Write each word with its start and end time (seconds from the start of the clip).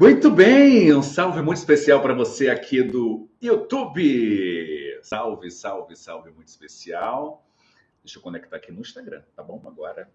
Muito 0.00 0.30
bem, 0.30 0.94
um 0.94 1.02
salve 1.02 1.42
muito 1.42 1.58
especial 1.58 2.00
para 2.00 2.14
você 2.14 2.48
aqui 2.48 2.82
do 2.82 3.28
YouTube. 3.38 4.98
Salve, 5.02 5.50
salve, 5.50 5.94
salve 5.94 6.30
muito 6.30 6.48
especial. 6.48 7.46
Deixa 8.02 8.16
eu 8.16 8.22
conectar 8.22 8.56
aqui 8.56 8.72
no 8.72 8.80
Instagram, 8.80 9.22
tá 9.36 9.42
bom? 9.42 9.62
Agora. 9.62 10.10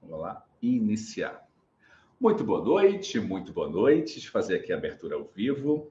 Vamos 0.00 0.20
lá, 0.20 0.46
iniciar. 0.62 1.44
Muito 2.20 2.44
boa 2.44 2.64
noite, 2.64 3.18
muito 3.18 3.52
boa 3.52 3.68
noite. 3.68 4.12
Deixa 4.12 4.28
eu 4.28 4.32
fazer 4.32 4.60
aqui 4.60 4.72
a 4.72 4.76
abertura 4.76 5.16
ao 5.16 5.24
vivo. 5.24 5.90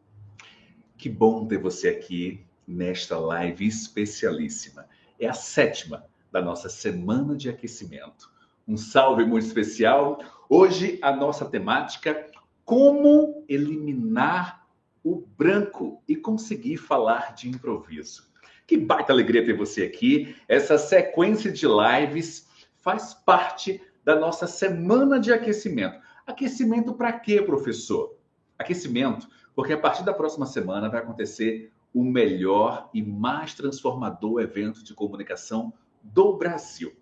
Que 0.98 1.10
bom 1.10 1.46
ter 1.46 1.58
você 1.58 1.90
aqui 1.90 2.48
nesta 2.66 3.20
live 3.20 3.68
especialíssima. 3.68 4.88
É 5.20 5.28
a 5.28 5.34
sétima 5.34 6.06
da 6.32 6.42
nossa 6.42 6.70
semana 6.70 7.36
de 7.36 7.50
aquecimento 7.50 8.31
um 8.68 8.78
salve 8.78 9.26
muito 9.26 9.46
especial. 9.46 10.20
Hoje 10.50 11.00
a 11.02 11.16
nossa 11.16 11.46
temática 11.46 12.28
como 12.64 13.44
eliminar 13.50 14.66
o 15.04 15.26
branco 15.38 16.02
e 16.08 16.16
conseguir 16.16 16.78
falar 16.78 17.34
de 17.34 17.50
improviso. 17.50 18.30
Que 18.68 18.78
baita 18.78 19.12
alegria 19.12 19.46
ter 19.46 19.58
você 19.58 19.84
aqui. 19.84 20.36
Essa 20.48 20.78
sequência 20.78 21.52
de 21.52 21.66
lives 21.68 22.48
faz 22.78 23.14
parte 23.14 23.82
da 24.04 24.16
nossa 24.16 24.48
semana 24.48 25.20
de 25.20 25.34
aquecimento. 25.34 26.00
Aquecimento 26.26 26.94
para 26.94 27.12
quê, 27.12 27.42
professor? 27.42 28.18
Aquecimento, 28.58 29.28
porque 29.56 29.74
a 29.74 29.78
partir 29.78 30.04
da 30.04 30.14
próxima 30.14 30.46
semana 30.46 30.90
vai 30.90 31.02
acontecer 31.02 31.72
o 31.94 32.04
melhor 32.04 32.90
e 32.94 33.02
mais 33.02 33.54
transformador 33.54 34.40
evento 34.40 34.84
de 34.84 34.94
comunicação 34.94 35.74
do 36.02 36.38
Brasil. 36.38 36.94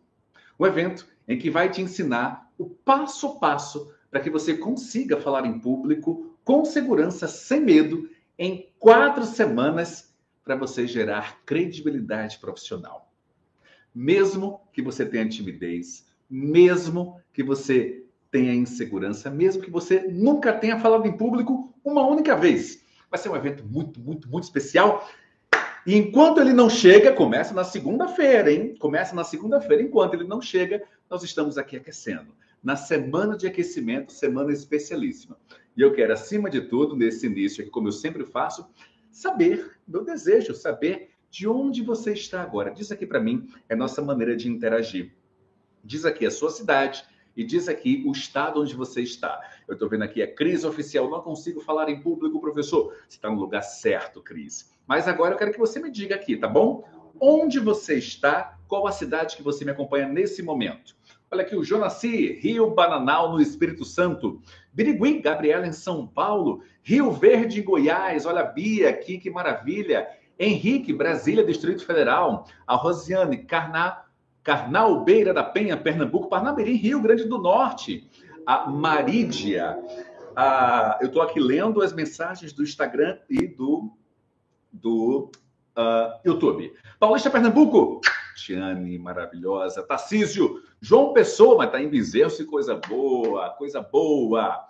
Um 0.59 0.65
evento 0.65 1.07
em 1.27 1.37
que 1.37 1.49
vai 1.49 1.69
te 1.69 1.81
ensinar 1.81 2.51
o 2.57 2.65
passo 2.65 3.27
a 3.27 3.35
passo 3.39 3.93
para 4.11 4.19
que 4.19 4.29
você 4.29 4.57
consiga 4.57 5.21
falar 5.21 5.45
em 5.45 5.59
público 5.59 6.35
com 6.43 6.65
segurança, 6.65 7.27
sem 7.27 7.61
medo, 7.61 8.09
em 8.37 8.73
quatro 8.79 9.23
semanas, 9.23 10.13
para 10.43 10.55
você 10.55 10.87
gerar 10.87 11.41
credibilidade 11.45 12.39
profissional. 12.39 13.13
Mesmo 13.93 14.61
que 14.73 14.81
você 14.81 15.05
tenha 15.05 15.29
timidez, 15.29 16.07
mesmo 16.29 17.21
que 17.31 17.43
você 17.43 18.03
tenha 18.31 18.53
insegurança, 18.53 19.29
mesmo 19.29 19.61
que 19.61 19.69
você 19.69 20.07
nunca 20.07 20.51
tenha 20.51 20.79
falado 20.79 21.07
em 21.07 21.15
público 21.15 21.73
uma 21.83 22.05
única 22.05 22.35
vez. 22.35 22.83
Vai 23.09 23.19
ser 23.19 23.29
um 23.29 23.35
evento 23.35 23.63
muito, 23.63 23.99
muito, 23.99 24.29
muito 24.29 24.43
especial 24.43 25.07
e 25.85 25.95
enquanto 25.95 26.39
ele 26.39 26.53
não 26.53 26.69
chega, 26.69 27.13
começa 27.13 27.53
na 27.53 27.63
segunda-feira, 27.63 28.51
hein? 28.51 28.75
Começa 28.79 29.15
na 29.15 29.23
segunda-feira. 29.23 29.81
Enquanto 29.81 30.13
ele 30.13 30.25
não 30.25 30.41
chega, 30.41 30.83
nós 31.09 31.23
estamos 31.23 31.57
aqui 31.57 31.77
aquecendo. 31.77 32.33
Na 32.61 32.75
semana 32.75 33.37
de 33.37 33.47
aquecimento, 33.47 34.11
semana 34.11 34.51
especialíssima. 34.51 35.37
E 35.75 35.81
eu 35.81 35.93
quero, 35.93 36.11
acima 36.13 36.49
de 36.49 36.61
tudo, 36.61 36.95
nesse 36.95 37.25
início 37.25 37.61
aqui, 37.61 37.71
como 37.71 37.87
eu 37.87 37.93
sempre 37.93 38.25
faço, 38.25 38.67
saber, 39.09 39.77
meu 39.87 40.03
desejo, 40.03 40.53
saber 40.53 41.11
de 41.29 41.47
onde 41.47 41.81
você 41.81 42.11
está 42.11 42.41
agora. 42.41 42.71
Diz 42.71 42.91
aqui 42.91 43.05
para 43.05 43.19
mim, 43.19 43.49
é 43.69 43.75
nossa 43.75 44.01
maneira 44.01 44.35
de 44.35 44.49
interagir. 44.49 45.13
Diz 45.83 46.03
aqui 46.03 46.25
a 46.25 46.31
sua 46.31 46.49
cidade, 46.49 47.05
e 47.39 47.43
diz 47.45 47.69
aqui 47.69 48.03
o 48.05 48.11
estado 48.11 48.61
onde 48.61 48.75
você 48.75 49.01
está. 49.01 49.39
Eu 49.65 49.73
estou 49.73 49.87
vendo 49.87 50.03
aqui 50.03 50.21
a 50.21 50.29
crise 50.29 50.67
oficial, 50.67 51.09
não 51.09 51.21
consigo 51.21 51.61
falar 51.61 51.87
em 51.89 52.01
público, 52.01 52.41
professor. 52.41 52.93
Você 53.07 53.15
está 53.15 53.29
no 53.29 53.39
lugar 53.39 53.61
certo, 53.61 54.21
Cris. 54.21 54.73
Mas 54.89 55.07
agora 55.07 55.35
eu 55.35 55.37
quero 55.37 55.51
que 55.51 55.59
você 55.59 55.79
me 55.79 55.91
diga 55.91 56.15
aqui, 56.15 56.35
tá 56.35 56.47
bom? 56.47 56.83
Onde 57.21 57.59
você 57.59 57.99
está? 57.99 58.57
Qual 58.67 58.87
a 58.87 58.91
cidade 58.91 59.37
que 59.37 59.43
você 59.43 59.63
me 59.63 59.69
acompanha 59.69 60.07
nesse 60.07 60.41
momento? 60.41 60.95
Olha 61.29 61.43
aqui 61.43 61.55
o 61.55 61.63
Jonaci, 61.63 62.33
Rio 62.41 62.71
Bananal, 62.71 63.31
no 63.31 63.39
Espírito 63.39 63.85
Santo. 63.85 64.41
Birigui, 64.73 65.21
Gabriela, 65.21 65.67
em 65.67 65.71
São 65.71 66.07
Paulo. 66.07 66.63
Rio 66.81 67.11
Verde, 67.11 67.61
Goiás. 67.61 68.25
Olha 68.25 68.41
a 68.41 68.45
Bia 68.45 68.89
aqui, 68.89 69.19
que 69.19 69.29
maravilha. 69.29 70.07
Henrique, 70.39 70.91
Brasília, 70.91 71.45
Distrito 71.45 71.85
Federal. 71.85 72.47
A 72.65 72.75
Rosiane, 72.75 73.37
Carná, 73.37 74.05
Carnal, 74.41 75.03
Beira 75.03 75.35
da 75.35 75.43
Penha, 75.43 75.77
Pernambuco. 75.77 76.29
Parnamirim, 76.29 76.73
Rio 76.73 76.99
Grande 76.99 77.25
do 77.25 77.37
Norte. 77.37 78.09
A 78.43 78.67
Marídia. 78.67 79.77
A, 80.35 80.97
eu 80.99 81.09
estou 81.09 81.21
aqui 81.21 81.39
lendo 81.39 81.79
as 81.79 81.93
mensagens 81.93 82.51
do 82.51 82.63
Instagram 82.63 83.19
e 83.29 83.45
do 83.45 83.98
do 84.71 85.31
uh, 85.77 86.19
YouTube. 86.25 86.73
Paulista 86.99 87.29
Pernambuco, 87.29 88.01
Tiane, 88.35 88.97
maravilhosa. 88.97 89.83
Tarcísio, 89.83 90.61
João 90.81 91.13
Pessoa, 91.13 91.57
mas 91.57 91.71
tá 91.71 91.81
em 91.81 91.89
Bezerro, 91.89 92.45
coisa 92.45 92.75
boa, 92.75 93.49
coisa 93.51 93.81
boa. 93.81 94.65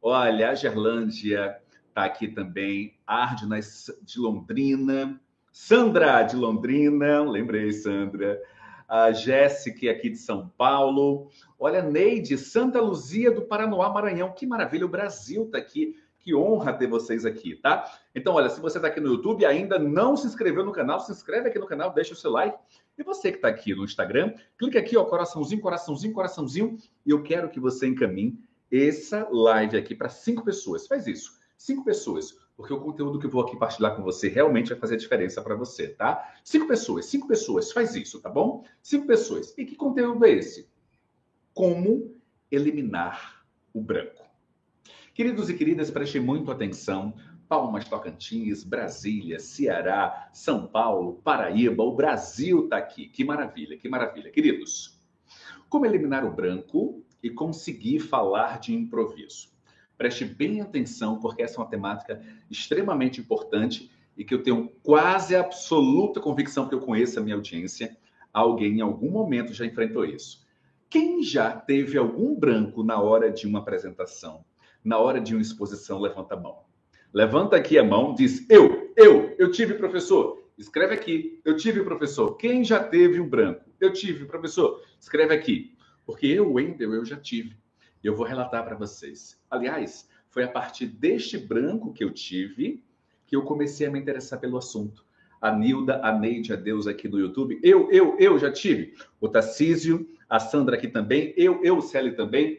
Olha, 0.00 0.50
a 0.50 0.54
Gerlândia 0.54 1.58
tá 1.94 2.04
aqui 2.04 2.28
também. 2.28 2.98
Ardna 3.06 3.60
de 3.60 4.18
Londrina. 4.18 5.20
Sandra 5.52 6.22
de 6.22 6.34
Londrina, 6.34 7.22
lembrei, 7.22 7.72
Sandra. 7.72 8.40
A 8.88 9.12
Jéssica 9.12 9.90
aqui 9.90 10.10
de 10.10 10.18
São 10.18 10.48
Paulo. 10.56 11.30
Olha, 11.58 11.82
Neide, 11.82 12.36
Santa 12.36 12.80
Luzia 12.80 13.30
do 13.30 13.42
Paranoá, 13.42 13.90
Maranhão. 13.90 14.32
Que 14.32 14.46
maravilha, 14.46 14.86
o 14.86 14.88
Brasil 14.88 15.48
tá 15.50 15.58
aqui. 15.58 15.96
Que 16.22 16.34
honra 16.34 16.72
ter 16.72 16.86
vocês 16.86 17.26
aqui, 17.26 17.56
tá? 17.56 17.98
Então, 18.14 18.34
olha, 18.34 18.48
se 18.48 18.60
você 18.60 18.78
está 18.78 18.86
aqui 18.86 19.00
no 19.00 19.08
YouTube 19.08 19.42
e 19.42 19.44
ainda 19.44 19.76
não 19.76 20.16
se 20.16 20.26
inscreveu 20.26 20.64
no 20.64 20.70
canal, 20.70 21.00
se 21.00 21.10
inscreve 21.10 21.48
aqui 21.48 21.58
no 21.58 21.66
canal, 21.66 21.92
deixa 21.92 22.14
o 22.14 22.16
seu 22.16 22.30
like. 22.30 22.56
E 22.96 23.02
você 23.02 23.32
que 23.32 23.38
está 23.38 23.48
aqui 23.48 23.74
no 23.74 23.84
Instagram, 23.84 24.32
clica 24.56 24.78
aqui, 24.78 24.96
ó, 24.96 25.04
coraçãozinho, 25.04 25.60
coraçãozinho, 25.60 26.14
coraçãozinho. 26.14 26.76
E 27.04 27.10
eu 27.10 27.24
quero 27.24 27.50
que 27.50 27.58
você 27.58 27.88
encaminhe 27.88 28.38
essa 28.70 29.28
live 29.30 29.76
aqui 29.76 29.96
para 29.96 30.08
cinco 30.08 30.44
pessoas. 30.44 30.86
Faz 30.86 31.08
isso, 31.08 31.38
cinco 31.58 31.84
pessoas, 31.84 32.38
porque 32.56 32.72
o 32.72 32.80
conteúdo 32.80 33.18
que 33.18 33.26
eu 33.26 33.30
vou 33.30 33.42
aqui 33.42 33.56
partilhar 33.58 33.96
com 33.96 34.04
você 34.04 34.28
realmente 34.28 34.68
vai 34.68 34.78
fazer 34.78 34.96
diferença 34.96 35.42
para 35.42 35.56
você, 35.56 35.88
tá? 35.88 36.34
Cinco 36.44 36.68
pessoas, 36.68 37.06
cinco 37.06 37.26
pessoas, 37.26 37.72
faz 37.72 37.96
isso, 37.96 38.20
tá 38.20 38.30
bom? 38.30 38.64
Cinco 38.80 39.08
pessoas. 39.08 39.52
E 39.58 39.64
que 39.64 39.74
conteúdo 39.74 40.24
é 40.24 40.30
esse? 40.30 40.70
Como 41.52 42.14
eliminar 42.50 43.44
o 43.74 43.80
branco. 43.80 44.21
Queridos 45.14 45.50
e 45.50 45.54
queridas, 45.54 45.90
prestem 45.90 46.22
muito 46.22 46.50
atenção. 46.50 47.12
Palmas, 47.46 47.86
Tocantins, 47.86 48.64
Brasília, 48.64 49.38
Ceará, 49.38 50.30
São 50.32 50.66
Paulo, 50.66 51.20
Paraíba, 51.22 51.82
o 51.82 51.94
Brasil 51.94 52.64
está 52.64 52.78
aqui. 52.78 53.08
Que 53.08 53.22
maravilha, 53.22 53.76
que 53.76 53.90
maravilha. 53.90 54.30
Queridos, 54.30 54.98
como 55.68 55.84
eliminar 55.84 56.24
o 56.24 56.32
branco 56.32 57.04
e 57.22 57.28
conseguir 57.28 58.00
falar 58.00 58.58
de 58.58 58.74
improviso? 58.74 59.50
Preste 59.98 60.24
bem 60.24 60.62
atenção, 60.62 61.20
porque 61.20 61.42
essa 61.42 61.56
é 61.56 61.58
uma 61.58 61.68
temática 61.68 62.22
extremamente 62.50 63.20
importante 63.20 63.90
e 64.16 64.24
que 64.24 64.32
eu 64.32 64.42
tenho 64.42 64.70
quase 64.82 65.36
absoluta 65.36 66.20
convicção 66.20 66.66
que 66.66 66.74
eu 66.74 66.80
conheço 66.80 67.18
a 67.18 67.22
minha 67.22 67.36
audiência. 67.36 67.98
Alguém 68.32 68.78
em 68.78 68.80
algum 68.80 69.10
momento 69.10 69.52
já 69.52 69.66
enfrentou 69.66 70.06
isso. 70.06 70.42
Quem 70.88 71.22
já 71.22 71.54
teve 71.54 71.98
algum 71.98 72.34
branco 72.34 72.82
na 72.82 72.98
hora 72.98 73.30
de 73.30 73.46
uma 73.46 73.58
apresentação? 73.58 74.42
Na 74.84 74.98
hora 74.98 75.20
de 75.20 75.34
uma 75.34 75.42
exposição, 75.42 76.00
levanta 76.00 76.34
a 76.34 76.40
mão. 76.40 76.60
Levanta 77.12 77.56
aqui 77.56 77.78
a 77.78 77.84
mão, 77.84 78.14
diz 78.14 78.48
eu, 78.48 78.92
eu, 78.96 79.34
eu 79.38 79.50
tive 79.50 79.74
professor. 79.74 80.42
Escreve 80.56 80.94
aqui, 80.94 81.40
eu 81.44 81.56
tive 81.56 81.82
professor. 81.82 82.36
Quem 82.36 82.64
já 82.64 82.82
teve 82.82 83.20
um 83.20 83.28
branco? 83.28 83.64
Eu 83.80 83.92
tive 83.92 84.24
professor. 84.24 84.82
Escreve 85.00 85.34
aqui. 85.34 85.76
Porque 86.04 86.26
eu, 86.26 86.52
Wendel, 86.52 86.94
eu 86.94 87.04
já 87.04 87.16
tive. 87.16 87.56
Eu 88.02 88.14
vou 88.14 88.26
relatar 88.26 88.64
para 88.64 88.76
vocês. 88.76 89.40
Aliás, 89.50 90.08
foi 90.28 90.44
a 90.44 90.48
partir 90.48 90.86
deste 90.86 91.38
branco 91.38 91.92
que 91.92 92.02
eu 92.02 92.10
tive 92.10 92.82
que 93.26 93.36
eu 93.36 93.42
comecei 93.42 93.86
a 93.86 93.90
me 93.90 93.98
interessar 93.98 94.38
pelo 94.38 94.58
assunto. 94.58 95.04
A 95.40 95.50
Nilda, 95.50 96.00
a 96.04 96.16
Neide, 96.16 96.52
a 96.52 96.56
Deus 96.56 96.86
aqui 96.86 97.08
no 97.08 97.18
YouTube. 97.18 97.58
Eu, 97.62 97.90
eu, 97.90 98.16
eu 98.18 98.38
já 98.38 98.52
tive. 98.52 98.94
O 99.20 99.28
Tarcísio, 99.28 100.08
a 100.28 100.38
Sandra 100.38 100.76
aqui 100.76 100.86
também. 100.86 101.32
Eu, 101.36 101.62
eu, 101.64 101.80
Célio 101.80 102.14
também. 102.14 102.58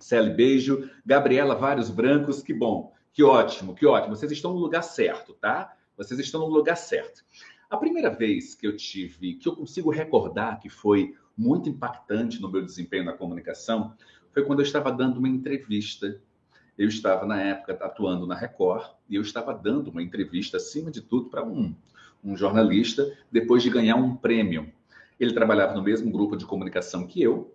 Celi, 0.00 0.30
beijo. 0.30 0.90
Gabriela, 1.04 1.54
vários 1.54 1.90
brancos, 1.90 2.42
que 2.42 2.54
bom. 2.54 2.92
Que 3.12 3.22
ótimo, 3.22 3.74
que 3.74 3.86
ótimo. 3.86 4.16
Vocês 4.16 4.32
estão 4.32 4.54
no 4.54 4.58
lugar 4.58 4.82
certo, 4.82 5.34
tá? 5.34 5.76
Vocês 5.96 6.18
estão 6.18 6.40
no 6.40 6.46
lugar 6.46 6.76
certo. 6.76 7.22
A 7.68 7.76
primeira 7.76 8.10
vez 8.10 8.54
que 8.54 8.66
eu 8.66 8.76
tive, 8.76 9.34
que 9.34 9.48
eu 9.48 9.54
consigo 9.54 9.90
recordar 9.90 10.58
que 10.58 10.68
foi 10.68 11.14
muito 11.36 11.68
impactante 11.68 12.40
no 12.40 12.50
meu 12.50 12.64
desempenho 12.64 13.04
na 13.04 13.12
comunicação, 13.12 13.94
foi 14.32 14.44
quando 14.44 14.60
eu 14.60 14.64
estava 14.64 14.90
dando 14.90 15.18
uma 15.18 15.28
entrevista. 15.28 16.20
Eu 16.78 16.88
estava, 16.88 17.26
na 17.26 17.40
época, 17.40 17.74
atuando 17.84 18.26
na 18.26 18.34
Record 18.34 18.90
e 19.08 19.16
eu 19.16 19.22
estava 19.22 19.52
dando 19.52 19.88
uma 19.90 20.02
entrevista, 20.02 20.56
acima 20.56 20.90
de 20.90 21.02
tudo, 21.02 21.28
para 21.28 21.44
um, 21.44 21.74
um 22.24 22.36
jornalista, 22.36 23.06
depois 23.30 23.62
de 23.62 23.68
ganhar 23.68 23.96
um 23.96 24.16
prêmio. 24.16 24.72
Ele 25.18 25.34
trabalhava 25.34 25.74
no 25.74 25.82
mesmo 25.82 26.10
grupo 26.10 26.36
de 26.36 26.46
comunicação 26.46 27.06
que 27.06 27.22
eu, 27.22 27.54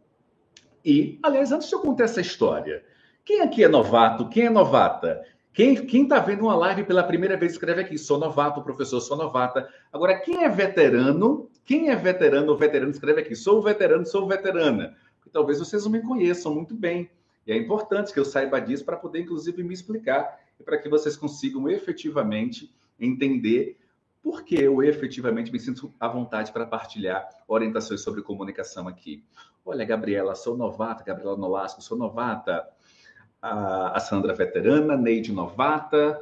e, 0.86 1.20
aliás, 1.24 1.52
antes 1.52 1.68
de 1.68 1.74
eu 1.74 1.80
contar 1.80 2.04
essa 2.04 2.22
história, 2.22 2.84
quem 3.24 3.42
aqui 3.42 3.64
é 3.64 3.68
novato? 3.68 4.30
Quem 4.30 4.46
é 4.46 4.50
novata? 4.52 5.26
Quem 5.52 5.74
está 5.74 6.20
vendo 6.20 6.44
uma 6.44 6.56
live 6.56 6.84
pela 6.84 7.02
primeira 7.02 7.36
vez, 7.36 7.54
escreve 7.54 7.82
aqui, 7.82 7.98
sou 7.98 8.20
novato, 8.20 8.62
professor, 8.62 9.02
sou 9.02 9.18
novata. 9.18 9.68
Agora, 9.92 10.20
quem 10.20 10.44
é 10.44 10.50
veterano? 10.50 11.50
Quem 11.66 11.90
é 11.90 11.96
veterano 11.96 12.52
ou 12.52 12.58
veterano, 12.58 12.92
escreve 12.92 13.22
aqui, 13.22 13.36
sou 13.36 13.64
veterano, 13.64 14.06
sou 14.06 14.28
veterana. 14.28 14.96
talvez 15.34 15.58
vocês 15.58 15.86
não 15.86 15.92
me 15.92 16.02
conheçam 16.02 16.54
muito 16.54 16.76
bem. 16.76 17.10
E 17.48 17.52
é 17.52 17.58
importante 17.58 18.14
que 18.14 18.20
eu 18.20 18.26
saiba 18.26 18.60
disso 18.60 18.86
para 18.86 18.98
poder, 18.98 19.22
inclusive, 19.22 19.64
me 19.64 19.74
explicar 19.74 20.40
e 20.60 20.64
para 20.64 20.78
que 20.78 20.88
vocês 20.88 21.18
consigam 21.18 21.68
efetivamente 21.68 22.72
entender 23.00 23.78
por 24.26 24.44
que 24.44 24.56
eu 24.56 24.82
efetivamente 24.82 25.52
me 25.52 25.60
sinto 25.60 25.94
à 26.00 26.08
vontade 26.08 26.52
para 26.52 26.66
partilhar 26.66 27.30
orientações 27.48 28.02
sobre 28.02 28.24
comunicação 28.24 28.88
aqui. 28.88 29.24
Olha, 29.64 29.86
Gabriela, 29.86 30.34
sou 30.34 30.58
novata, 30.58 31.04
Gabriela 31.04 31.38
Nolasco, 31.38 31.80
sou 31.80 31.96
novata. 31.96 32.68
A, 33.40 34.00
Sandra, 34.00 34.34
veterana, 34.34 34.98
Neide, 34.98 35.32
novata. 35.32 36.20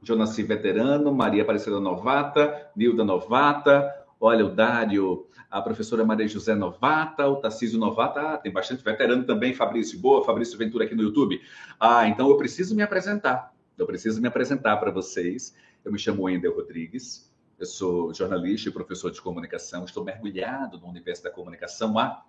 Jonaci, 0.00 0.44
veterano. 0.44 1.12
Maria 1.12 1.42
Aparecida, 1.42 1.80
novata. 1.80 2.70
Nilda, 2.76 3.04
novata. 3.04 3.92
Olha, 4.20 4.46
o 4.46 4.50
Dário, 4.50 5.26
a 5.50 5.60
professora 5.60 6.04
Maria 6.04 6.28
José 6.28 6.54
Novata, 6.54 7.26
o 7.26 7.36
Tarcísio 7.36 7.80
Novata, 7.80 8.20
ah, 8.20 8.38
tem 8.38 8.52
bastante 8.52 8.82
veterano 8.84 9.24
também, 9.24 9.54
Fabrício 9.54 9.98
Boa, 9.98 10.24
Fabrício 10.24 10.56
Ventura 10.56 10.84
aqui 10.84 10.94
no 10.94 11.02
YouTube. 11.02 11.40
Ah, 11.80 12.06
então 12.06 12.30
eu 12.30 12.36
preciso 12.36 12.76
me 12.76 12.82
apresentar. 12.82 13.52
Eu 13.76 13.86
preciso 13.86 14.20
me 14.20 14.28
apresentar 14.28 14.76
para 14.76 14.90
vocês. 14.92 15.54
Eu 15.84 15.92
me 15.92 15.98
chamo 15.98 16.24
Wendel 16.24 16.54
Rodrigues, 16.54 17.32
eu 17.58 17.66
sou 17.66 18.12
jornalista 18.12 18.68
e 18.68 18.72
professor 18.72 19.10
de 19.10 19.20
comunicação, 19.20 19.84
estou 19.84 20.04
mergulhado 20.04 20.78
no 20.78 20.88
universo 20.88 21.22
da 21.22 21.30
comunicação 21.30 21.98
há 21.98 22.24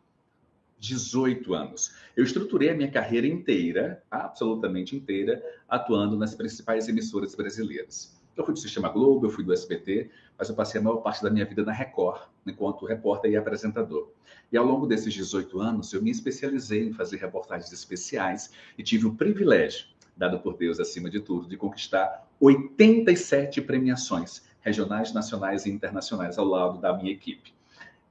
18 0.80 1.54
anos. 1.54 1.94
Eu 2.16 2.24
estruturei 2.24 2.69
a 2.69 2.75
minha 2.75 2.90
carreira 2.90 3.28
inteira, 3.28 4.04
absolutamente 4.10 4.96
inteira, 4.96 5.44
atuando 5.68 6.18
nas 6.18 6.34
principais 6.36 6.88
emissoras 6.88 7.36
brasileiras. 7.36 8.18
Eu 8.36 8.46
fui 8.46 8.54
do 8.54 8.60
Sistema 8.60 8.88
Globo, 8.88 9.25
eu 9.25 9.30
fui 9.30 9.44
do 9.44 9.52
SBT, 9.52 10.10
mas 10.38 10.48
eu 10.48 10.56
passei 10.56 10.80
a 10.80 10.84
maior 10.84 10.98
parte 10.98 11.22
da 11.22 11.30
minha 11.30 11.45
vida 11.45 11.63
na 11.63 11.74
Record, 11.74 12.22
enquanto 12.48 12.86
repórter 12.86 13.31
e 13.31 13.36
apresentador. 13.36 14.10
E 14.52 14.57
ao 14.57 14.66
longo 14.66 14.88
desses 14.88 15.13
18 15.13 15.60
anos, 15.60 15.92
eu 15.92 16.02
me 16.02 16.10
especializei 16.10 16.88
em 16.88 16.94
fazer 16.94 17.18
reportagens 17.18 17.74
especiais 17.74 18.52
e 18.78 18.84
tive 18.84 19.07
o 19.07 19.16
privilégio 19.16 19.88
dado 20.19 20.38
por 20.42 20.57
Deus 20.57 20.81
acima 20.81 21.10
de 21.10 21.21
tudo, 21.21 21.48
de 21.48 21.56
conquistar 21.56 22.27
87 22.42 23.62
premiações 23.62 24.44
regionais, 24.60 25.13
nacionais 25.13 25.66
e 25.66 25.71
internacionais 25.71 26.38
ao 26.38 26.45
lado 26.45 26.77
da 26.77 26.95
minha 26.95 27.13
equipe. 27.13 27.54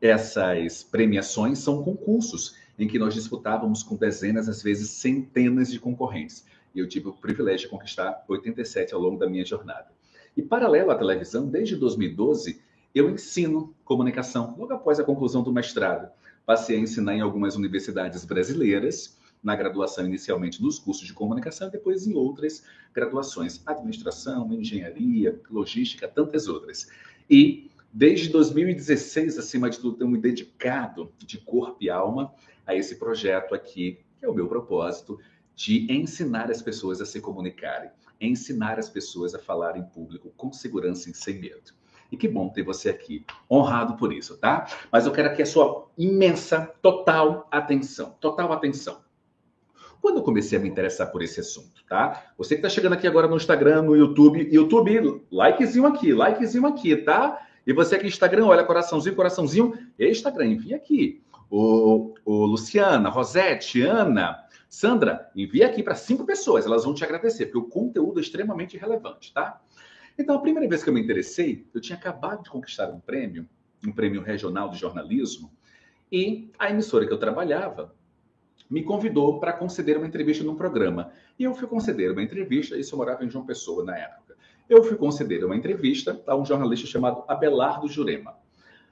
Essas 0.01 0.83
premiações 0.83 1.59
são 1.59 1.83
concursos 1.83 2.57
em 2.79 2.89
que 2.89 2.99
nós 2.99 3.13
disputávamos 3.13 3.83
com 3.83 3.95
dezenas, 3.95 4.49
às 4.49 4.63
vezes 4.63 4.89
centenas 4.89 5.71
de 5.71 5.79
concorrentes. 5.79 6.47
E 6.75 6.79
eu 6.79 6.89
tive 6.89 7.09
o 7.09 7.13
privilégio 7.13 7.67
de 7.67 7.69
conquistar 7.69 8.25
87 8.27 8.95
ao 8.95 9.01
longo 9.01 9.19
da 9.19 9.29
minha 9.29 9.45
jornada. 9.45 9.89
E 10.35 10.41
paralelo 10.41 10.91
à 10.91 10.95
televisão, 10.95 11.47
desde 11.47 11.77
2012, 11.77 12.63
eu 12.95 13.11
ensino 13.11 13.75
comunicação, 13.85 14.55
logo 14.57 14.73
após 14.73 14.99
a 14.99 15.05
conclusão 15.05 15.43
do 15.43 15.53
mestrado. 15.53 16.11
Passei 16.47 16.77
a 16.77 16.81
ensinar 16.81 17.15
em 17.15 17.21
algumas 17.21 17.55
universidades 17.55 18.25
brasileiras 18.25 19.19
na 19.43 19.55
graduação 19.55 20.07
inicialmente 20.07 20.63
nos 20.63 20.79
cursos 20.79 21.07
de 21.07 21.13
comunicação 21.13 21.69
e 21.69 21.73
depois 21.73 22.07
em 22.07 22.15
outras 22.15 22.65
graduações, 22.93 23.63
administração, 23.67 24.53
engenharia, 24.53 25.41
logística, 25.51 26.09
tantas 26.09 26.49
outras. 26.49 26.89
E 27.31 27.71
desde 27.93 28.29
2016, 28.29 29.39
acima 29.39 29.71
de 29.71 29.79
tudo, 29.79 29.99
tenho 29.99 30.11
me 30.11 30.19
dedicado 30.19 31.13
de 31.19 31.39
corpo 31.39 31.77
e 31.81 31.91
alma 31.91 32.33
a 32.67 32.75
esse 32.75 32.97
projeto 32.97 33.55
aqui, 33.55 34.01
que 34.19 34.25
é 34.25 34.29
o 34.29 34.35
meu 34.35 34.49
propósito, 34.49 35.19
de 35.55 35.91
ensinar 35.93 36.51
as 36.51 36.63
pessoas 36.63 37.01
a 37.01 37.07
se 37.07 37.21
comunicarem, 37.21 37.91
ensinar 38.21 38.79
as 38.79 38.89
pessoas 38.89 39.35
a 39.35 39.39
falar 39.39 39.77
em 39.77 39.83
público 39.83 40.33
com 40.37 40.53
segurança 40.53 41.11
e 41.11 41.15
sem 41.15 41.41
medo. 41.41 41.73
E 42.11 42.17
que 42.17 42.29
bom 42.29 42.49
ter 42.49 42.63
você 42.63 42.89
aqui, 42.89 43.25
honrado 43.51 43.97
por 43.97 44.13
isso, 44.13 44.37
tá? 44.39 44.67
Mas 44.91 45.05
eu 45.05 45.13
quero 45.13 45.29
aqui 45.29 45.43
a 45.43 45.47
sua 45.47 45.89
imensa, 45.97 46.73
total 46.81 47.47
atenção, 47.51 48.17
total 48.21 48.53
atenção. 48.53 49.01
Quando 50.09 50.21
eu 50.21 50.23
comecei 50.23 50.59
a 50.59 50.61
me 50.63 50.71
interessar 50.71 51.13
por 51.13 51.23
esse 51.23 51.39
assunto, 51.39 51.85
tá? 51.87 52.33
Você 52.39 52.55
que 52.55 52.61
está 52.61 52.71
chegando 52.71 52.95
aqui 52.95 53.07
agora 53.07 53.29
no 53.29 53.37
Instagram, 53.37 53.83
no 53.83 53.95
YouTube, 53.95 54.49
YouTube, 54.51 55.23
likezinho 55.31 55.85
aqui, 55.85 56.15
likezinho 56.15 56.67
aqui, 56.67 56.97
tá? 56.97 57.47
E 57.67 57.75
você 57.75 57.97
aqui 57.97 58.05
no 58.05 58.09
Instagram, 58.09 58.47
olha, 58.47 58.65
coraçãozinho, 58.65 59.15
coraçãozinho, 59.15 59.75
Instagram, 59.99 60.47
envia 60.47 60.77
aqui. 60.77 61.23
O, 61.51 62.15
o 62.25 62.47
Luciana, 62.47 63.11
Rosete, 63.11 63.83
Ana, 63.83 64.43
Sandra, 64.67 65.31
envia 65.37 65.67
aqui 65.67 65.83
para 65.83 65.95
cinco 65.95 66.25
pessoas, 66.25 66.65
elas 66.65 66.85
vão 66.85 66.95
te 66.95 67.05
agradecer, 67.05 67.45
porque 67.45 67.59
o 67.59 67.69
conteúdo 67.69 68.19
é 68.19 68.23
extremamente 68.23 68.79
relevante, 68.79 69.31
tá? 69.35 69.61
Então, 70.19 70.37
a 70.37 70.41
primeira 70.41 70.67
vez 70.67 70.83
que 70.83 70.89
eu 70.89 70.95
me 70.95 71.03
interessei, 71.03 71.67
eu 71.75 71.83
tinha 71.83 71.99
acabado 71.99 72.45
de 72.45 72.49
conquistar 72.49 72.89
um 72.89 72.99
prêmio, 72.99 73.47
um 73.87 73.93
prêmio 73.93 74.23
regional 74.23 74.71
de 74.71 74.79
jornalismo, 74.79 75.53
e 76.11 76.51
a 76.59 76.71
emissora 76.71 77.07
que 77.07 77.13
eu 77.13 77.19
trabalhava 77.19 77.95
me 78.69 78.83
convidou 78.83 79.39
para 79.41 79.53
conceder 79.53 79.97
uma 79.97 80.07
entrevista 80.07 80.45
num 80.45 80.55
programa. 80.55 81.11
E 81.39 81.45
eu 81.45 81.55
fui 81.55 81.67
conceder 81.67 82.13
uma 82.13 82.23
entrevista, 82.23 82.77
isso 82.77 82.95
eu 82.95 82.99
morava 82.99 83.25
em 83.25 83.31
João 83.31 83.47
Pessoa 83.47 83.85
na 83.85 83.97
época. 83.97 84.37
Eu 84.69 84.83
fui 84.83 84.97
conceder 84.97 85.45
uma 85.45 85.57
entrevista 85.57 86.23
a 86.27 86.37
um 86.37 86.45
jornalista 86.45 86.87
chamado 86.87 87.25
Abelardo 87.27 87.89
Jurema. 87.89 88.37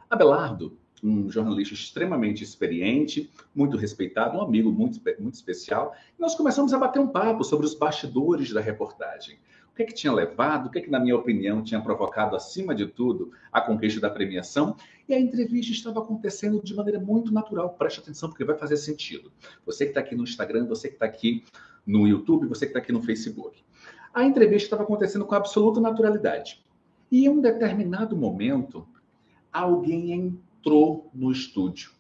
Abelardo, 0.08 0.78
um 1.02 1.30
jornalista 1.30 1.74
extremamente 1.74 2.42
experiente, 2.42 3.30
muito 3.54 3.76
respeitado, 3.76 4.38
um 4.38 4.42
amigo 4.42 4.72
muito, 4.72 5.00
muito 5.18 5.34
especial, 5.34 5.94
e 6.18 6.20
nós 6.20 6.34
começamos 6.34 6.72
a 6.72 6.78
bater 6.78 7.00
um 7.00 7.08
papo 7.08 7.44
sobre 7.44 7.66
os 7.66 7.74
bastidores 7.74 8.52
da 8.52 8.60
reportagem 8.60 9.38
que, 9.76 9.84
que 9.84 9.94
tinha 9.94 10.12
levado, 10.12 10.66
o 10.66 10.70
que, 10.70 10.80
que, 10.80 10.90
na 10.90 10.98
minha 10.98 11.14
opinião, 11.14 11.62
tinha 11.62 11.80
provocado, 11.80 12.34
acima 12.34 12.74
de 12.74 12.86
tudo, 12.86 13.30
a 13.52 13.60
conquista 13.60 14.00
da 14.00 14.08
premiação. 14.08 14.74
E 15.06 15.14
a 15.14 15.20
entrevista 15.20 15.72
estava 15.72 16.00
acontecendo 16.00 16.62
de 16.62 16.74
maneira 16.74 16.98
muito 16.98 17.32
natural. 17.32 17.70
Preste 17.74 18.00
atenção, 18.00 18.30
porque 18.30 18.44
vai 18.44 18.56
fazer 18.56 18.78
sentido. 18.78 19.30
Você 19.66 19.84
que 19.84 19.90
está 19.90 20.00
aqui 20.00 20.16
no 20.16 20.24
Instagram, 20.24 20.66
você 20.66 20.88
que 20.88 20.94
está 20.94 21.04
aqui 21.04 21.44
no 21.86 22.08
YouTube, 22.08 22.46
você 22.46 22.64
que 22.64 22.70
está 22.70 22.78
aqui 22.78 22.90
no 22.90 23.02
Facebook. 23.02 23.62
A 24.14 24.24
entrevista 24.24 24.66
estava 24.66 24.82
acontecendo 24.82 25.26
com 25.26 25.34
absoluta 25.34 25.78
naturalidade. 25.78 26.64
E 27.12 27.26
em 27.26 27.28
um 27.28 27.40
determinado 27.40 28.16
momento, 28.16 28.88
alguém 29.52 30.12
entrou 30.12 31.10
no 31.14 31.30
estúdio. 31.30 31.90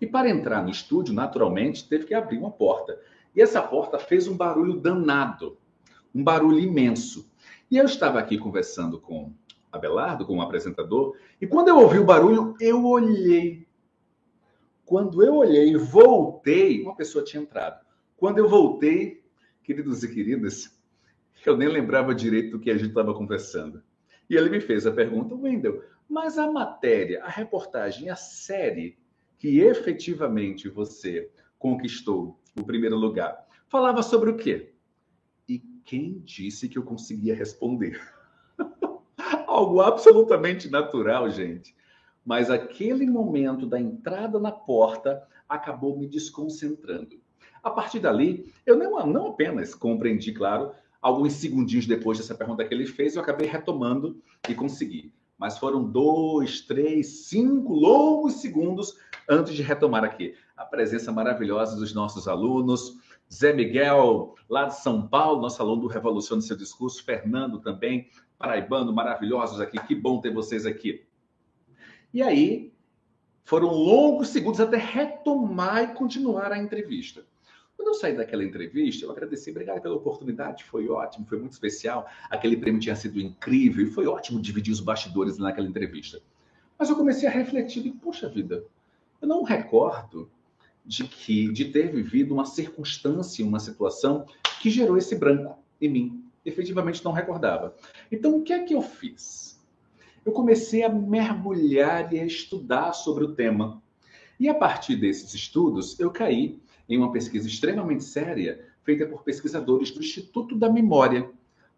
E 0.00 0.06
para 0.06 0.30
entrar 0.30 0.62
no 0.62 0.70
estúdio, 0.70 1.12
naturalmente, 1.12 1.86
teve 1.86 2.06
que 2.06 2.14
abrir 2.14 2.38
uma 2.38 2.50
porta. 2.50 2.98
E 3.34 3.42
essa 3.42 3.60
porta 3.60 3.98
fez 3.98 4.28
um 4.28 4.36
barulho 4.36 4.76
danado 4.76 5.58
um 6.18 6.24
barulho 6.24 6.58
imenso. 6.58 7.30
E 7.70 7.76
eu 7.76 7.84
estava 7.84 8.18
aqui 8.18 8.36
conversando 8.36 9.00
com 9.00 9.32
Abelardo, 9.70 10.26
com 10.26 10.32
o 10.32 10.36
um 10.38 10.42
apresentador, 10.42 11.16
e 11.40 11.46
quando 11.46 11.68
eu 11.68 11.76
ouvi 11.76 11.98
o 11.98 12.04
barulho, 12.04 12.56
eu 12.60 12.84
olhei. 12.84 13.68
Quando 14.84 15.22
eu 15.22 15.36
olhei 15.36 15.70
e 15.70 15.76
voltei, 15.76 16.82
uma 16.82 16.96
pessoa 16.96 17.22
tinha 17.22 17.42
entrado. 17.42 17.86
Quando 18.16 18.38
eu 18.38 18.48
voltei, 18.48 19.22
queridos 19.62 20.02
e 20.02 20.12
queridas, 20.12 20.76
eu 21.46 21.56
nem 21.56 21.68
lembrava 21.68 22.14
direito 22.14 22.52
do 22.52 22.58
que 22.58 22.70
a 22.70 22.76
gente 22.76 22.88
estava 22.88 23.14
conversando. 23.14 23.80
E 24.28 24.34
ele 24.34 24.50
me 24.50 24.60
fez 24.60 24.86
a 24.86 24.90
pergunta, 24.90 25.36
Wendel, 25.36 25.84
mas 26.08 26.36
a 26.36 26.50
matéria, 26.50 27.22
a 27.22 27.28
reportagem, 27.28 28.10
a 28.10 28.16
série 28.16 28.98
que 29.38 29.60
efetivamente 29.60 30.68
você 30.68 31.30
conquistou 31.58 32.40
o 32.56 32.64
primeiro 32.64 32.96
lugar, 32.96 33.46
falava 33.68 34.02
sobre 34.02 34.30
o 34.30 34.36
quê? 34.36 34.72
Quem 35.88 36.18
disse 36.22 36.68
que 36.68 36.76
eu 36.76 36.82
conseguia 36.82 37.34
responder? 37.34 37.98
Algo 39.46 39.80
absolutamente 39.80 40.68
natural, 40.68 41.30
gente. 41.30 41.74
Mas 42.22 42.50
aquele 42.50 43.06
momento 43.06 43.64
da 43.64 43.80
entrada 43.80 44.38
na 44.38 44.52
porta 44.52 45.26
acabou 45.48 45.98
me 45.98 46.06
desconcentrando. 46.06 47.18
A 47.62 47.70
partir 47.70 48.00
dali, 48.00 48.52
eu 48.66 48.76
não, 48.76 49.06
não 49.06 49.28
apenas 49.28 49.74
compreendi, 49.74 50.30
claro, 50.30 50.72
alguns 51.00 51.32
segundinhos 51.32 51.86
depois 51.86 52.18
dessa 52.18 52.34
pergunta 52.34 52.66
que 52.66 52.74
ele 52.74 52.84
fez, 52.84 53.16
eu 53.16 53.22
acabei 53.22 53.48
retomando 53.48 54.20
e 54.46 54.54
consegui. 54.54 55.10
Mas 55.38 55.56
foram 55.56 55.82
dois, 55.82 56.60
três, 56.60 57.28
cinco 57.28 57.72
longos 57.72 58.42
segundos 58.42 58.94
antes 59.26 59.54
de 59.54 59.62
retomar 59.62 60.04
aqui. 60.04 60.34
A 60.54 60.66
presença 60.66 61.10
maravilhosa 61.10 61.76
dos 61.76 61.94
nossos 61.94 62.28
alunos, 62.28 62.98
Zé 63.32 63.52
Miguel, 63.52 64.34
lá 64.48 64.64
de 64.64 64.80
São 64.80 65.06
Paulo, 65.06 65.40
nosso 65.40 65.60
aluno 65.60 65.82
do 65.82 65.86
Revolução 65.88 66.38
do 66.38 66.44
Seu 66.44 66.56
Discurso, 66.56 67.04
Fernando 67.04 67.60
também, 67.60 68.08
paraibano, 68.38 68.92
maravilhosos 68.92 69.60
aqui, 69.60 69.78
que 69.86 69.94
bom 69.94 70.20
ter 70.20 70.32
vocês 70.32 70.64
aqui. 70.64 71.04
E 72.12 72.22
aí, 72.22 72.72
foram 73.44 73.68
longos 73.68 74.28
segundos 74.28 74.60
até 74.60 74.76
retomar 74.76 75.84
e 75.84 75.94
continuar 75.94 76.52
a 76.52 76.58
entrevista. 76.58 77.24
Quando 77.76 77.88
eu 77.88 77.94
saí 77.94 78.16
daquela 78.16 78.42
entrevista, 78.42 79.04
eu 79.04 79.10
agradeci, 79.10 79.50
obrigado 79.50 79.80
pela 79.80 79.94
oportunidade, 79.94 80.64
foi 80.64 80.88
ótimo, 80.88 81.26
foi 81.26 81.38
muito 81.38 81.52
especial. 81.52 82.08
Aquele 82.28 82.56
prêmio 82.56 82.80
tinha 82.80 82.96
sido 82.96 83.20
incrível 83.20 83.86
e 83.86 83.90
foi 83.90 84.06
ótimo 84.06 84.40
dividir 84.40 84.72
os 84.72 84.80
bastidores 84.80 85.38
naquela 85.38 85.68
entrevista. 85.68 86.20
Mas 86.78 86.90
eu 86.90 86.96
comecei 86.96 87.28
a 87.28 87.30
refletir 87.30 87.86
e, 87.86 87.90
poxa 87.92 88.28
vida, 88.28 88.64
eu 89.20 89.28
não 89.28 89.42
recordo 89.42 90.30
de 90.88 91.04
que 91.04 91.52
de 91.52 91.66
ter 91.66 91.92
vivido 91.92 92.32
uma 92.32 92.46
circunstância, 92.46 93.44
uma 93.44 93.60
situação 93.60 94.24
que 94.62 94.70
gerou 94.70 94.96
esse 94.96 95.14
branco 95.14 95.58
em 95.78 95.90
mim. 95.90 96.24
Efetivamente 96.46 97.04
não 97.04 97.12
recordava. 97.12 97.76
Então, 98.10 98.38
o 98.38 98.42
que 98.42 98.54
é 98.54 98.64
que 98.64 98.74
eu 98.74 98.80
fiz? 98.80 99.60
Eu 100.24 100.32
comecei 100.32 100.82
a 100.82 100.88
mergulhar 100.88 102.10
e 102.12 102.18
a 102.18 102.24
estudar 102.24 102.94
sobre 102.94 103.22
o 103.22 103.34
tema. 103.34 103.82
E 104.40 104.48
a 104.48 104.54
partir 104.54 104.96
desses 104.96 105.34
estudos, 105.34 106.00
eu 106.00 106.10
caí 106.10 106.58
em 106.88 106.96
uma 106.96 107.12
pesquisa 107.12 107.46
extremamente 107.46 108.04
séria 108.04 108.66
feita 108.82 109.04
por 109.04 109.22
pesquisadores 109.22 109.90
do 109.90 110.00
Instituto 110.00 110.56
da 110.56 110.72
Memória. 110.72 111.30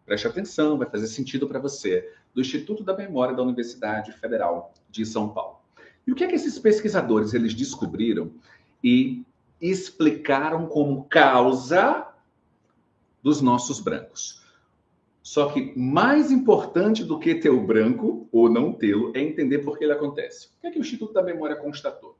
Preste 0.07 0.29
atenção, 0.29 0.79
vai 0.79 0.89
fazer 0.89 1.09
sentido 1.09 1.49
para 1.49 1.59
você. 1.59 2.09
Do 2.33 2.41
Instituto 2.41 2.85
da 2.85 2.97
Memória 2.97 3.35
da 3.35 3.43
Universidade 3.43 4.13
Federal 4.13 4.73
de 4.89 5.05
São 5.05 5.31
Paulo. 5.31 5.59
E 6.07 6.13
o 6.13 6.15
que 6.15 6.23
é 6.23 6.29
que 6.29 6.37
esses 6.37 6.59
pesquisadores 6.59 7.35
eles 7.35 7.55
descobriram 7.55 8.33
e 8.83 9.25
explicaram 9.61 10.67
como 10.67 11.05
causa 11.05 12.07
dos 13.23 13.41
nossos 13.41 13.81
brancos? 13.81 14.41
Só 15.23 15.51
que 15.51 15.79
mais 15.79 16.31
importante 16.31 17.05
do 17.05 17.19
que 17.19 17.35
ter 17.35 17.51
o 17.51 17.65
branco 17.65 18.29
ou 18.33 18.49
não 18.49 18.73
tê-lo 18.73 19.13
é 19.15 19.21
entender 19.21 19.59
por 19.59 19.79
que 19.79 19.85
ele 19.85 19.93
acontece. 19.93 20.49
O 20.49 20.61
que 20.61 20.67
é 20.67 20.71
que 20.71 20.79
o 20.79 20.81
Instituto 20.81 21.13
da 21.13 21.23
Memória 21.23 21.57
constatou? 21.57 22.17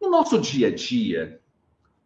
No 0.00 0.10
nosso 0.10 0.38
dia 0.38 0.68
a 0.68 0.74
dia, 0.74 1.40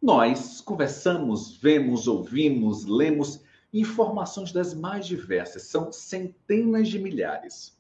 nós 0.01 0.61
conversamos, 0.61 1.57
vemos, 1.57 2.07
ouvimos, 2.07 2.85
lemos 2.85 3.43
informações 3.73 4.53
das 4.53 4.75
mais 4.75 5.07
diversas, 5.07 5.65
são 5.65 5.91
centenas 5.91 6.89
de 6.89 6.99
milhares. 6.99 7.77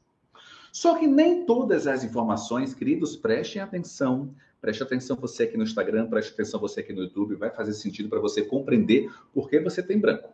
Só 0.72 0.98
que 0.98 1.06
nem 1.06 1.44
todas 1.44 1.86
as 1.86 2.02
informações, 2.02 2.72
queridos, 2.72 3.14
prestem 3.14 3.60
atenção. 3.60 4.34
Preste 4.58 4.82
atenção 4.82 5.16
você 5.16 5.42
aqui 5.42 5.56
no 5.58 5.64
Instagram, 5.64 6.08
preste 6.08 6.32
atenção 6.32 6.58
você 6.58 6.80
aqui 6.80 6.94
no 6.94 7.02
YouTube, 7.02 7.34
vai 7.34 7.50
fazer 7.50 7.74
sentido 7.74 8.08
para 8.08 8.20
você 8.20 8.42
compreender 8.42 9.12
por 9.34 9.50
que 9.50 9.60
você 9.60 9.82
tem 9.82 9.98
branco. 9.98 10.30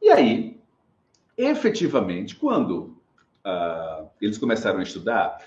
E 0.00 0.10
aí, 0.10 0.60
efetivamente, 1.36 2.36
quando 2.36 2.96
uh, 3.44 4.08
eles 4.20 4.38
começaram 4.38 4.78
a 4.78 4.82
estudar, 4.82 5.44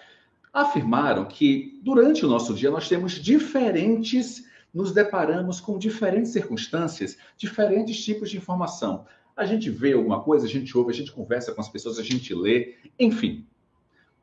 afirmaram 0.51 1.25
que 1.25 1.79
durante 1.81 2.25
o 2.25 2.29
nosso 2.29 2.53
dia 2.53 2.71
nós 2.71 2.89
temos 2.89 3.13
diferentes, 3.13 4.45
nos 4.73 4.91
deparamos 4.91 5.61
com 5.61 5.77
diferentes 5.77 6.33
circunstâncias, 6.33 7.17
diferentes 7.37 8.03
tipos 8.03 8.29
de 8.29 8.37
informação. 8.37 9.05
A 9.37 9.45
gente 9.45 9.69
vê 9.69 9.93
alguma 9.93 10.21
coisa, 10.21 10.45
a 10.45 10.49
gente 10.49 10.77
ouve, 10.77 10.91
a 10.91 10.95
gente 10.95 11.13
conversa 11.13 11.53
com 11.53 11.61
as 11.61 11.69
pessoas, 11.69 11.97
a 11.97 12.03
gente 12.03 12.33
lê, 12.33 12.75
enfim. 12.99 13.45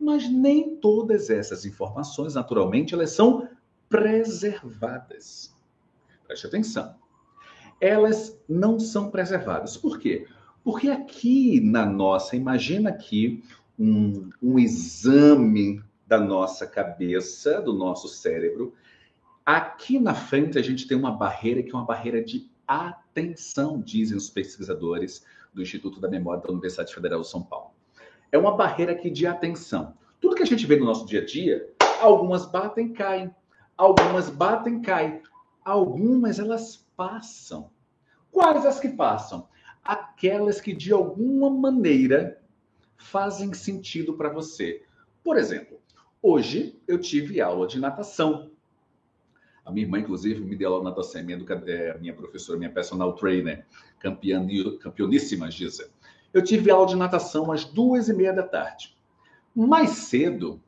Mas 0.02 0.28
nem 0.28 0.74
todas 0.76 1.30
essas 1.30 1.64
informações, 1.64 2.34
naturalmente, 2.34 2.92
elas 2.92 3.12
são 3.12 3.48
preservadas. 3.88 5.54
Preste 6.26 6.48
atenção. 6.48 6.96
Elas 7.80 8.36
não 8.48 8.80
são 8.80 9.12
preservadas. 9.12 9.76
Por 9.76 10.00
quê? 10.00 10.26
Porque 10.64 10.88
aqui 10.88 11.60
na 11.60 11.86
nossa, 11.86 12.34
imagina 12.34 12.90
aqui 12.90 13.44
um, 13.78 14.30
um 14.42 14.58
exame 14.58 15.80
da 16.04 16.18
nossa 16.18 16.66
cabeça, 16.66 17.60
do 17.60 17.72
nosso 17.72 18.08
cérebro. 18.08 18.74
Aqui 19.46 20.00
na 20.00 20.14
frente 20.14 20.58
a 20.58 20.62
gente 20.62 20.88
tem 20.88 20.96
uma 20.96 21.12
barreira 21.12 21.62
que 21.62 21.70
é 21.70 21.74
uma 21.74 21.86
barreira 21.86 22.20
de 22.20 22.50
atenção, 22.66 23.80
dizem 23.80 24.16
os 24.16 24.28
pesquisadores 24.28 25.24
do 25.54 25.62
Instituto 25.62 26.00
da 26.00 26.08
Memória 26.08 26.42
da 26.42 26.50
Universidade 26.50 26.92
Federal 26.92 27.20
de 27.20 27.28
São 27.28 27.42
Paulo 27.42 27.71
é 28.32 28.38
uma 28.38 28.56
barreira 28.56 28.92
aqui 28.92 29.10
de 29.10 29.26
atenção. 29.26 29.94
Tudo 30.18 30.34
que 30.34 30.42
a 30.42 30.46
gente 30.46 30.66
vê 30.66 30.76
no 30.76 30.86
nosso 30.86 31.06
dia 31.06 31.20
a 31.20 31.24
dia, 31.24 31.70
algumas 32.00 32.46
batem, 32.46 32.92
caem. 32.92 33.32
Algumas 33.76 34.30
batem, 34.30 34.80
caem. 34.80 35.20
Algumas 35.62 36.38
elas 36.38 36.88
passam. 36.96 37.70
Quais 38.30 38.64
as 38.64 38.80
que 38.80 38.88
passam? 38.88 39.46
Aquelas 39.84 40.60
que 40.60 40.72
de 40.72 40.92
alguma 40.92 41.50
maneira 41.50 42.40
fazem 42.96 43.52
sentido 43.52 44.14
para 44.14 44.30
você. 44.30 44.82
Por 45.22 45.36
exemplo, 45.36 45.78
hoje 46.22 46.80
eu 46.88 46.98
tive 46.98 47.40
aula 47.40 47.66
de 47.66 47.78
natação. 47.78 48.50
A 49.64 49.70
minha 49.70 49.84
irmã, 49.84 49.98
inclusive, 49.98 50.40
me 50.40 50.56
deu 50.56 50.72
aula 50.72 50.80
de 50.80 50.90
natação, 50.90 51.22
minha, 51.22 51.38
é, 51.66 51.98
minha 51.98 52.14
professora, 52.14 52.58
minha 52.58 52.70
personal 52.70 53.14
trainer, 53.14 53.66
campeã, 54.00 54.44
campeoníssima, 54.80 55.50
Giza. 55.50 55.90
Eu 56.32 56.42
tive 56.42 56.70
aula 56.70 56.86
de 56.86 56.96
natação 56.96 57.52
às 57.52 57.64
duas 57.64 58.08
e 58.08 58.14
meia 58.14 58.32
da 58.32 58.42
tarde. 58.42 58.96
Mais 59.54 59.90
cedo, 59.90 60.60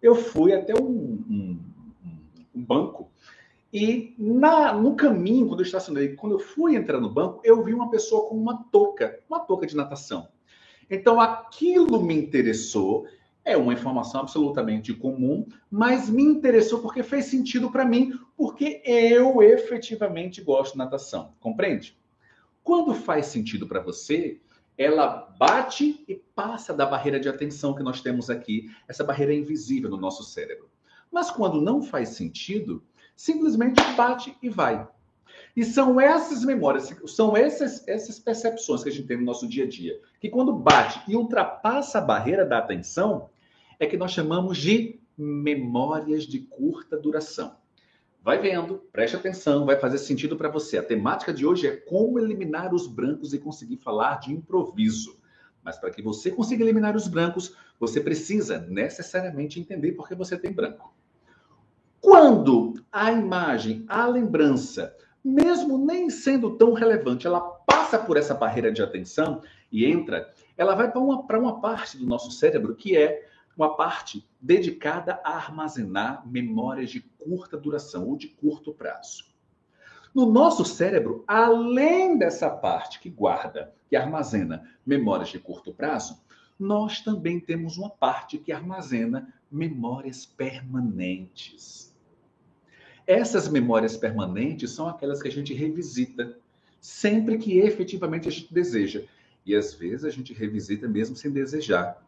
eu 0.00 0.14
fui 0.14 0.52
até 0.52 0.74
um, 0.74 0.86
um, 1.28 1.60
um 2.54 2.62
banco 2.62 3.10
e 3.72 4.14
na, 4.18 4.72
no 4.72 4.96
caminho, 4.96 5.46
quando 5.46 5.60
eu 5.60 5.66
estacionei, 5.66 6.14
quando 6.14 6.32
eu 6.32 6.38
fui 6.38 6.74
entrar 6.74 7.00
no 7.00 7.10
banco, 7.10 7.40
eu 7.44 7.62
vi 7.62 7.74
uma 7.74 7.90
pessoa 7.90 8.28
com 8.28 8.34
uma 8.34 8.64
touca, 8.72 9.20
uma 9.28 9.40
touca 9.40 9.66
de 9.66 9.76
natação. 9.76 10.28
Então 10.90 11.20
aquilo 11.20 12.02
me 12.02 12.14
interessou. 12.14 13.06
É 13.44 13.56
uma 13.56 13.72
informação 13.72 14.20
absolutamente 14.20 14.92
comum, 14.92 15.46
mas 15.70 16.10
me 16.10 16.22
interessou 16.22 16.80
porque 16.80 17.02
fez 17.02 17.26
sentido 17.26 17.70
para 17.70 17.84
mim, 17.84 18.12
porque 18.36 18.82
eu 18.84 19.42
efetivamente 19.42 20.42
gosto 20.42 20.72
de 20.72 20.78
natação. 20.78 21.32
Compreende? 21.40 21.96
Quando 22.62 22.94
faz 22.94 23.26
sentido 23.26 23.66
para 23.66 23.80
você, 23.80 24.38
ela 24.78 25.34
bate 25.36 26.04
e 26.06 26.14
passa 26.14 26.72
da 26.72 26.86
barreira 26.86 27.18
de 27.18 27.28
atenção 27.28 27.74
que 27.74 27.82
nós 27.82 28.00
temos 28.00 28.30
aqui, 28.30 28.70
essa 28.86 29.02
barreira 29.02 29.34
invisível 29.34 29.90
no 29.90 29.96
nosso 29.96 30.22
cérebro. 30.22 30.70
Mas 31.10 31.32
quando 31.32 31.60
não 31.60 31.82
faz 31.82 32.10
sentido, 32.10 32.80
simplesmente 33.16 33.82
bate 33.96 34.36
e 34.40 34.48
vai. 34.48 34.86
E 35.56 35.64
são 35.64 36.00
essas 36.00 36.44
memórias, 36.44 36.94
são 37.06 37.36
essas, 37.36 37.86
essas 37.88 38.20
percepções 38.20 38.84
que 38.84 38.88
a 38.88 38.92
gente 38.92 39.08
tem 39.08 39.16
no 39.16 39.24
nosso 39.24 39.48
dia 39.48 39.64
a 39.64 39.68
dia, 39.68 40.00
que 40.20 40.30
quando 40.30 40.52
bate 40.52 41.02
e 41.08 41.16
ultrapassa 41.16 41.98
a 41.98 42.02
barreira 42.02 42.46
da 42.46 42.58
atenção, 42.58 43.28
é 43.80 43.86
que 43.86 43.96
nós 43.96 44.12
chamamos 44.12 44.58
de 44.58 45.00
memórias 45.16 46.22
de 46.24 46.38
curta 46.38 46.96
duração. 46.96 47.56
Vai 48.22 48.38
vendo, 48.38 48.82
preste 48.92 49.16
atenção, 49.16 49.64
vai 49.64 49.78
fazer 49.78 49.98
sentido 49.98 50.36
para 50.36 50.48
você. 50.48 50.78
A 50.78 50.82
temática 50.82 51.32
de 51.32 51.46
hoje 51.46 51.66
é 51.66 51.76
como 51.76 52.18
eliminar 52.18 52.74
os 52.74 52.86
brancos 52.86 53.32
e 53.32 53.38
conseguir 53.38 53.76
falar 53.76 54.20
de 54.20 54.32
improviso. 54.32 55.18
Mas 55.62 55.78
para 55.78 55.90
que 55.90 56.02
você 56.02 56.30
consiga 56.30 56.62
eliminar 56.62 56.96
os 56.96 57.08
brancos, 57.08 57.54
você 57.78 58.00
precisa 58.00 58.58
necessariamente 58.58 59.60
entender 59.60 59.92
por 59.92 60.08
que 60.08 60.14
você 60.14 60.36
tem 60.36 60.52
branco. 60.52 60.94
Quando 62.00 62.74
a 62.92 63.12
imagem, 63.12 63.84
a 63.88 64.06
lembrança, 64.06 64.94
mesmo 65.24 65.78
nem 65.78 66.10
sendo 66.10 66.56
tão 66.56 66.72
relevante, 66.72 67.26
ela 67.26 67.40
passa 67.40 67.98
por 67.98 68.16
essa 68.16 68.34
barreira 68.34 68.72
de 68.72 68.82
atenção 68.82 69.42
e 69.70 69.84
entra, 69.84 70.32
ela 70.56 70.74
vai 70.74 70.90
para 70.90 71.00
uma, 71.00 71.20
uma 71.20 71.60
parte 71.60 71.98
do 71.98 72.06
nosso 72.06 72.30
cérebro 72.30 72.74
que 72.74 72.96
é 72.96 73.26
uma 73.58 73.74
parte 73.74 74.24
dedicada 74.40 75.20
a 75.24 75.34
armazenar 75.34 76.24
memórias 76.24 76.90
de 76.90 77.00
curta 77.00 77.56
duração 77.56 78.06
ou 78.06 78.16
de 78.16 78.28
curto 78.28 78.72
prazo. 78.72 79.24
No 80.14 80.30
nosso 80.30 80.64
cérebro, 80.64 81.24
além 81.26 82.16
dessa 82.16 82.48
parte 82.48 83.00
que 83.00 83.10
guarda, 83.10 83.74
que 83.88 83.96
armazena 83.96 84.64
memórias 84.86 85.30
de 85.30 85.40
curto 85.40 85.74
prazo, 85.74 86.22
nós 86.56 87.00
também 87.00 87.40
temos 87.40 87.76
uma 87.76 87.90
parte 87.90 88.38
que 88.38 88.52
armazena 88.52 89.34
memórias 89.50 90.24
permanentes. 90.24 91.92
Essas 93.06 93.48
memórias 93.48 93.96
permanentes 93.96 94.70
são 94.70 94.86
aquelas 94.86 95.20
que 95.20 95.28
a 95.28 95.32
gente 95.32 95.52
revisita 95.52 96.38
sempre 96.80 97.38
que 97.38 97.58
efetivamente 97.58 98.28
a 98.28 98.30
gente 98.30 98.52
deseja. 98.54 99.02
E 99.44 99.54
às 99.54 99.74
vezes 99.74 100.04
a 100.04 100.10
gente 100.10 100.32
revisita 100.32 100.86
mesmo 100.86 101.16
sem 101.16 101.30
desejar. 101.30 102.06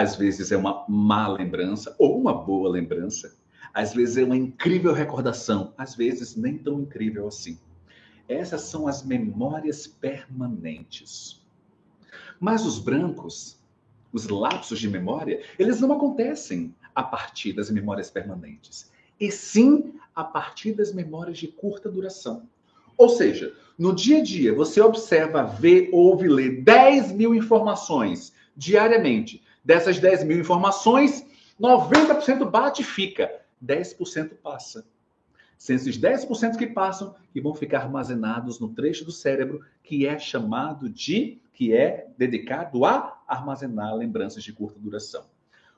Às 0.00 0.14
vezes 0.14 0.52
é 0.52 0.56
uma 0.56 0.84
má 0.88 1.26
lembrança 1.26 1.96
ou 1.98 2.20
uma 2.20 2.32
boa 2.32 2.70
lembrança. 2.70 3.36
Às 3.74 3.94
vezes 3.94 4.16
é 4.16 4.22
uma 4.22 4.36
incrível 4.36 4.92
recordação, 4.92 5.74
às 5.76 5.96
vezes 5.96 6.36
nem 6.36 6.56
tão 6.56 6.82
incrível 6.82 7.26
assim. 7.26 7.58
Essas 8.28 8.60
são 8.60 8.86
as 8.86 9.04
memórias 9.04 9.88
permanentes. 9.88 11.44
Mas 12.38 12.64
os 12.64 12.78
brancos, 12.78 13.60
os 14.12 14.28
lapsos 14.28 14.78
de 14.78 14.88
memória, 14.88 15.42
eles 15.58 15.80
não 15.80 15.92
acontecem 15.92 16.72
a 16.94 17.02
partir 17.02 17.52
das 17.52 17.68
memórias 17.68 18.08
permanentes, 18.08 18.92
e 19.18 19.32
sim 19.32 19.94
a 20.14 20.22
partir 20.22 20.74
das 20.74 20.94
memórias 20.94 21.38
de 21.38 21.48
curta 21.48 21.90
duração. 21.90 22.48
Ou 22.96 23.08
seja, 23.08 23.52
no 23.76 23.92
dia 23.92 24.18
a 24.18 24.22
dia, 24.22 24.54
você 24.54 24.80
observa, 24.80 25.42
vê, 25.42 25.90
ouve, 25.92 26.28
lê 26.28 26.50
10 26.50 27.10
mil 27.10 27.34
informações 27.34 28.32
diariamente 28.56 29.42
Dessas 29.64 29.98
10 29.98 30.24
mil 30.24 30.38
informações, 30.38 31.24
90% 31.60 32.48
bate 32.50 32.82
e 32.82 32.84
fica, 32.84 33.30
10% 33.64 34.36
passa. 34.42 34.86
São 35.56 35.74
esses 35.74 35.98
10% 35.98 36.56
que 36.56 36.68
passam 36.68 37.16
que 37.32 37.40
vão 37.40 37.52
ficar 37.52 37.80
armazenados 37.80 38.60
no 38.60 38.68
trecho 38.68 39.04
do 39.04 39.10
cérebro 39.10 39.64
que 39.82 40.06
é 40.06 40.16
chamado 40.18 40.88
de, 40.88 41.40
que 41.52 41.74
é 41.74 42.08
dedicado 42.16 42.84
a 42.84 43.20
armazenar 43.26 43.94
lembranças 43.96 44.44
de 44.44 44.52
curta 44.52 44.78
duração. 44.78 45.26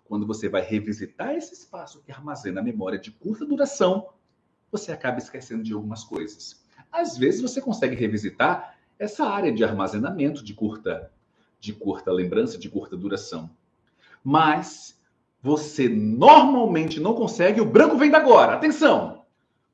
Quando 0.05 0.27
você 0.27 0.49
vai 0.49 0.61
revisitar 0.61 1.35
esse 1.35 1.55
espaço 1.55 2.03
que 2.03 2.13
armazena 2.13 2.61
a 2.61 2.65
memória 2.65 2.99
de 2.99 3.11
curta 3.11 3.47
duração, 3.47 4.09
você 4.71 4.93
acaba 4.93 5.19
esquecendo 5.19 5.63
de 5.63 5.73
algumas 5.73 6.05
coisas. 6.05 6.63
Às 6.93 7.17
vezes 7.17 7.41
você 7.41 7.61
consegue 7.61 7.97
revisitar 7.97 8.77
essa 8.99 9.25
área 9.25 9.51
de 9.51 9.65
armazenamento 9.65 10.45
de 10.45 10.53
curta 10.53 11.11
de 11.59 11.75
curta 11.75 12.11
lembrança, 12.11 12.59
de 12.59 12.71
curta 12.71 12.97
duração. 12.97 13.51
Mas 14.23 15.01
você 15.43 15.89
normalmente 15.89 17.01
não 17.01 17.15
consegue, 17.15 17.61
o 17.61 17.71
branco 17.71 17.97
vem 17.97 18.11
da 18.11 18.19
agora. 18.19 18.55
Atenção! 18.55 19.25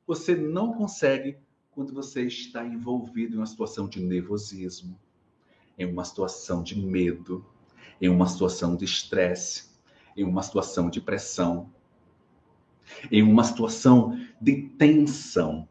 Você 0.05 0.35
não 0.35 0.73
consegue 0.73 1.37
quando 1.71 1.93
você 1.93 2.23
está 2.23 2.65
envolvido 2.65 3.35
em 3.35 3.37
uma 3.37 3.45
situação 3.45 3.87
de 3.87 4.01
nervosismo, 4.01 4.97
em 5.77 5.85
uma 5.85 6.05
situação 6.05 6.63
de 6.63 6.79
medo, 6.79 7.45
em 8.01 8.09
uma 8.09 8.27
situação 8.27 8.75
de 8.75 8.85
estresse, 8.85 9.69
em 10.15 10.23
uma 10.23 10.41
situação 10.41 10.89
de 10.89 11.01
pressão, 11.01 11.71
em 13.11 13.21
uma 13.21 13.43
situação 13.43 14.17
de 14.41 14.69
tensão. 14.77 15.67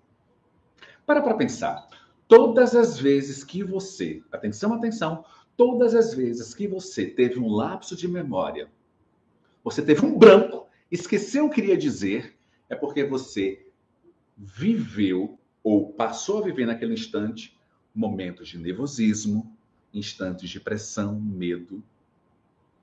Para 1.05 1.23
para 1.23 1.35
pensar. 1.35 1.89
Todas 2.29 2.75
as 2.75 2.99
vezes 2.99 3.43
que 3.43 3.63
você, 3.63 4.23
atenção, 4.33 4.75
atenção, 4.75 5.25
todas 5.57 5.95
as 5.95 6.15
vezes 6.15 6.55
que 6.55 6.69
você 6.69 7.07
teve 7.07 7.39
um 7.39 7.49
lapso 7.49 7.97
de 7.97 8.07
memória, 8.07 8.71
você 9.65 9.83
teve 9.83 10.05
um 10.05 10.17
branco, 10.19 10.67
esqueceu 10.91 11.47
o 11.47 11.49
que 11.51 11.57
queria 11.57 11.77
dizer, 11.77 12.37
é 12.69 12.75
porque 12.75 13.05
você 13.05 13.67
viveu 14.37 15.39
ou 15.63 15.93
passou 15.93 16.39
a 16.39 16.43
viver 16.43 16.67
naquele 16.67 16.95
instante 16.95 17.57
momentos 17.95 18.49
de 18.49 18.59
nervosismo, 18.59 19.57
instantes 19.93 20.51
de 20.51 20.61
pressão, 20.61 21.19
medo, 21.19 21.83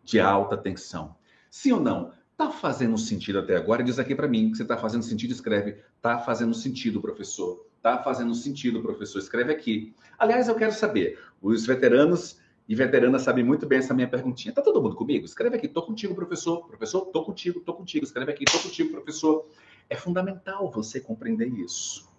de 0.03 0.19
alta 0.19 0.57
tensão. 0.57 1.15
Sim 1.49 1.73
ou 1.73 1.79
não? 1.79 2.11
Tá 2.35 2.49
fazendo 2.49 2.97
sentido 2.97 3.39
até 3.39 3.55
agora? 3.55 3.83
Diz 3.83 3.99
aqui 3.99 4.15
para 4.15 4.27
mim 4.27 4.49
que 4.49 4.57
você 4.57 4.63
está 4.63 4.75
fazendo 4.75 5.03
sentido, 5.03 5.31
escreve. 5.31 5.77
Tá 6.01 6.17
fazendo 6.19 6.53
sentido, 6.53 6.99
professor. 6.99 7.67
Tá 7.81 8.01
fazendo 8.01 8.33
sentido, 8.33 8.81
professor. 8.81 9.19
Escreve 9.19 9.53
aqui. 9.53 9.93
Aliás, 10.17 10.47
eu 10.47 10.55
quero 10.55 10.73
saber. 10.73 11.19
Os 11.41 11.65
veteranos 11.65 12.39
e 12.67 12.75
veteranas 12.75 13.23
sabem 13.23 13.43
muito 13.43 13.65
bem 13.67 13.79
essa 13.79 13.93
minha 13.93 14.07
perguntinha. 14.07 14.53
Tá 14.53 14.61
todo 14.61 14.81
mundo 14.81 14.95
comigo? 14.95 15.25
Escreve 15.25 15.57
aqui. 15.57 15.67
Tô 15.67 15.81
contigo, 15.81 16.15
professor. 16.15 16.65
Professor, 16.65 17.01
tô 17.07 17.23
contigo, 17.23 17.59
tô 17.59 17.73
contigo. 17.73 18.05
Escreve 18.05 18.31
aqui. 18.31 18.45
Tô 18.45 18.59
contigo, 18.59 18.91
professor. 18.91 19.45
É 19.89 19.95
fundamental 19.95 20.71
você 20.71 20.99
compreender 20.99 21.47
isso. 21.47 22.09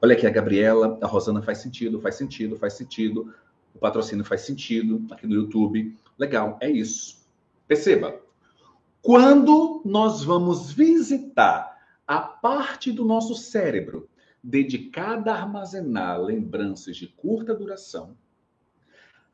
Olha 0.00 0.14
aqui 0.14 0.26
a 0.26 0.30
Gabriela, 0.30 0.96
a 1.02 1.06
Rosana 1.06 1.42
faz 1.42 1.58
sentido, 1.58 2.00
faz 2.00 2.14
sentido, 2.14 2.56
faz 2.56 2.74
sentido. 2.74 3.34
O 3.74 3.78
patrocínio 3.78 4.24
faz 4.24 4.42
sentido 4.42 5.04
aqui 5.10 5.26
no 5.26 5.34
YouTube. 5.34 5.96
Legal, 6.16 6.56
é 6.60 6.70
isso. 6.70 7.26
Perceba, 7.66 8.20
quando 9.02 9.82
nós 9.84 10.22
vamos 10.22 10.72
visitar 10.72 11.76
a 12.06 12.20
parte 12.20 12.92
do 12.92 13.04
nosso 13.04 13.34
cérebro 13.34 14.08
dedicada 14.42 15.32
a 15.32 15.42
armazenar 15.42 16.20
lembranças 16.20 16.96
de 16.96 17.08
curta 17.08 17.54
duração, 17.54 18.16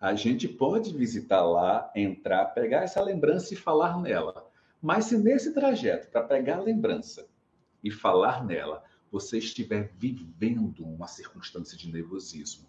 a 0.05 0.15
gente 0.15 0.47
pode 0.47 0.95
visitar 0.95 1.43
lá, 1.43 1.91
entrar, 1.97 2.45
pegar 2.53 2.83
essa 2.83 3.01
lembrança 3.01 3.55
e 3.55 3.57
falar 3.57 3.99
nela. 4.03 4.47
Mas 4.83 5.07
se 5.07 5.17
nesse 5.17 5.55
trajeto, 5.55 6.11
para 6.11 6.23
pegar 6.23 6.59
a 6.59 6.61
lembrança 6.61 7.27
e 7.83 7.91
falar 7.91 8.45
nela, 8.45 8.85
você 9.11 9.39
estiver 9.39 9.95
vivendo 9.97 10.85
uma 10.85 11.07
circunstância 11.07 11.75
de 11.79 11.91
nervosismo, 11.91 12.67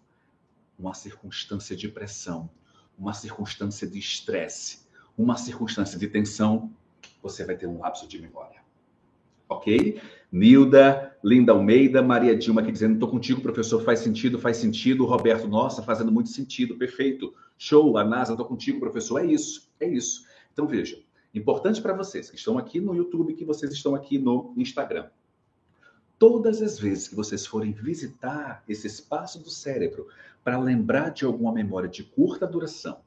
uma 0.79 0.93
circunstância 0.93 1.75
de 1.75 1.89
pressão, 1.89 2.49
uma 2.97 3.13
circunstância 3.13 3.85
de 3.85 3.99
estresse, 3.99 4.87
uma 5.17 5.35
circunstância 5.35 5.99
de 5.99 6.07
tensão, 6.07 6.73
você 7.21 7.43
vai 7.43 7.57
ter 7.57 7.67
um 7.67 7.79
lapso 7.79 8.07
de 8.07 8.17
memória. 8.17 8.63
Ok? 9.47 10.01
Nilda, 10.31 11.15
Linda 11.23 11.53
Almeida, 11.53 12.01
Maria 12.01 12.35
Dilma 12.35 12.61
aqui 12.61 12.71
dizendo: 12.71 12.95
estou 12.95 13.09
contigo, 13.09 13.41
professor, 13.41 13.81
faz 13.83 13.99
sentido, 13.99 14.37
faz 14.37 14.57
sentido. 14.57 15.05
Roberto, 15.05 15.47
nossa, 15.47 15.81
fazendo 15.81 16.11
muito 16.11 16.29
sentido, 16.29 16.75
perfeito. 16.75 17.33
Show, 17.57 17.97
a 17.97 18.03
NASA, 18.03 18.33
estou 18.33 18.45
contigo, 18.45 18.79
professor. 18.79 19.19
É 19.19 19.25
isso, 19.25 19.71
é 19.79 19.87
isso. 19.87 20.25
Então 20.51 20.67
veja, 20.67 21.01
importante 21.33 21.81
para 21.81 21.93
vocês 21.93 22.29
que 22.29 22.37
estão 22.37 22.57
aqui 22.57 22.79
no 22.79 22.95
YouTube, 22.95 23.33
que 23.33 23.45
vocês 23.45 23.71
estão 23.71 23.95
aqui 23.95 24.17
no 24.17 24.53
Instagram. 24.57 25.07
Todas 26.17 26.61
as 26.61 26.79
vezes 26.79 27.07
que 27.07 27.15
vocês 27.15 27.45
forem 27.45 27.71
visitar 27.71 28.63
esse 28.69 28.87
espaço 28.87 29.39
do 29.43 29.49
cérebro 29.49 30.07
para 30.43 30.59
lembrar 30.59 31.09
de 31.09 31.25
alguma 31.25 31.51
memória 31.51 31.89
de 31.89 32.03
curta 32.03 32.45
duração, 32.47 32.99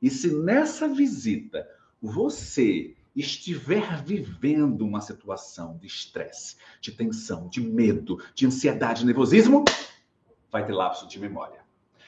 e 0.00 0.10
se 0.10 0.32
nessa 0.34 0.86
visita 0.86 1.66
você 2.00 2.94
estiver 3.14 4.02
vivendo 4.02 4.82
uma 4.82 5.00
situação 5.00 5.76
de 5.76 5.86
estresse, 5.86 6.56
de 6.80 6.92
tensão, 6.92 7.48
de 7.48 7.60
medo, 7.60 8.22
de 8.34 8.46
ansiedade, 8.46 9.04
nervosismo, 9.04 9.64
vai 10.50 10.64
ter 10.64 10.72
lapso 10.72 11.06
de 11.06 11.18
memória. 11.18 11.60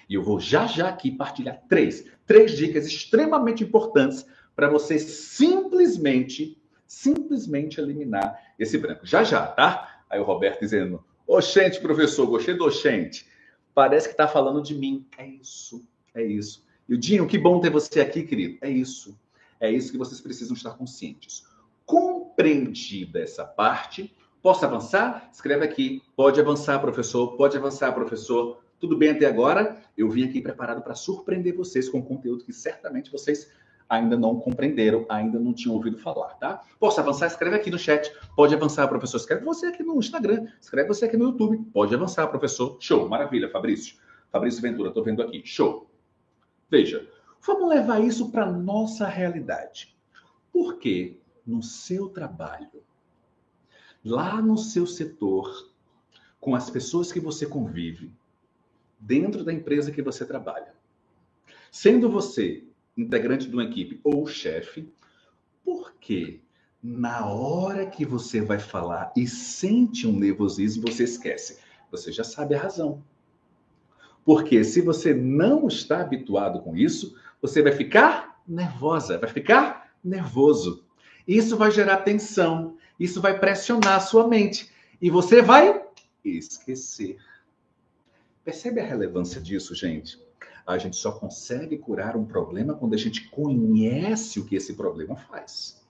E 0.08 0.14
eu 0.14 0.22
vou 0.22 0.38
já 0.38 0.66
já 0.66 0.88
aqui 0.88 1.10
partilhar 1.10 1.62
três, 1.68 2.04
três 2.26 2.56
dicas 2.56 2.86
extremamente 2.86 3.64
importantes 3.64 4.26
para 4.54 4.68
você 4.68 4.98
simplesmente, 4.98 6.60
simplesmente 6.86 7.80
eliminar 7.80 8.38
esse 8.58 8.78
branco. 8.78 9.06
Já 9.06 9.24
já, 9.24 9.46
tá? 9.46 10.04
Aí 10.08 10.20
o 10.20 10.24
Roberto 10.24 10.60
dizendo: 10.60 11.02
Oxente, 11.26 11.80
professor, 11.80 12.26
gostei 12.26 12.54
do 12.54 12.64
oxente. 12.64 13.26
Parece 13.74 14.06
que 14.06 14.14
está 14.14 14.28
falando 14.28 14.62
de 14.62 14.74
mim. 14.74 15.06
É 15.18 15.26
isso, 15.26 15.86
é 16.14 16.22
isso. 16.22 16.64
E 16.88 16.94
o 16.94 16.98
Dinho, 16.98 17.26
que 17.26 17.38
bom 17.38 17.60
ter 17.60 17.70
você 17.70 18.00
aqui, 18.00 18.22
querido. 18.22 18.58
É 18.60 18.70
isso. 18.70 19.18
É 19.64 19.70
isso 19.70 19.90
que 19.90 19.96
vocês 19.96 20.20
precisam 20.20 20.54
estar 20.54 20.72
conscientes. 20.72 21.46
Compreendida 21.86 23.18
essa 23.20 23.46
parte, 23.46 24.14
posso 24.42 24.62
avançar? 24.62 25.30
Escreve 25.32 25.64
aqui. 25.64 26.02
Pode 26.14 26.38
avançar, 26.38 26.78
professor. 26.80 27.34
Pode 27.34 27.56
avançar, 27.56 27.90
professor. 27.92 28.62
Tudo 28.78 28.94
bem 28.94 29.10
até 29.10 29.24
agora? 29.24 29.82
Eu 29.96 30.10
vim 30.10 30.24
aqui 30.24 30.42
preparado 30.42 30.82
para 30.82 30.94
surpreender 30.94 31.56
vocês 31.56 31.88
com 31.88 32.02
conteúdo 32.02 32.44
que 32.44 32.52
certamente 32.52 33.10
vocês 33.10 33.50
ainda 33.88 34.18
não 34.18 34.38
compreenderam, 34.38 35.06
ainda 35.08 35.38
não 35.38 35.54
tinham 35.54 35.74
ouvido 35.74 35.96
falar, 35.96 36.34
tá? 36.34 36.62
Posso 36.78 37.00
avançar? 37.00 37.26
Escreve 37.26 37.56
aqui 37.56 37.70
no 37.70 37.78
chat. 37.78 38.12
Pode 38.36 38.54
avançar, 38.54 38.86
professor. 38.86 39.16
Escreve 39.16 39.46
você 39.46 39.68
aqui 39.68 39.82
no 39.82 39.98
Instagram. 39.98 40.46
Escreve 40.60 40.88
você 40.88 41.06
aqui 41.06 41.16
no 41.16 41.24
YouTube. 41.24 41.58
Pode 41.72 41.94
avançar, 41.94 42.26
professor. 42.26 42.76
Show. 42.80 43.08
Maravilha, 43.08 43.48
Fabrício. 43.48 43.96
Fabrício 44.30 44.60
Ventura, 44.60 44.88
estou 44.88 45.02
vendo 45.02 45.22
aqui. 45.22 45.40
Show. 45.42 45.88
Veja, 46.70 47.08
vamos 47.44 47.68
levar 47.68 48.02
isso 48.02 48.30
para 48.30 48.50
nossa 48.50 49.06
realidade. 49.06 49.94
Porque 50.52 51.18
no 51.46 51.62
seu 51.62 52.08
trabalho, 52.08 52.82
lá 54.04 54.40
no 54.40 54.56
seu 54.56 54.86
setor, 54.86 55.70
com 56.40 56.54
as 56.54 56.70
pessoas 56.70 57.12
que 57.12 57.20
você 57.20 57.46
convive, 57.46 58.12
dentro 58.98 59.44
da 59.44 59.52
empresa 59.52 59.92
que 59.92 60.02
você 60.02 60.24
trabalha, 60.24 60.74
sendo 61.70 62.08
você 62.10 62.64
integrante 62.96 63.48
de 63.48 63.54
uma 63.54 63.64
equipe 63.64 64.00
ou 64.04 64.26
chefe, 64.26 64.88
porque 65.64 66.40
na 66.82 67.26
hora 67.26 67.86
que 67.86 68.04
você 68.04 68.40
vai 68.40 68.58
falar 68.58 69.12
e 69.16 69.26
sente 69.26 70.06
um 70.06 70.18
nervosismo, 70.18 70.86
você 70.86 71.04
esquece. 71.04 71.58
Você 71.90 72.12
já 72.12 72.22
sabe 72.22 72.54
a 72.54 72.60
razão. 72.60 73.02
Porque 74.24 74.62
se 74.64 74.80
você 74.80 75.12
não 75.12 75.66
está 75.66 76.00
habituado 76.00 76.60
com 76.60 76.76
isso, 76.76 77.14
você 77.44 77.60
vai 77.60 77.72
ficar 77.72 78.40
nervosa, 78.48 79.18
vai 79.18 79.28
ficar 79.28 79.90
nervoso. 80.02 80.82
Isso 81.28 81.58
vai 81.58 81.70
gerar 81.70 81.98
tensão, 81.98 82.78
isso 82.98 83.20
vai 83.20 83.38
pressionar 83.38 83.96
a 83.96 84.00
sua 84.00 84.26
mente 84.26 84.72
e 84.98 85.10
você 85.10 85.42
vai 85.42 85.84
esquecer. 86.24 87.18
Percebe 88.42 88.80
a 88.80 88.86
relevância 88.86 89.42
disso, 89.42 89.74
gente? 89.74 90.18
A 90.66 90.78
gente 90.78 90.96
só 90.96 91.12
consegue 91.12 91.76
curar 91.76 92.16
um 92.16 92.24
problema 92.24 92.72
quando 92.72 92.94
a 92.94 92.98
gente 92.98 93.28
conhece 93.28 94.40
o 94.40 94.46
que 94.46 94.56
esse 94.56 94.72
problema 94.72 95.14
faz. 95.14 95.84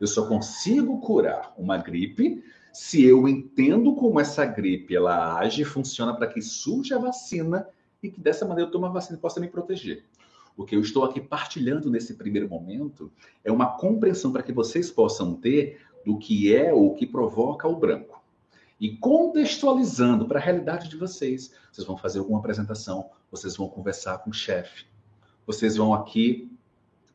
Eu 0.00 0.08
só 0.08 0.26
consigo 0.26 1.00
curar 1.00 1.54
uma 1.56 1.78
gripe 1.78 2.42
se 2.72 3.00
eu 3.04 3.28
entendo 3.28 3.94
como 3.94 4.18
essa 4.18 4.44
gripe 4.44 4.96
ela 4.96 5.38
age 5.38 5.62
e 5.62 5.64
funciona 5.64 6.12
para 6.16 6.26
que 6.26 6.42
surja 6.42 6.96
a 6.96 7.00
vacina 7.00 7.68
e 8.02 8.10
que 8.10 8.20
dessa 8.20 8.44
maneira 8.44 8.66
eu 8.68 8.72
tome 8.72 8.86
a 8.86 8.90
vacina 8.90 9.16
e 9.16 9.20
possa 9.20 9.38
me 9.38 9.46
proteger. 9.46 10.04
O 10.56 10.64
que 10.64 10.76
eu 10.76 10.80
estou 10.80 11.04
aqui 11.04 11.20
partilhando 11.20 11.90
nesse 11.90 12.14
primeiro 12.14 12.48
momento 12.48 13.10
é 13.42 13.50
uma 13.50 13.76
compreensão 13.76 14.32
para 14.32 14.42
que 14.42 14.52
vocês 14.52 14.90
possam 14.90 15.34
ter 15.34 15.80
do 16.04 16.18
que 16.18 16.54
é 16.54 16.72
ou 16.72 16.94
que 16.94 17.06
provoca 17.06 17.66
o 17.66 17.76
branco. 17.76 18.22
E 18.80 18.96
contextualizando 18.96 20.26
para 20.26 20.38
a 20.38 20.42
realidade 20.42 20.88
de 20.88 20.96
vocês, 20.96 21.52
vocês 21.72 21.86
vão 21.86 21.96
fazer 21.96 22.18
alguma 22.18 22.38
apresentação, 22.38 23.10
vocês 23.30 23.56
vão 23.56 23.68
conversar 23.68 24.18
com 24.18 24.30
o 24.30 24.34
chefe, 24.34 24.84
vocês 25.46 25.76
vão 25.76 25.94
aqui 25.94 26.50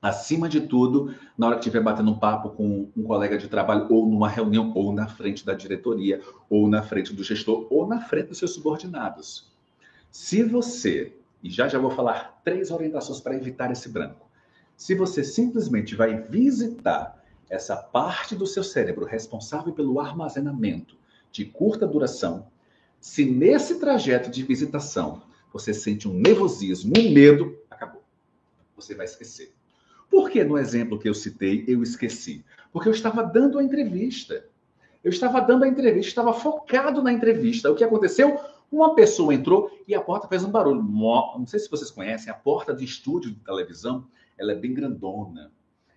acima 0.02 0.48
de 0.48 0.62
tudo, 0.62 1.14
na 1.38 1.48
hora 1.48 1.56
que 1.58 1.62
estiver 1.62 1.84
batendo 1.84 2.12
um 2.12 2.18
papo 2.18 2.50
com 2.52 2.90
um 2.96 3.04
colega 3.04 3.38
de 3.38 3.48
trabalho, 3.48 3.88
ou 3.90 4.08
numa 4.08 4.30
reunião, 4.30 4.72
ou 4.74 4.94
na 4.94 5.08
frente 5.08 5.46
da 5.46 5.54
diretoria, 5.54 6.22
ou 6.50 6.68
na 6.70 6.82
frente 6.82 7.14
do 7.14 7.24
gestor, 7.24 7.68
ou 7.70 7.86
na 7.86 8.00
frente 8.02 8.30
dos 8.30 8.38
seus 8.38 8.54
subordinados. 8.54 9.52
Se 10.10 10.42
você, 10.44 11.19
e 11.44 11.50
já 11.50 11.68
já 11.68 11.80
vou 11.80 11.92
falar 11.92 12.42
três 12.44 12.72
orientações 12.72 13.20
para 13.20 13.36
evitar 13.36 13.72
esse 13.72 13.90
branco, 13.90 14.30
se 14.76 14.96
você 14.96 15.24
simplesmente 15.24 15.96
vai 15.96 16.22
visitar 16.22 17.22
essa 17.50 17.76
parte 17.76 18.36
do 18.36 18.46
seu 18.46 18.64
cérebro 18.64 19.06
responsável 19.06 19.74
pelo 19.74 20.00
armazenamento 20.00 20.98
de 21.32 21.46
curta 21.46 21.88
duração, 21.88 22.48
se 23.00 23.26
nesse 23.26 23.80
trajeto 23.80 24.30
de 24.30 24.44
visitação 24.44 25.24
você 25.52 25.74
sente 25.74 26.08
um 26.08 26.14
nervosismo, 26.14 26.94
um 26.98 27.12
medo, 27.12 27.58
acabou. 27.70 28.04
Você 28.76 28.94
vai 28.94 29.06
esquecer. 29.06 29.54
Por 30.10 30.30
que 30.30 30.44
no 30.44 30.58
exemplo 30.58 31.00
que 31.00 31.10
eu 31.10 31.14
citei 31.14 31.66
eu 31.68 31.82
esqueci? 31.84 32.44
Porque 32.72 32.88
eu 32.88 32.94
estava 32.94 33.24
dando 33.24 33.60
a 33.60 33.64
entrevista. 33.64 34.46
Eu 35.04 35.10
estava 35.10 35.40
dando 35.40 35.64
a 35.64 35.68
entrevista, 35.68 36.10
estava 36.10 36.34
focado 36.34 37.02
na 37.02 37.12
entrevista. 37.12 37.72
O 37.72 37.76
que 37.76 37.84
aconteceu? 37.84 38.40
Uma 38.72 38.94
pessoa 38.94 39.34
entrou 39.34 39.72
e 39.88 39.96
a 39.96 40.02
porta 40.02 40.28
fez 40.28 40.44
um 40.44 40.52
barulho. 40.52 40.82
Não 40.84 41.48
sei 41.48 41.60
se 41.60 41.70
vocês 41.70 41.90
conhecem, 41.90 42.32
a 42.32 42.36
porta 42.36 42.74
de 42.74 42.86
estúdio 42.86 43.32
de 43.32 43.40
televisão, 43.40 44.06
ela 44.38 44.52
é 44.52 44.56
bem 44.56 44.74
grandona. 44.74 45.52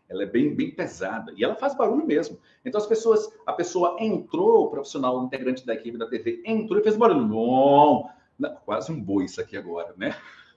Ela 0.08 0.24
é 0.24 0.26
bem, 0.26 0.54
bem 0.54 0.70
pesada 0.70 1.32
e 1.36 1.42
ela 1.42 1.54
faz 1.54 1.74
barulho 1.74 2.06
mesmo. 2.06 2.38
Então 2.64 2.78
as 2.78 2.86
pessoas, 2.86 3.32
a 3.46 3.52
pessoa 3.52 3.96
entrou, 3.98 4.66
o 4.66 4.70
profissional, 4.70 5.24
integrante 5.24 5.64
da 5.64 5.72
equipe 5.74 5.96
da 5.96 6.06
TV 6.06 6.42
entrou 6.44 6.78
e 6.78 6.82
fez 6.82 6.96
barulho. 6.96 7.26
Não, 8.38 8.54
quase 8.64 8.92
um 8.92 9.00
boi 9.00 9.24
isso 9.24 9.40
aqui 9.40 9.56
agora, 9.56 9.94
né? 9.96 10.14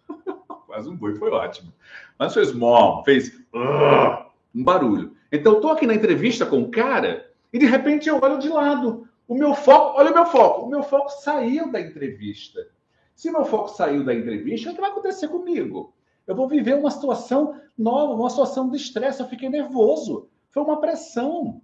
quase 0.67 0.89
um 0.89 0.95
boi, 0.95 1.15
foi 1.15 1.31
ótimo. 1.31 1.73
Mas 2.19 2.33
fez 2.33 2.53
mom, 2.53 3.01
fez 3.03 3.29
uh, 3.53 4.25
um 4.53 4.63
barulho. 4.63 5.15
Então 5.31 5.53
eu 5.53 5.61
tô 5.61 5.69
aqui 5.69 5.87
na 5.87 5.95
entrevista 5.95 6.45
com 6.45 6.61
o 6.61 6.69
cara 6.69 7.31
e 7.53 7.57
de 7.57 7.65
repente 7.65 8.09
eu 8.09 8.19
olho 8.21 8.39
de 8.39 8.49
lado. 8.49 9.07
O 9.27 9.35
meu 9.35 9.53
foco, 9.53 9.99
olha 9.99 10.11
o 10.11 10.13
meu 10.13 10.25
foco, 10.25 10.65
o 10.65 10.69
meu 10.69 10.83
foco 10.83 11.09
saiu 11.09 11.71
da 11.71 11.81
entrevista. 11.81 12.67
Se 13.15 13.31
meu 13.31 13.45
foco 13.45 13.69
saiu 13.69 14.03
da 14.03 14.13
entrevista, 14.13 14.69
o 14.69 14.75
que 14.75 14.81
vai 14.81 14.91
acontecer 14.91 15.27
comigo? 15.29 15.93
Eu 16.27 16.35
vou 16.35 16.47
viver 16.47 16.75
uma 16.75 16.91
situação 16.91 17.59
nova, 17.77 18.13
uma 18.13 18.29
situação 18.29 18.69
de 18.69 18.77
estresse. 18.77 19.21
Eu 19.21 19.27
fiquei 19.27 19.49
nervoso. 19.49 20.27
Foi 20.49 20.63
uma 20.63 20.81
pressão. 20.81 21.61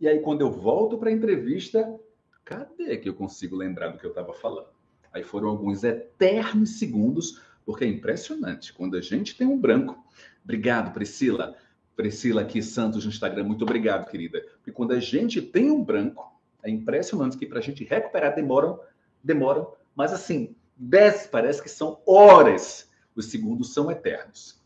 E 0.00 0.08
aí, 0.08 0.20
quando 0.20 0.42
eu 0.42 0.50
volto 0.50 0.98
para 0.98 1.10
a 1.10 1.12
entrevista, 1.12 1.98
cadê 2.44 2.96
que 2.96 3.08
eu 3.08 3.14
consigo 3.14 3.56
lembrar 3.56 3.88
do 3.88 3.98
que 3.98 4.04
eu 4.04 4.10
estava 4.10 4.32
falando? 4.32 4.68
Aí 5.12 5.22
foram 5.22 5.48
alguns 5.48 5.84
eternos 5.84 6.78
segundos, 6.78 7.40
porque 7.64 7.84
é 7.84 7.88
impressionante. 7.88 8.72
Quando 8.72 8.96
a 8.96 9.00
gente 9.00 9.36
tem 9.36 9.46
um 9.46 9.58
branco. 9.58 10.04
Obrigado, 10.42 10.92
Priscila. 10.92 11.56
Priscila 11.96 12.42
aqui, 12.42 12.60
Santos, 12.60 13.04
no 13.04 13.10
Instagram. 13.10 13.44
Muito 13.44 13.62
obrigado, 13.62 14.10
querida. 14.10 14.44
Porque 14.56 14.72
quando 14.72 14.92
a 14.92 15.00
gente 15.00 15.40
tem 15.40 15.70
um 15.70 15.82
branco, 15.82 16.33
é 16.64 16.70
impressionante 16.70 17.36
que 17.36 17.46
para 17.46 17.58
a 17.58 17.62
gente 17.62 17.84
recuperar 17.84 18.34
demoram, 18.34 18.80
demoram, 19.22 19.72
mas 19.94 20.12
assim, 20.12 20.56
10 20.76 21.28
parece 21.28 21.62
que 21.62 21.68
são 21.68 22.00
horas 22.06 22.90
os 23.14 23.26
segundos 23.26 23.72
são 23.72 23.90
eternos. 23.90 24.60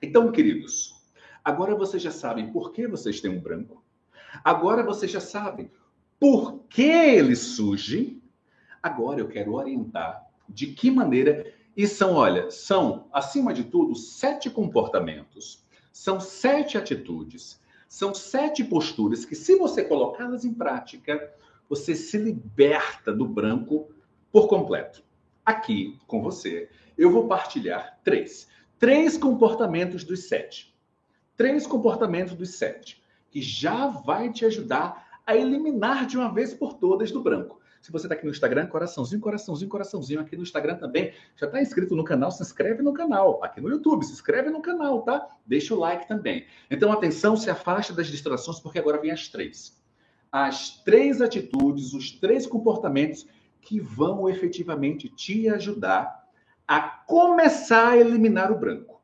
Então, 0.00 0.30
queridos, 0.30 0.94
agora 1.42 1.74
vocês 1.74 2.02
já 2.02 2.10
sabem 2.10 2.52
por 2.52 2.72
que 2.72 2.86
vocês 2.86 3.20
têm 3.20 3.30
um 3.30 3.40
branco. 3.40 3.82
Agora 4.44 4.82
vocês 4.82 5.10
já 5.10 5.20
sabem 5.20 5.70
por 6.18 6.64
que 6.68 6.82
ele 6.82 7.36
surge. 7.36 8.20
Agora 8.82 9.20
eu 9.20 9.28
quero 9.28 9.54
orientar 9.54 10.26
de 10.48 10.66
que 10.68 10.90
maneira. 10.90 11.52
E 11.76 11.86
são, 11.86 12.14
olha, 12.14 12.50
são, 12.50 13.08
acima 13.12 13.54
de 13.54 13.64
tudo, 13.64 13.94
sete 13.94 14.50
comportamentos, 14.50 15.64
são 15.90 16.20
sete 16.20 16.76
atitudes, 16.76 17.61
são 17.92 18.14
sete 18.14 18.64
posturas 18.64 19.26
que, 19.26 19.34
se 19.34 19.54
você 19.54 19.84
colocá-las 19.84 20.46
em 20.46 20.54
prática, 20.54 21.30
você 21.68 21.94
se 21.94 22.16
liberta 22.16 23.12
do 23.12 23.28
branco 23.28 23.90
por 24.32 24.48
completo. 24.48 25.04
Aqui 25.44 25.98
com 26.06 26.22
você 26.22 26.70
eu 26.96 27.10
vou 27.10 27.28
partilhar 27.28 28.00
três. 28.02 28.48
Três 28.78 29.18
comportamentos 29.18 30.04
dos 30.04 30.26
sete. 30.26 30.74
Três 31.36 31.66
comportamentos 31.66 32.34
dos 32.34 32.54
sete. 32.54 33.02
Que 33.30 33.42
já 33.42 33.88
vai 33.88 34.32
te 34.32 34.46
ajudar 34.46 35.20
a 35.26 35.36
eliminar 35.36 36.06
de 36.06 36.16
uma 36.16 36.32
vez 36.32 36.54
por 36.54 36.72
todas 36.72 37.12
do 37.12 37.22
branco. 37.22 37.60
Se 37.82 37.90
você 37.90 38.06
está 38.06 38.14
aqui 38.14 38.24
no 38.24 38.30
Instagram, 38.30 38.68
coraçãozinho, 38.68 39.20
coraçãozinho, 39.20 39.68
coraçãozinho. 39.68 40.20
Aqui 40.20 40.36
no 40.36 40.44
Instagram 40.44 40.76
também. 40.76 41.12
Já 41.34 41.46
está 41.46 41.60
inscrito 41.60 41.96
no 41.96 42.04
canal? 42.04 42.30
Se 42.30 42.40
inscreve 42.40 42.80
no 42.80 42.92
canal. 42.92 43.42
Aqui 43.42 43.60
no 43.60 43.68
YouTube, 43.68 44.04
se 44.04 44.12
inscreve 44.12 44.50
no 44.50 44.62
canal, 44.62 45.02
tá? 45.02 45.28
Deixa 45.44 45.74
o 45.74 45.78
like 45.78 46.06
também. 46.06 46.46
Então, 46.70 46.92
atenção, 46.92 47.36
se 47.36 47.50
afasta 47.50 47.92
das 47.92 48.06
distrações, 48.06 48.60
porque 48.60 48.78
agora 48.78 49.00
vem 49.00 49.10
as 49.10 49.26
três. 49.26 49.82
As 50.30 50.80
três 50.84 51.20
atitudes, 51.20 51.92
os 51.92 52.12
três 52.12 52.46
comportamentos 52.46 53.26
que 53.60 53.80
vão 53.80 54.28
efetivamente 54.28 55.08
te 55.08 55.48
ajudar 55.48 56.22
a 56.68 56.80
começar 56.80 57.88
a 57.88 57.96
eliminar 57.98 58.52
o 58.52 58.58
branco. 58.58 59.02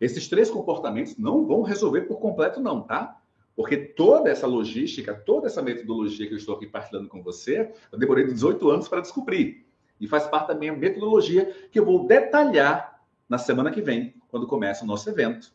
Esses 0.00 0.26
três 0.26 0.50
comportamentos 0.50 1.16
não 1.16 1.46
vão 1.46 1.62
resolver 1.62 2.02
por 2.02 2.18
completo, 2.18 2.60
não, 2.60 2.82
tá? 2.82 3.21
Porque 3.54 3.76
toda 3.76 4.30
essa 4.30 4.46
logística, 4.46 5.14
toda 5.14 5.46
essa 5.46 5.60
metodologia 5.60 6.26
que 6.26 6.32
eu 6.32 6.38
estou 6.38 6.56
aqui 6.56 6.66
partilhando 6.66 7.08
com 7.08 7.22
você, 7.22 7.72
eu 7.90 7.98
demorei 7.98 8.26
18 8.26 8.70
anos 8.70 8.88
para 8.88 9.00
descobrir. 9.00 9.66
E 10.00 10.06
faz 10.06 10.26
parte 10.26 10.48
da 10.48 10.54
minha 10.54 10.72
metodologia 10.72 11.54
que 11.70 11.78
eu 11.78 11.84
vou 11.84 12.06
detalhar 12.06 13.02
na 13.28 13.38
semana 13.38 13.70
que 13.70 13.80
vem, 13.80 14.14
quando 14.28 14.46
começa 14.46 14.84
o 14.84 14.86
nosso 14.86 15.08
evento. 15.08 15.52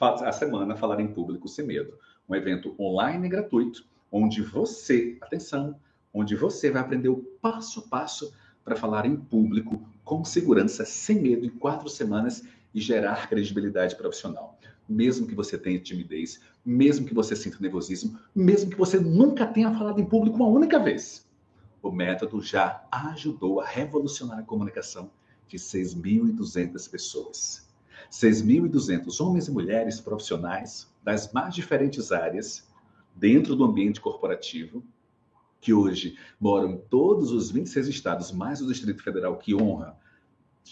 A 0.00 0.32
semana 0.32 0.76
Falar 0.76 1.00
em 1.00 1.08
Público 1.08 1.48
Sem 1.48 1.66
Medo. 1.66 1.98
Um 2.28 2.34
evento 2.34 2.74
online 2.78 3.28
gratuito, 3.28 3.84
onde 4.10 4.42
você, 4.42 5.16
atenção, 5.20 5.78
onde 6.12 6.34
você 6.34 6.70
vai 6.70 6.82
aprender 6.82 7.08
o 7.08 7.18
passo 7.40 7.80
a 7.80 7.88
passo 7.88 8.34
para 8.64 8.76
falar 8.76 9.06
em 9.06 9.16
público 9.16 9.80
com 10.04 10.24
segurança, 10.24 10.84
sem 10.84 11.20
medo, 11.20 11.46
em 11.46 11.50
quatro 11.50 11.88
semanas 11.88 12.44
e 12.74 12.80
gerar 12.80 13.28
credibilidade 13.28 13.96
profissional. 13.96 14.58
Mesmo 14.90 15.26
que 15.26 15.34
você 15.36 15.56
tenha 15.56 15.78
timidez, 15.78 16.40
mesmo 16.64 17.06
que 17.06 17.14
você 17.14 17.36
sinta 17.36 17.58
nervosismo, 17.60 18.18
mesmo 18.34 18.70
que 18.70 18.76
você 18.76 18.98
nunca 18.98 19.46
tenha 19.46 19.72
falado 19.72 20.00
em 20.00 20.04
público 20.04 20.36
uma 20.36 20.48
única 20.48 20.80
vez. 20.80 21.24
O 21.80 21.92
método 21.92 22.42
já 22.42 22.84
ajudou 22.90 23.60
a 23.60 23.66
revolucionar 23.66 24.40
a 24.40 24.42
comunicação 24.42 25.10
de 25.46 25.56
6.200 25.56 26.90
pessoas. 26.90 27.70
6.200 28.10 29.24
homens 29.24 29.46
e 29.46 29.52
mulheres 29.52 30.00
profissionais 30.00 30.92
das 31.04 31.32
mais 31.32 31.54
diferentes 31.54 32.10
áreas 32.10 32.68
dentro 33.14 33.54
do 33.54 33.64
ambiente 33.64 34.00
corporativo 34.00 34.82
que 35.60 35.72
hoje 35.74 36.16
moram 36.40 36.70
em 36.70 36.78
todos 36.78 37.30
os 37.30 37.50
26 37.50 37.86
estados, 37.88 38.32
mais 38.32 38.60
o 38.60 38.66
Distrito 38.66 39.02
Federal, 39.02 39.36
que 39.36 39.54
honra. 39.54 39.96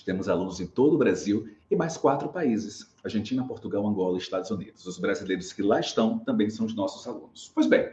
Temos 0.04 0.28
alunos 0.28 0.60
em 0.60 0.66
todo 0.66 0.94
o 0.94 0.98
Brasil 0.98 1.48
e 1.70 1.76
mais 1.76 1.96
quatro 1.96 2.28
países: 2.28 2.94
Argentina, 3.04 3.46
Portugal, 3.46 3.86
Angola 3.86 4.16
e 4.16 4.20
Estados 4.20 4.50
Unidos. 4.50 4.86
Os 4.86 4.98
brasileiros 4.98 5.52
que 5.52 5.62
lá 5.62 5.80
estão 5.80 6.18
também 6.18 6.48
são 6.50 6.66
os 6.66 6.74
nossos 6.74 7.06
alunos. 7.06 7.50
Pois 7.54 7.66
bem, 7.66 7.90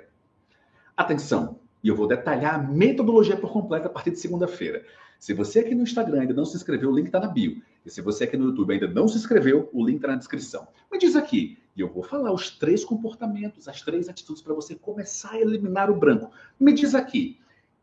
atenção, 0.95 1.59
e 1.83 1.87
eu 1.87 1.95
vou 1.95 2.07
detalhar 2.07 2.55
a 2.55 2.57
metodologia 2.57 3.37
por 3.37 3.51
completo 3.51 3.87
a 3.87 3.89
partir 3.89 4.11
de 4.11 4.19
segunda-feira. 4.19 4.85
Se 5.19 5.33
você 5.33 5.59
aqui 5.59 5.73
no 5.73 5.83
Instagram 5.83 6.21
ainda 6.21 6.33
não 6.33 6.45
se 6.45 6.55
inscreveu, 6.55 6.89
o 6.89 6.95
link 6.95 7.07
está 7.07 7.19
na 7.19 7.27
bio. 7.27 7.61
E 7.85 7.89
se 7.89 8.01
você 8.01 8.23
aqui 8.25 8.35
no 8.35 8.45
YouTube 8.45 8.73
ainda 8.73 8.87
não 8.87 9.07
se 9.07 9.17
inscreveu, 9.17 9.69
o 9.71 9.85
link 9.85 9.97
está 9.97 10.09
na 10.09 10.15
descrição. 10.15 10.67
Me 10.91 10.97
diz 10.97 11.15
aqui, 11.15 11.57
e 11.75 11.81
eu 11.81 11.87
vou 11.87 12.03
falar 12.03 12.31
os 12.31 12.49
três 12.49 12.83
comportamentos, 12.83 13.67
as 13.67 13.81
três 13.81 14.09
atitudes 14.09 14.41
para 14.41 14.53
você 14.53 14.75
começar 14.75 15.31
a 15.31 15.39
eliminar 15.39 15.89
o 15.89 15.95
branco. 15.95 16.31
Me 16.59 16.73
diz 16.73 16.95
aqui, 16.95 17.39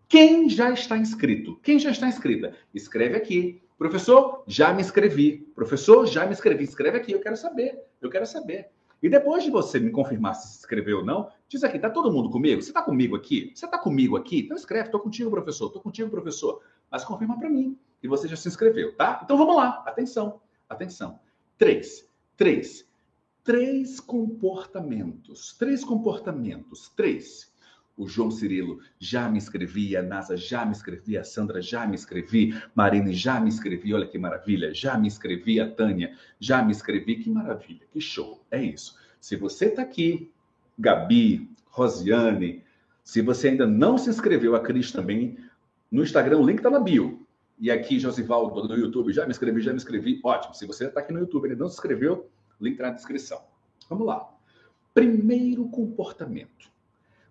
quem 0.09 0.49
já 0.51 0.71
está 0.71 0.97
inscrito? 0.97 1.59
Quem 1.63 1.79
já 1.79 1.91
está 1.91 2.07
inscrita? 2.07 2.55
Escreve 2.75 3.17
aqui. 3.17 3.63
Professor, 3.83 4.45
já 4.47 4.73
me 4.73 4.81
inscrevi. 4.81 5.39
Professor, 5.57 6.07
já 6.07 6.25
me 6.25 6.31
inscrevi. 6.31 6.63
Escreve 6.63 6.99
aqui, 6.99 7.11
eu 7.11 7.19
quero 7.19 7.37
saber. 7.37 7.83
Eu 8.01 8.09
quero 8.09 8.25
saber. 8.25 8.71
E 9.03 9.09
depois 9.09 9.43
de 9.43 9.51
você 9.51 9.81
me 9.81 9.91
confirmar 9.91 10.37
se 10.37 10.53
se 10.53 10.59
inscreveu 10.59 10.99
ou 10.99 11.05
não, 11.05 11.29
diz 11.49 11.65
aqui, 11.65 11.81
tá 11.81 11.91
todo 11.91 12.13
mundo 12.13 12.31
comigo? 12.31 12.63
Você 12.63 12.71
está 12.71 12.81
comigo 12.81 13.17
aqui? 13.17 13.51
Você 13.53 13.65
está 13.65 13.77
comigo 13.77 14.17
aqui? 14.17 14.43
Então 14.43 14.57
escreve, 14.57 14.87
estou 14.87 15.01
contigo, 15.01 15.29
professor, 15.29 15.67
estou 15.67 15.83
contigo, 15.83 16.09
professor. 16.09 16.63
Mas 16.89 17.03
confirma 17.03 17.37
para 17.37 17.51
mim 17.51 17.77
que 18.01 18.07
você 18.07 18.29
já 18.29 18.37
se 18.37 18.47
inscreveu, 18.47 18.95
tá? 18.95 19.21
Então 19.25 19.37
vamos 19.37 19.57
lá, 19.57 19.83
atenção, 19.85 20.41
atenção. 20.69 21.19
Três, 21.59 22.09
três, 22.37 22.89
três 23.43 23.99
comportamentos, 23.99 25.57
três 25.59 25.83
comportamentos, 25.83 26.89
três. 26.91 27.52
O 27.97 28.09
João 28.09 28.31
Cirilo 28.31 28.81
já 28.99 29.29
me 29.29 29.37
inscrevi, 29.37 29.97
a 29.97 30.03
NASA 30.03 30.37
já 30.37 30.65
me 30.65 30.73
inscrevi, 30.73 31.19
a 31.19 31.25
Sandra 31.25 31.61
já 31.61 31.87
me 31.87 31.95
inscrevi, 31.95 32.59
Marine 32.75 33.13
já 33.13 33.39
me 33.39 33.49
inscrevi, 33.49 33.93
olha 33.93 34.07
que 34.07 34.19
maravilha, 34.19 34.73
já 34.73 34.97
me 34.97 35.07
inscrevi, 35.07 35.61
a 35.61 35.71
Tânia 35.71 36.17
já 36.41 36.63
me 36.63 36.71
inscrevi, 36.71 37.17
que 37.17 37.29
maravilha, 37.29 37.87
que 37.91 38.01
show, 38.01 38.43
é 38.51 38.63
isso. 38.63 38.97
Se 39.21 39.37
você 39.37 39.67
está 39.67 39.83
aqui, 39.83 40.31
Gabi, 40.79 41.51
Rosiane, 41.67 42.65
se 43.05 43.21
você 43.21 43.49
ainda 43.49 43.67
não 43.67 43.99
se 43.99 44.09
inscreveu, 44.09 44.57
a 44.57 44.61
Cris 44.61 44.91
também, 44.91 45.37
no 45.91 46.03
Instagram 46.03 46.39
o 46.39 46.47
link 46.47 46.59
está 46.59 46.71
na 46.71 46.81
bio. 46.81 47.27
E 47.61 47.71
aqui, 47.71 48.01
Josivaldo, 48.01 48.67
no 48.67 48.75
YouTube, 48.75 49.13
já 49.13 49.25
me 49.27 49.31
inscrevi, 49.33 49.61
já 49.61 49.71
me 49.71 49.77
inscrevi, 49.77 50.19
ótimo. 50.25 50.55
Se 50.55 50.67
você 50.67 50.87
está 50.87 51.01
aqui 51.01 51.13
no 51.13 51.21
YouTube 51.21 51.47
e 51.47 51.51
ainda 51.51 51.63
não 51.63 51.69
se 51.69 51.75
inscreveu, 51.75 52.29
link 52.61 52.73
está 52.73 52.87
na 52.87 52.95
descrição. 52.95 53.41
Vamos 53.89 54.07
lá. 54.07 54.29
Primeiro 54.95 55.69
comportamento 55.69 56.72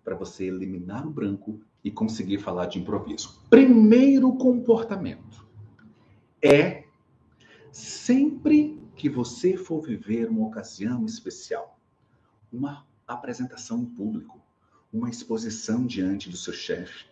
para 0.04 0.14
você 0.14 0.46
eliminar 0.46 1.06
o 1.06 1.10
branco 1.10 1.60
e 1.84 1.90
conseguir 1.90 2.38
falar 2.38 2.66
de 2.66 2.78
improviso. 2.78 3.40
Primeiro 3.48 4.32
comportamento 4.36 5.46
é 6.40 6.84
sempre 7.70 8.80
que 8.94 9.08
você 9.08 9.56
for 9.56 9.80
viver 9.80 10.28
uma 10.28 10.46
ocasião 10.46 11.04
especial, 11.06 11.78
uma 12.52 12.86
apresentação 13.06 13.80
em 13.80 13.86
público, 13.86 14.40
uma 14.92 15.08
exposição 15.08 15.86
diante 15.86 16.28
do 16.28 16.36
seu 16.36 16.52
chefe, 16.52 17.06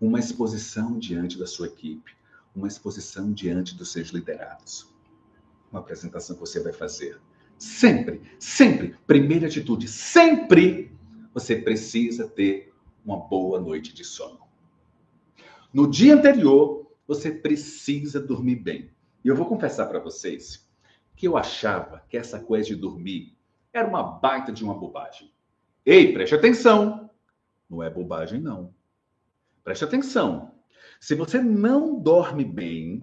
uma 0.00 0.18
exposição 0.18 0.98
diante 0.98 1.38
da 1.38 1.46
sua 1.46 1.66
equipe, 1.66 2.16
uma 2.54 2.66
exposição 2.66 3.32
diante 3.32 3.76
dos 3.76 3.92
seus 3.92 4.08
liderados, 4.08 4.88
uma 5.70 5.80
apresentação 5.80 6.34
que 6.34 6.40
você 6.40 6.60
vai 6.60 6.72
fazer. 6.72 7.20
sempre, 7.58 8.22
sempre, 8.38 8.96
primeira 9.06 9.46
atitude, 9.46 9.86
sempre 9.86 10.90
você 11.32 11.56
precisa 11.56 12.28
ter 12.28 12.72
uma 13.04 13.16
boa 13.16 13.60
noite 13.60 13.94
de 13.94 14.04
sono. 14.04 14.40
No 15.72 15.88
dia 15.88 16.14
anterior, 16.14 16.90
você 17.06 17.30
precisa 17.30 18.20
dormir 18.20 18.56
bem. 18.56 18.90
E 19.24 19.28
eu 19.28 19.36
vou 19.36 19.46
confessar 19.46 19.86
para 19.86 19.98
vocês 19.98 20.68
que 21.16 21.26
eu 21.26 21.36
achava 21.36 22.04
que 22.08 22.16
essa 22.16 22.40
coisa 22.40 22.68
de 22.68 22.76
dormir 22.76 23.36
era 23.72 23.86
uma 23.86 24.02
baita 24.02 24.52
de 24.52 24.64
uma 24.64 24.74
bobagem. 24.74 25.32
Ei, 25.84 26.12
preste 26.12 26.34
atenção! 26.34 27.10
Não 27.68 27.82
é 27.82 27.88
bobagem, 27.88 28.40
não. 28.40 28.74
Preste 29.62 29.84
atenção. 29.84 30.54
Se 30.98 31.14
você 31.14 31.40
não 31.40 32.00
dorme 32.00 32.44
bem 32.44 33.02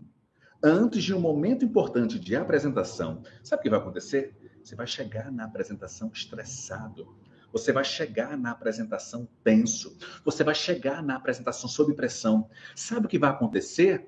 antes 0.63 1.03
de 1.03 1.13
um 1.13 1.19
momento 1.19 1.63
importante 1.63 2.19
de 2.19 2.35
apresentação, 2.35 3.23
sabe 3.43 3.61
o 3.61 3.63
que 3.63 3.69
vai 3.69 3.79
acontecer? 3.79 4.35
Você 4.63 4.75
vai 4.75 4.87
chegar 4.87 5.31
na 5.31 5.45
apresentação 5.45 6.11
estressado. 6.13 7.15
Você 7.51 7.71
vai 7.71 7.83
chegar 7.83 8.37
na 8.37 8.51
apresentação 8.51 9.27
tenso. 9.43 9.97
Você 10.23 10.43
vai 10.43 10.55
chegar 10.55 11.01
na 11.01 11.15
apresentação 11.15 11.69
sob 11.69 11.93
pressão. 11.93 12.49
Sabe 12.75 13.05
o 13.05 13.09
que 13.09 13.19
vai 13.19 13.29
acontecer? 13.29 14.07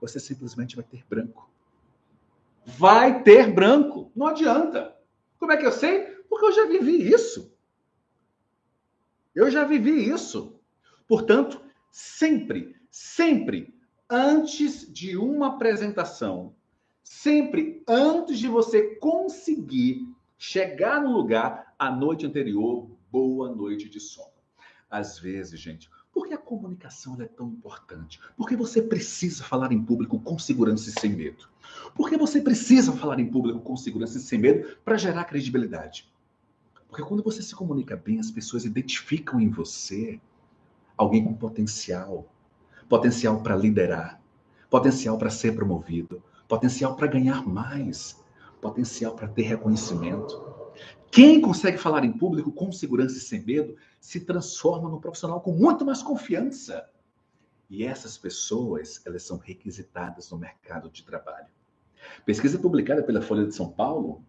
Você 0.00 0.18
simplesmente 0.18 0.74
vai 0.74 0.84
ter 0.84 1.04
branco. 1.08 1.50
Vai 2.64 3.22
ter 3.22 3.52
branco. 3.52 4.10
Não 4.14 4.26
adianta. 4.26 4.96
Como 5.38 5.52
é 5.52 5.56
que 5.56 5.66
eu 5.66 5.72
sei? 5.72 6.02
Porque 6.28 6.46
eu 6.46 6.52
já 6.52 6.66
vivi 6.66 7.12
isso. 7.12 7.52
Eu 9.34 9.50
já 9.50 9.64
vivi 9.64 10.08
isso. 10.08 10.60
Portanto, 11.06 11.60
sempre, 11.90 12.76
sempre, 12.90 13.74
antes 14.08 14.92
de 14.92 15.16
uma 15.16 15.48
apresentação, 15.48 16.54
sempre 17.02 17.82
antes 17.88 18.38
de 18.38 18.48
você 18.48 18.96
conseguir 18.96 20.06
chegar 20.36 21.00
no 21.00 21.12
lugar 21.12 21.61
a 21.82 21.90
noite 21.90 22.24
anterior, 22.24 22.88
boa 23.10 23.52
noite 23.52 23.88
de 23.88 23.98
sono. 23.98 24.30
Às 24.88 25.18
vezes, 25.18 25.58
gente, 25.58 25.90
por 26.12 26.28
que 26.28 26.32
a 26.32 26.38
comunicação 26.38 27.20
é 27.20 27.26
tão 27.26 27.48
importante? 27.48 28.20
Porque 28.36 28.54
você 28.54 28.80
precisa 28.80 29.42
falar 29.42 29.72
em 29.72 29.82
público 29.82 30.20
com 30.20 30.38
segurança 30.38 30.88
e 30.90 30.92
sem 30.92 31.10
medo. 31.10 31.48
Porque 31.96 32.16
você 32.16 32.40
precisa 32.40 32.92
falar 32.92 33.18
em 33.18 33.28
público 33.28 33.58
com 33.58 33.76
segurança 33.76 34.18
e 34.18 34.20
sem 34.20 34.38
medo 34.38 34.76
para 34.84 34.96
gerar 34.96 35.24
credibilidade. 35.24 36.08
Porque 36.86 37.02
quando 37.02 37.20
você 37.20 37.42
se 37.42 37.52
comunica 37.52 37.96
bem, 37.96 38.20
as 38.20 38.30
pessoas 38.30 38.64
identificam 38.64 39.40
em 39.40 39.50
você 39.50 40.20
alguém 40.96 41.24
com 41.24 41.34
potencial, 41.34 42.32
potencial 42.88 43.42
para 43.42 43.56
liderar, 43.56 44.22
potencial 44.70 45.18
para 45.18 45.30
ser 45.30 45.56
promovido, 45.56 46.22
potencial 46.46 46.94
para 46.94 47.08
ganhar 47.08 47.44
mais, 47.44 48.22
potencial 48.60 49.16
para 49.16 49.26
ter 49.26 49.42
reconhecimento. 49.42 50.61
Quem 51.12 51.42
consegue 51.42 51.76
falar 51.76 52.04
em 52.04 52.12
público 52.12 52.50
com 52.50 52.72
segurança 52.72 53.18
e 53.18 53.20
sem 53.20 53.44
medo 53.44 53.76
se 54.00 54.20
transforma 54.20 54.88
num 54.88 54.98
profissional 54.98 55.40
com 55.40 55.52
muito 55.52 55.84
mais 55.84 56.02
confiança. 56.02 56.88
E 57.68 57.84
essas 57.84 58.16
pessoas, 58.16 59.00
elas 59.04 59.22
são 59.22 59.36
requisitadas 59.36 60.30
no 60.30 60.38
mercado 60.38 60.90
de 60.90 61.04
trabalho. 61.04 61.46
Pesquisa 62.24 62.58
publicada 62.58 63.02
pela 63.02 63.22
Folha 63.22 63.46
de 63.46 63.54
São 63.54 63.70
Paulo, 63.70 64.24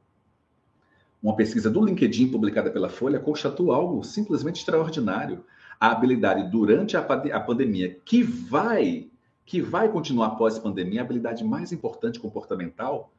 uma 1.22 1.36
pesquisa 1.36 1.72
do 1.72 1.84
LinkedIn 1.84 2.30
publicada 2.30 2.70
pela 2.70 2.90
Folha, 2.90 3.20
constatou 3.20 3.72
algo 3.72 4.04
simplesmente 4.04 4.60
extraordinário. 4.60 5.46
A 5.80 5.92
habilidade 5.92 6.52
durante 6.52 6.96
a, 6.96 7.40
pandemia 7.40 7.98
que 8.06 8.22
vai 8.22 9.10
que 9.46 9.62
vai 9.62 9.90
continuar 9.92 10.28
após 10.28 10.56
a 10.56 10.62
pandemia, 10.62 11.02
a 11.02 11.04
habilidade 11.04 11.44
mais 11.44 11.74
importante 11.74 12.20
comportamental 12.20 13.12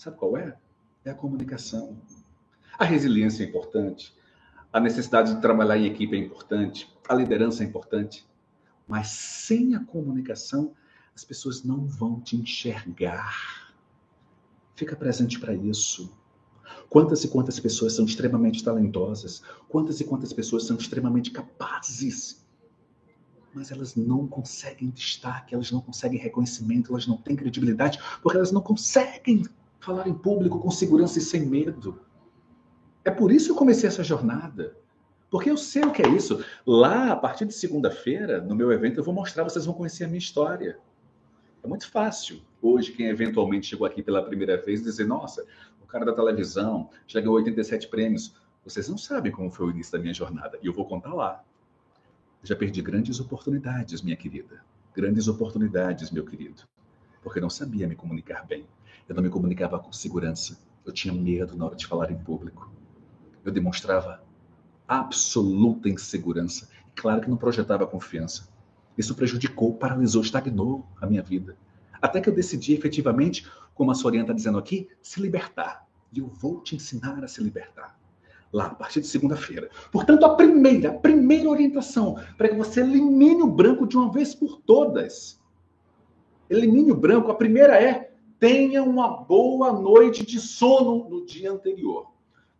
Sabe 0.00 0.16
qual 0.16 0.34
é? 0.34 0.56
É 1.04 1.10
a 1.10 1.14
comunicação. 1.14 1.94
A 2.80 2.86
resiliência 2.86 3.44
é 3.44 3.46
importante, 3.46 4.16
a 4.72 4.80
necessidade 4.80 5.34
de 5.34 5.40
trabalhar 5.42 5.76
em 5.76 5.84
equipe 5.84 6.16
é 6.16 6.18
importante, 6.18 6.90
a 7.06 7.14
liderança 7.14 7.62
é 7.62 7.66
importante. 7.66 8.26
Mas 8.88 9.08
sem 9.08 9.74
a 9.74 9.84
comunicação, 9.84 10.72
as 11.14 11.22
pessoas 11.22 11.62
não 11.62 11.84
vão 11.84 12.22
te 12.22 12.36
enxergar. 12.36 13.70
Fica 14.74 14.96
presente 14.96 15.38
para 15.38 15.54
isso. 15.54 16.10
Quantas 16.88 17.22
e 17.22 17.28
quantas 17.28 17.60
pessoas 17.60 17.92
são 17.92 18.06
extremamente 18.06 18.64
talentosas, 18.64 19.42
quantas 19.68 20.00
e 20.00 20.04
quantas 20.04 20.32
pessoas 20.32 20.64
são 20.64 20.78
extremamente 20.78 21.30
capazes, 21.30 22.46
mas 23.52 23.70
elas 23.70 23.94
não 23.94 24.26
conseguem 24.26 24.88
destaque, 24.88 25.54
elas 25.54 25.70
não 25.70 25.82
conseguem 25.82 26.18
reconhecimento, 26.18 26.92
elas 26.92 27.06
não 27.06 27.18
têm 27.18 27.36
credibilidade, 27.36 27.98
porque 28.22 28.38
elas 28.38 28.50
não 28.50 28.62
conseguem 28.62 29.44
falar 29.80 30.08
em 30.08 30.14
público 30.14 30.58
com 30.58 30.70
segurança 30.70 31.18
e 31.18 31.22
sem 31.22 31.44
medo. 31.44 32.08
É 33.04 33.10
por 33.10 33.32
isso 33.32 33.46
que 33.46 33.52
eu 33.52 33.56
comecei 33.56 33.88
essa 33.88 34.04
jornada. 34.04 34.76
Porque 35.30 35.48
eu 35.48 35.56
sei 35.56 35.82
o 35.84 35.92
que 35.92 36.02
é 36.02 36.08
isso. 36.08 36.44
Lá, 36.66 37.12
a 37.12 37.16
partir 37.16 37.46
de 37.46 37.54
segunda-feira, 37.54 38.40
no 38.40 38.54
meu 38.54 38.72
evento, 38.72 38.98
eu 38.98 39.04
vou 39.04 39.14
mostrar, 39.14 39.44
vocês 39.44 39.64
vão 39.64 39.74
conhecer 39.74 40.04
a 40.04 40.08
minha 40.08 40.18
história. 40.18 40.78
É 41.62 41.68
muito 41.68 41.88
fácil. 41.88 42.42
Hoje, 42.60 42.92
quem 42.92 43.06
eventualmente 43.06 43.68
chegou 43.68 43.86
aqui 43.86 44.02
pela 44.02 44.22
primeira 44.22 44.60
vez, 44.60 44.82
dizer: 44.82 45.06
Nossa, 45.06 45.46
o 45.80 45.86
cara 45.86 46.04
da 46.04 46.12
televisão 46.12 46.90
já 47.06 47.20
ganhou 47.20 47.36
87 47.36 47.88
prêmios. 47.88 48.34
Vocês 48.64 48.88
não 48.88 48.98
sabem 48.98 49.30
como 49.30 49.50
foi 49.50 49.66
o 49.66 49.70
início 49.70 49.92
da 49.92 49.98
minha 49.98 50.12
jornada. 50.12 50.58
E 50.62 50.66
eu 50.66 50.72
vou 50.72 50.84
contar 50.84 51.14
lá. 51.14 51.42
Eu 52.42 52.48
já 52.48 52.56
perdi 52.56 52.82
grandes 52.82 53.20
oportunidades, 53.20 54.02
minha 54.02 54.16
querida. 54.16 54.62
Grandes 54.94 55.28
oportunidades, 55.28 56.10
meu 56.10 56.24
querido. 56.24 56.62
Porque 57.22 57.40
não 57.40 57.50
sabia 57.50 57.86
me 57.86 57.94
comunicar 57.94 58.44
bem. 58.46 58.66
Eu 59.08 59.14
não 59.14 59.22
me 59.22 59.30
comunicava 59.30 59.78
com 59.78 59.92
segurança. 59.92 60.58
Eu 60.84 60.92
tinha 60.92 61.14
medo 61.14 61.56
na 61.56 61.66
hora 61.66 61.76
de 61.76 61.86
falar 61.86 62.10
em 62.10 62.18
público. 62.18 62.70
Eu 63.44 63.52
demonstrava 63.52 64.22
absoluta 64.86 65.88
insegurança. 65.88 66.68
Claro 66.94 67.20
que 67.20 67.30
não 67.30 67.36
projetava 67.36 67.86
confiança. 67.86 68.48
Isso 68.98 69.14
prejudicou, 69.14 69.74
paralisou, 69.74 70.22
estagnou 70.22 70.86
a 71.00 71.06
minha 71.06 71.22
vida. 71.22 71.56
Até 72.02 72.20
que 72.20 72.28
eu 72.28 72.34
decidi 72.34 72.74
efetivamente, 72.74 73.46
como 73.74 73.90
a 73.90 73.94
Soriana 73.94 74.24
está 74.24 74.34
dizendo 74.34 74.58
aqui, 74.58 74.88
se 75.02 75.20
libertar. 75.20 75.86
E 76.12 76.18
eu 76.18 76.26
vou 76.26 76.60
te 76.60 76.74
ensinar 76.74 77.22
a 77.22 77.28
se 77.28 77.42
libertar. 77.42 77.98
Lá, 78.52 78.66
a 78.66 78.74
partir 78.74 79.00
de 79.00 79.06
segunda-feira. 79.06 79.70
Portanto, 79.92 80.24
a 80.24 80.34
primeira, 80.34 80.90
a 80.90 80.94
primeira 80.94 81.48
orientação 81.48 82.20
para 82.36 82.48
que 82.48 82.56
você 82.56 82.80
elimine 82.80 83.42
o 83.42 83.46
branco 83.46 83.86
de 83.86 83.96
uma 83.96 84.10
vez 84.10 84.34
por 84.34 84.60
todas. 84.60 85.40
Elimine 86.48 86.90
o 86.90 86.96
branco. 86.96 87.30
A 87.30 87.34
primeira 87.36 87.80
é 87.80 88.12
tenha 88.40 88.82
uma 88.82 89.08
boa 89.08 89.72
noite 89.72 90.26
de 90.26 90.40
sono 90.40 91.08
no 91.08 91.24
dia 91.24 91.52
anterior. 91.52 92.09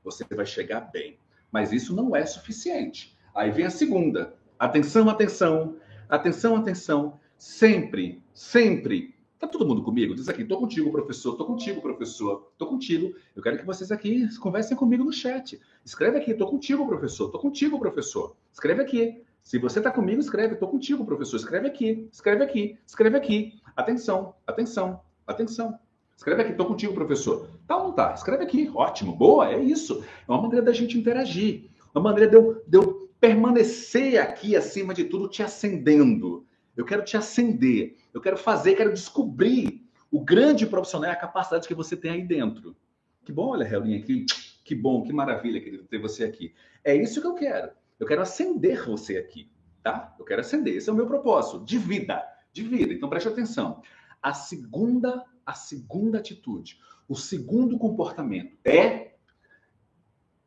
Você 0.04 0.24
vai 0.34 0.46
chegar 0.46 0.80
bem. 0.80 1.18
Mas 1.50 1.72
isso 1.72 1.94
não 1.94 2.14
é 2.14 2.24
suficiente. 2.24 3.16
Aí 3.34 3.50
vem 3.50 3.66
a 3.66 3.70
segunda. 3.70 4.34
Atenção, 4.58 5.08
atenção, 5.08 5.76
atenção, 6.08 6.56
atenção. 6.56 7.20
Sempre, 7.36 8.22
sempre. 8.34 9.14
Tá 9.38 9.48
todo 9.48 9.66
mundo 9.66 9.82
comigo? 9.82 10.14
Diz 10.14 10.28
aqui, 10.28 10.44
tô 10.44 10.58
contigo, 10.58 10.92
professor, 10.92 11.34
tô 11.34 11.46
contigo, 11.46 11.80
professor, 11.80 12.52
tô 12.58 12.66
contigo. 12.66 13.14
Eu 13.34 13.42
quero 13.42 13.56
que 13.56 13.64
vocês 13.64 13.90
aqui 13.90 14.28
conversem 14.36 14.76
comigo 14.76 15.02
no 15.02 15.12
chat. 15.12 15.58
Escreve 15.82 16.18
aqui, 16.18 16.34
tô 16.34 16.46
contigo, 16.46 16.86
professor, 16.86 17.30
tô 17.30 17.38
contigo, 17.38 17.78
professor. 17.78 18.36
Escreve 18.52 18.82
aqui. 18.82 19.24
Se 19.42 19.58
você 19.58 19.80
tá 19.80 19.90
comigo, 19.90 20.20
escreve, 20.20 20.56
tô 20.56 20.68
contigo, 20.68 21.06
professor. 21.06 21.36
Escreve 21.36 21.68
aqui, 21.68 22.06
escreve 22.12 22.44
aqui, 22.44 22.78
escreve 22.86 23.16
aqui. 23.16 23.60
Atenção, 23.74 24.34
atenção. 24.46 25.00
Atenção. 25.26 25.78
Escreve 26.20 26.42
aqui, 26.42 26.50
estou 26.50 26.66
contigo, 26.66 26.92
professor. 26.92 27.48
Tá 27.66 27.78
ou 27.78 27.84
não 27.84 27.92
tá? 27.94 28.12
Escreve 28.12 28.44
aqui. 28.44 28.70
Ótimo, 28.74 29.16
boa, 29.16 29.50
é 29.50 29.58
isso. 29.58 30.04
É 30.28 30.30
uma 30.30 30.42
maneira 30.42 30.62
da 30.62 30.70
gente 30.70 30.98
interagir. 30.98 31.70
Uma 31.94 32.04
maneira 32.04 32.28
de 32.28 32.36
eu, 32.36 32.62
de 32.66 32.76
eu 32.76 33.10
permanecer 33.18 34.20
aqui 34.20 34.54
acima 34.54 34.92
de 34.92 35.04
tudo, 35.04 35.30
te 35.30 35.42
acendendo. 35.42 36.46
Eu 36.76 36.84
quero 36.84 37.02
te 37.06 37.16
acender. 37.16 37.96
Eu 38.12 38.20
quero 38.20 38.36
fazer, 38.36 38.74
quero 38.74 38.92
descobrir 38.92 39.82
o 40.10 40.22
grande 40.22 40.66
profissional, 40.66 41.10
a 41.10 41.16
capacidade 41.16 41.66
que 41.66 41.74
você 41.74 41.96
tem 41.96 42.10
aí 42.10 42.22
dentro. 42.22 42.76
Que 43.24 43.32
bom, 43.32 43.52
olha 43.52 43.64
a 43.64 43.68
Relinha 43.68 43.98
aqui. 43.98 44.26
Que 44.62 44.74
bom, 44.74 45.02
que 45.02 45.14
maravilha, 45.14 45.58
querido, 45.58 45.84
ter 45.84 45.98
você 45.98 46.24
aqui. 46.24 46.52
É 46.84 46.94
isso 46.94 47.22
que 47.22 47.26
eu 47.26 47.34
quero. 47.34 47.70
Eu 47.98 48.06
quero 48.06 48.20
acender 48.20 48.84
você 48.84 49.16
aqui, 49.16 49.50
tá? 49.82 50.14
Eu 50.18 50.26
quero 50.26 50.42
acender. 50.42 50.76
Esse 50.76 50.90
é 50.90 50.92
o 50.92 50.96
meu 50.96 51.06
propósito 51.06 51.64
de 51.64 51.78
vida, 51.78 52.22
de 52.52 52.62
vida. 52.62 52.92
Então 52.92 53.08
preste 53.08 53.26
atenção. 53.26 53.80
A 54.22 54.34
segunda, 54.34 55.24
a 55.50 55.54
segunda 55.54 56.18
atitude, 56.18 56.78
o 57.08 57.16
segundo 57.16 57.76
comportamento 57.76 58.56
é 58.64 59.14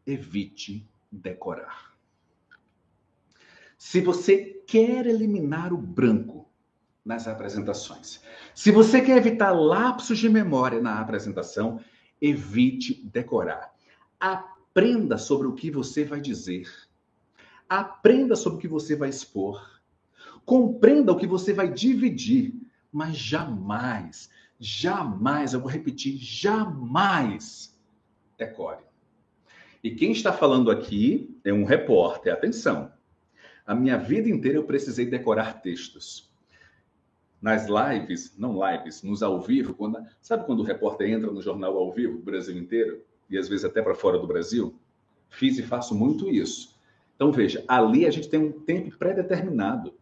evite 0.07 0.89
decorar. 1.11 1.93
Se 3.77 3.99
você 3.99 4.63
quer 4.65 5.05
eliminar 5.05 5.73
o 5.73 5.77
branco 5.77 6.49
nas 7.03 7.27
apresentações, 7.27 8.21
se 8.55 8.71
você 8.71 9.01
quer 9.01 9.17
evitar 9.17 9.51
lapsos 9.51 10.17
de 10.19 10.29
memória 10.29 10.81
na 10.81 11.01
apresentação, 11.01 11.81
evite 12.21 13.05
decorar. 13.05 13.75
Aprenda 14.17 15.17
sobre 15.17 15.47
o 15.47 15.53
que 15.53 15.69
você 15.69 16.05
vai 16.05 16.21
dizer. 16.21 16.65
Aprenda 17.67 18.37
sobre 18.37 18.57
o 18.57 18.61
que 18.61 18.69
você 18.69 18.95
vai 18.95 19.09
expor. 19.09 19.81
Compreenda 20.45 21.11
o 21.11 21.17
que 21.17 21.27
você 21.27 21.51
vai 21.51 21.69
dividir 21.69 22.63
mas 22.93 23.17
jamais, 23.17 24.29
jamais, 24.59 25.53
eu 25.53 25.59
vou 25.59 25.69
repetir, 25.69 26.17
jamais 26.17 27.77
decore. 28.37 28.83
E 29.83 29.91
quem 29.91 30.11
está 30.11 30.31
falando 30.31 30.71
aqui 30.71 31.37
é 31.43 31.51
um 31.51 31.65
repórter. 31.65 32.33
Atenção. 32.33 32.91
A 33.65 33.75
minha 33.75 33.97
vida 33.97 34.29
inteira 34.29 34.57
eu 34.57 34.63
precisei 34.63 35.05
decorar 35.05 35.61
textos. 35.61 36.31
Nas 37.41 37.67
lives, 37.67 38.33
não 38.37 38.57
lives, 38.65 39.03
nos 39.03 39.21
ao 39.21 39.41
vivo, 39.41 39.73
quando, 39.73 40.01
sabe 40.21 40.45
quando 40.45 40.61
o 40.61 40.63
repórter 40.63 41.09
entra 41.09 41.29
no 41.29 41.41
jornal 41.41 41.77
ao 41.77 41.91
vivo, 41.91 42.17
Brasil 42.17 42.57
inteiro, 42.57 43.03
e 43.29 43.37
às 43.37 43.49
vezes 43.49 43.65
até 43.65 43.81
para 43.81 43.93
fora 43.93 44.17
do 44.17 44.25
Brasil? 44.25 44.79
Fiz 45.29 45.57
e 45.57 45.63
faço 45.63 45.93
muito 45.93 46.29
isso. 46.29 46.79
Então 47.15 47.31
veja, 47.31 47.63
ali 47.67 48.05
a 48.05 48.11
gente 48.11 48.29
tem 48.29 48.39
um 48.39 48.51
tempo 48.51 48.97
pré-determinado. 48.97 49.93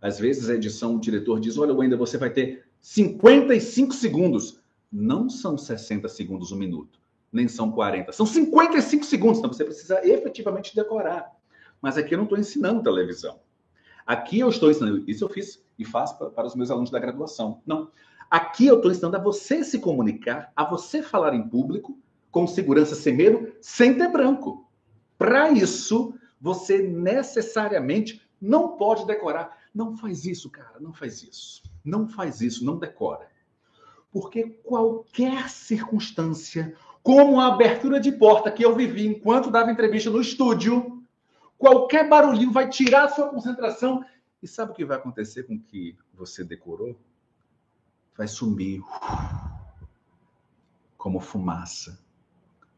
Às 0.00 0.18
vezes 0.18 0.50
a 0.50 0.54
edição, 0.54 0.96
o 0.96 1.00
diretor 1.00 1.38
diz: 1.38 1.56
Olha, 1.56 1.74
Wender, 1.74 1.98
você 1.98 2.18
vai 2.18 2.30
ter 2.30 2.63
55 2.84 3.94
segundos. 3.94 4.60
Não 4.92 5.30
são 5.30 5.56
60 5.56 6.06
segundos 6.06 6.52
um 6.52 6.56
minuto, 6.56 7.00
nem 7.32 7.48
são 7.48 7.72
40, 7.72 8.12
são 8.12 8.26
55 8.26 9.06
segundos. 9.06 9.38
Então 9.38 9.50
você 9.50 9.64
precisa 9.64 10.06
efetivamente 10.06 10.76
decorar. 10.76 11.32
Mas 11.80 11.96
aqui 11.96 12.12
eu 12.12 12.18
não 12.18 12.24
estou 12.24 12.38
ensinando 12.38 12.82
televisão. 12.82 13.40
Aqui 14.06 14.38
eu 14.38 14.50
estou 14.50 14.70
ensinando, 14.70 15.02
isso 15.08 15.24
eu 15.24 15.30
fiz 15.30 15.64
e 15.78 15.84
faço 15.84 16.18
para, 16.18 16.28
para 16.28 16.46
os 16.46 16.54
meus 16.54 16.70
alunos 16.70 16.90
da 16.90 16.98
graduação. 16.98 17.62
Não. 17.66 17.90
Aqui 18.30 18.66
eu 18.66 18.76
estou 18.76 18.90
ensinando 18.90 19.16
a 19.16 19.20
você 19.20 19.64
se 19.64 19.78
comunicar, 19.78 20.52
a 20.54 20.62
você 20.62 21.02
falar 21.02 21.34
em 21.34 21.48
público, 21.48 21.98
com 22.30 22.46
segurança, 22.46 22.94
sem 22.94 23.16
medo, 23.16 23.50
sem 23.62 23.96
ter 23.96 24.08
branco. 24.08 24.70
Para 25.16 25.50
isso, 25.50 26.14
você 26.38 26.82
necessariamente 26.82 28.20
não 28.38 28.76
pode 28.76 29.06
decorar. 29.06 29.56
Não 29.74 29.96
faz 29.96 30.26
isso, 30.26 30.50
cara, 30.50 30.78
não 30.78 30.92
faz 30.92 31.22
isso. 31.22 31.62
Não 31.84 32.08
faz 32.08 32.40
isso, 32.40 32.64
não 32.64 32.78
decora. 32.78 33.28
Porque 34.10 34.44
qualquer 34.62 35.50
circunstância, 35.50 36.74
como 37.02 37.40
a 37.40 37.48
abertura 37.48 38.00
de 38.00 38.12
porta 38.12 38.50
que 38.50 38.64
eu 38.64 38.74
vivi 38.74 39.06
enquanto 39.06 39.50
dava 39.50 39.70
entrevista 39.70 40.08
no 40.08 40.20
estúdio, 40.20 40.94
Qualquer 41.64 42.08
barulhinho 42.08 42.52
vai 42.52 42.68
tirar 42.68 43.04
a 43.04 43.08
sua 43.08 43.28
concentração. 43.28 44.04
E 44.42 44.46
sabe 44.46 44.72
o 44.72 44.74
que 44.74 44.84
vai 44.84 44.98
acontecer 44.98 45.44
com 45.44 45.54
o 45.54 45.60
que 45.60 45.96
você 46.12 46.44
decorou? 46.44 46.94
Vai 48.16 48.28
sumir 48.28 48.82
como 50.98 51.20
fumaça. 51.20 51.98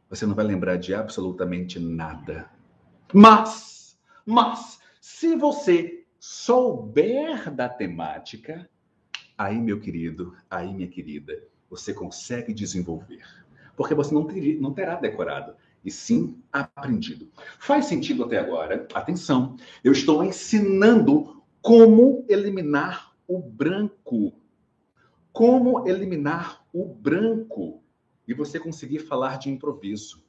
Você 0.08 0.24
não 0.24 0.36
vai 0.36 0.44
lembrar 0.44 0.76
de 0.76 0.94
absolutamente 0.94 1.80
nada. 1.80 2.48
Mas, 3.12 3.98
mas, 4.24 4.78
se 5.00 5.34
você 5.34 6.06
souber 6.20 7.52
da 7.52 7.68
temática, 7.68 8.70
aí, 9.36 9.58
meu 9.58 9.80
querido, 9.80 10.34
aí, 10.50 10.72
minha 10.72 10.88
querida, 10.88 11.42
você 11.68 11.92
consegue 11.92 12.52
desenvolver. 12.52 13.22
Porque 13.76 13.94
você 13.94 14.14
não, 14.14 14.26
não 14.60 14.72
terá 14.72 14.96
decorado 14.96 15.54
e 15.84 15.90
sim 15.90 16.42
aprendido. 16.52 17.28
Faz 17.58 17.86
sentido 17.86 18.24
até 18.24 18.38
agora? 18.38 18.86
Atenção, 18.94 19.56
eu 19.84 19.92
estou 19.92 20.24
ensinando 20.24 21.42
como 21.60 22.24
eliminar 22.28 23.14
o 23.28 23.38
branco. 23.38 24.32
Como 25.32 25.86
eliminar 25.86 26.64
o 26.72 26.86
branco 26.86 27.82
e 28.26 28.34
você 28.34 28.58
conseguir 28.58 29.00
falar 29.00 29.38
de 29.38 29.50
improviso. 29.50 30.24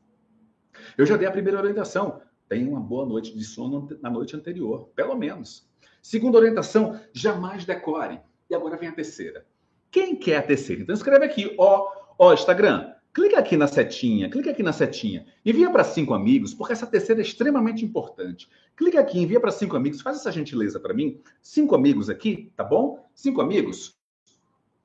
Eu 0.98 1.06
já 1.06 1.18
dei 1.18 1.28
a 1.28 1.32
primeira 1.32 1.58
orientação. 1.58 2.22
Tenha 2.48 2.70
uma 2.70 2.80
boa 2.80 3.06
noite 3.06 3.36
de 3.36 3.44
sono 3.44 3.88
na 4.02 4.10
noite 4.10 4.36
anterior, 4.36 4.90
pelo 4.96 5.16
menos. 5.16 5.68
Segunda 6.02 6.38
orientação, 6.38 7.00
jamais 7.12 7.66
decore. 7.66 8.20
E 8.50 8.56
agora 8.56 8.78
vem 8.78 8.90
a 8.90 8.94
terceira. 8.94 9.46
Quem 9.92 10.16
quer 10.16 10.38
a 10.38 10.44
terceira? 10.44 10.82
Então 10.82 10.96
escreve 10.96 11.26
aqui, 11.26 11.56
ó, 11.58 11.88
ó, 12.18 12.34
Instagram, 12.34 12.94
Clica 13.18 13.40
aqui 13.40 13.58
na 13.58 13.66
setinha, 13.66 14.30
clica 14.30 14.52
aqui 14.52 14.62
na 14.62 14.72
setinha. 14.72 15.26
Envia 15.44 15.72
para 15.72 15.84
cinco 15.84 16.14
amigos, 16.14 16.54
porque 16.54 16.74
essa 16.74 16.86
terceira 16.86 17.20
é 17.20 17.24
extremamente 17.24 17.84
importante. 17.84 18.48
Clica 18.76 19.00
aqui, 19.00 19.20
envia 19.20 19.40
para 19.40 19.50
cinco 19.50 19.76
amigos, 19.76 20.02
faz 20.02 20.18
essa 20.18 20.32
gentileza 20.32 20.80
para 20.80 20.94
mim. 20.94 21.20
Cinco 21.42 21.74
amigos 21.74 22.12
aqui, 22.12 22.54
tá 22.56 22.64
bom? 22.64 23.04
Cinco 23.16 23.42
amigos. 23.42 23.98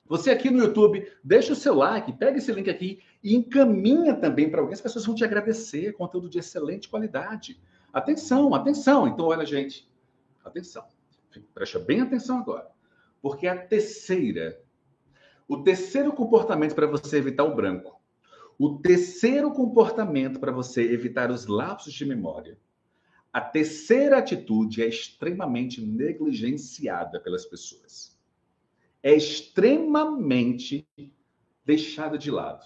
Você 0.06 0.30
aqui 0.30 0.48
no 0.48 0.64
YouTube, 0.64 1.06
deixa 1.22 1.52
o 1.52 1.56
seu 1.56 1.74
like, 1.74 2.10
pega 2.14 2.38
esse 2.38 2.50
link 2.50 2.70
aqui 2.70 3.00
e 3.22 3.36
encaminha 3.36 4.14
também 4.14 4.50
para 4.50 4.62
alguém. 4.62 4.72
As 4.72 4.80
pessoas 4.80 5.04
vão 5.04 5.14
te 5.14 5.24
agradecer, 5.24 5.92
conteúdo 5.92 6.30
de 6.30 6.38
excelente 6.38 6.88
qualidade. 6.88 7.60
Atenção, 7.92 8.54
atenção. 8.54 9.06
Então, 9.08 9.26
olha, 9.26 9.44
gente, 9.44 9.86
atenção. 10.42 10.86
Presta 11.52 11.78
bem 11.78 12.00
atenção 12.00 12.38
agora. 12.38 12.71
Porque 13.22 13.46
a 13.46 13.56
terceira, 13.56 14.60
o 15.48 15.62
terceiro 15.62 16.12
comportamento 16.12 16.74
para 16.74 16.86
você 16.86 17.16
evitar 17.16 17.44
o 17.44 17.54
branco 17.54 18.02
o 18.58 18.78
terceiro 18.78 19.50
comportamento 19.50 20.38
para 20.38 20.52
você 20.52 20.92
evitar 20.92 21.32
os 21.32 21.46
lapsos 21.46 21.92
de 21.92 22.04
memória, 22.04 22.56
a 23.32 23.40
terceira 23.40 24.18
atitude 24.18 24.82
é 24.82 24.86
extremamente 24.86 25.84
negligenciada 25.84 27.18
pelas 27.18 27.44
pessoas. 27.44 28.16
É 29.02 29.14
extremamente 29.14 30.86
deixada 31.64 32.16
de 32.16 32.30
lado. 32.30 32.64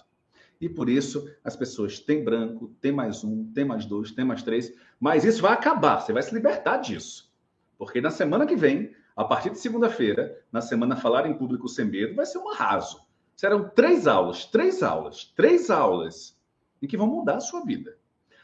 E 0.61 0.69
por 0.69 0.87
isso 0.87 1.27
as 1.43 1.55
pessoas 1.55 1.99
têm 1.99 2.23
branco, 2.23 2.75
tem 2.81 2.91
mais 2.91 3.23
um, 3.23 3.51
tem 3.51 3.65
mais 3.65 3.83
dois, 3.83 4.11
tem 4.11 4.23
mais 4.23 4.43
três, 4.43 4.71
mas 4.99 5.25
isso 5.25 5.41
vai 5.41 5.53
acabar, 5.53 5.99
você 5.99 6.13
vai 6.13 6.21
se 6.21 6.31
libertar 6.31 6.77
disso. 6.77 7.33
Porque 7.75 7.99
na 8.01 8.11
semana 8.11 8.45
que 8.45 8.55
vem, 8.55 8.93
a 9.17 9.25
partir 9.25 9.49
de 9.49 9.57
segunda-feira, 9.57 10.39
na 10.51 10.61
semana 10.61 10.95
Falar 10.95 11.25
em 11.25 11.33
Público 11.33 11.67
Sem 11.67 11.85
Medo, 11.85 12.13
vai 12.13 12.25
ser 12.27 12.37
um 12.37 12.49
arraso. 12.49 13.01
Serão 13.35 13.67
três 13.67 14.05
aulas, 14.05 14.45
três 14.45 14.83
aulas, 14.83 15.33
três 15.35 15.71
aulas 15.71 16.39
em 16.79 16.87
que 16.87 16.95
vão 16.95 17.07
mudar 17.07 17.37
a 17.37 17.41
sua 17.41 17.65
vida. 17.65 17.97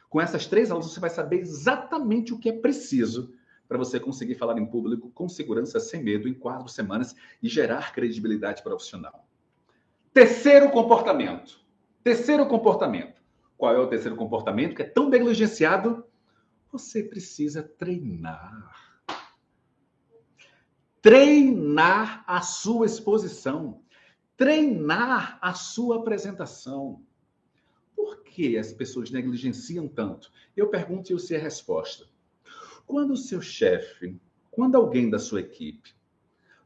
Com 0.09 0.19
essas 0.19 0.47
três 0.47 0.71
aulas, 0.71 0.87
você 0.87 0.99
vai 0.99 1.11
saber 1.11 1.39
exatamente 1.39 2.33
o 2.33 2.39
que 2.39 2.49
é 2.49 2.53
preciso 2.53 3.35
para 3.67 3.77
você 3.77 3.99
conseguir 3.99 4.33
falar 4.33 4.57
em 4.57 4.65
público 4.65 5.11
com 5.11 5.29
segurança, 5.29 5.79
sem 5.79 6.03
medo, 6.03 6.27
em 6.27 6.33
quatro 6.33 6.67
semanas 6.67 7.15
e 7.41 7.47
gerar 7.47 7.93
credibilidade 7.93 8.63
profissional. 8.63 9.27
Terceiro 10.11 10.71
comportamento. 10.71 11.59
Terceiro 12.03 12.47
comportamento. 12.47 13.21
Qual 13.55 13.75
é 13.75 13.77
o 13.77 13.87
terceiro 13.87 14.15
comportamento 14.15 14.75
que 14.75 14.81
é 14.81 14.85
tão 14.85 15.07
negligenciado? 15.07 16.03
Você 16.71 17.03
precisa 17.03 17.61
treinar. 17.61 18.92
Treinar 21.03 22.23
a 22.25 22.41
sua 22.41 22.87
exposição 22.87 23.83
treinar 24.35 25.37
a 25.41 25.53
sua 25.53 25.97
apresentação. 25.97 27.01
Por 27.95 28.23
que 28.23 28.57
as 28.57 28.73
pessoas 28.73 29.11
negligenciam 29.11 29.87
tanto? 29.87 30.31
Eu 30.55 30.67
pergunto 30.67 31.11
e 31.11 31.13
eu 31.13 31.19
sei 31.19 31.37
a 31.37 31.41
resposta. 31.41 32.05
Quando 32.85 33.11
o 33.11 33.17
seu 33.17 33.41
chefe, 33.41 34.19
quando 34.51 34.75
alguém 34.75 35.09
da 35.09 35.19
sua 35.19 35.39
equipe, 35.39 35.95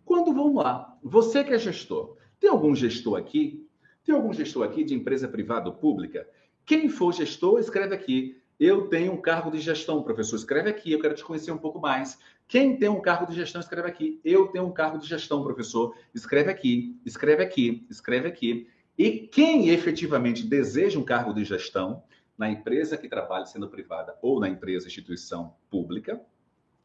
quando 0.03 0.33
vamos 0.33 0.55
lá, 0.55 0.97
você 1.03 1.43
que 1.43 1.53
é 1.53 1.59
gestor, 1.59 2.17
tem 2.39 2.49
algum 2.49 2.73
gestor 2.73 3.19
aqui? 3.19 3.67
Tem 4.03 4.15
algum 4.15 4.33
gestor 4.33 4.63
aqui 4.63 4.83
de 4.83 4.95
empresa 4.95 5.27
privada 5.27 5.69
ou 5.69 5.75
pública? 5.75 6.27
Quem 6.65 6.89
for 6.89 7.13
gestor, 7.13 7.59
escreve 7.59 7.93
aqui. 7.93 8.41
Eu 8.59 8.87
tenho 8.87 9.13
um 9.13 9.21
cargo 9.21 9.51
de 9.51 9.59
gestão, 9.59 10.01
professor. 10.01 10.35
Escreve 10.35 10.69
aqui, 10.69 10.91
eu 10.91 10.99
quero 10.99 11.13
te 11.13 11.23
conhecer 11.23 11.51
um 11.51 11.57
pouco 11.57 11.79
mais. 11.79 12.17
Quem 12.47 12.77
tem 12.77 12.89
um 12.89 13.01
cargo 13.01 13.27
de 13.27 13.35
gestão, 13.35 13.61
escreve 13.61 13.87
aqui. 13.87 14.19
Eu 14.23 14.47
tenho 14.47 14.65
um 14.65 14.71
cargo 14.71 14.97
de 14.97 15.07
gestão, 15.07 15.43
professor. 15.43 15.95
Escreve 16.13 16.49
aqui, 16.49 16.99
escreve 17.05 17.43
aqui, 17.43 17.85
escreve 17.89 18.27
aqui. 18.27 18.67
E 18.97 19.27
quem 19.27 19.69
efetivamente 19.69 20.43
deseja 20.43 20.97
um 20.97 21.03
cargo 21.03 21.33
de 21.33 21.43
gestão 21.43 22.03
na 22.37 22.49
empresa 22.49 22.97
que 22.97 23.07
trabalha 23.07 23.45
sendo 23.45 23.67
privada 23.67 24.17
ou 24.21 24.39
na 24.39 24.47
empresa 24.47 24.87
instituição 24.87 25.53
pública, 25.69 26.19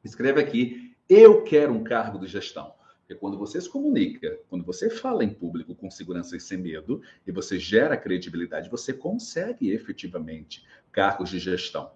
escreve 0.04 0.40
aqui. 0.40 0.94
Eu 1.08 1.42
quero 1.42 1.72
um 1.72 1.84
cargo 1.84 2.18
de 2.18 2.26
gestão. 2.26 2.74
Porque 3.12 3.14
quando 3.14 3.38
você 3.38 3.60
se 3.60 3.68
comunica, 3.68 4.38
quando 4.48 4.64
você 4.64 4.88
fala 4.88 5.22
em 5.24 5.28
público 5.28 5.74
com 5.74 5.90
segurança 5.90 6.36
e 6.36 6.40
sem 6.40 6.58
medo, 6.58 7.02
e 7.26 7.32
você 7.32 7.58
gera 7.58 7.96
credibilidade, 7.96 8.70
você 8.70 8.92
consegue 8.92 9.70
efetivamente 9.70 10.64
cargos 10.90 11.28
de 11.28 11.38
gestão. 11.38 11.90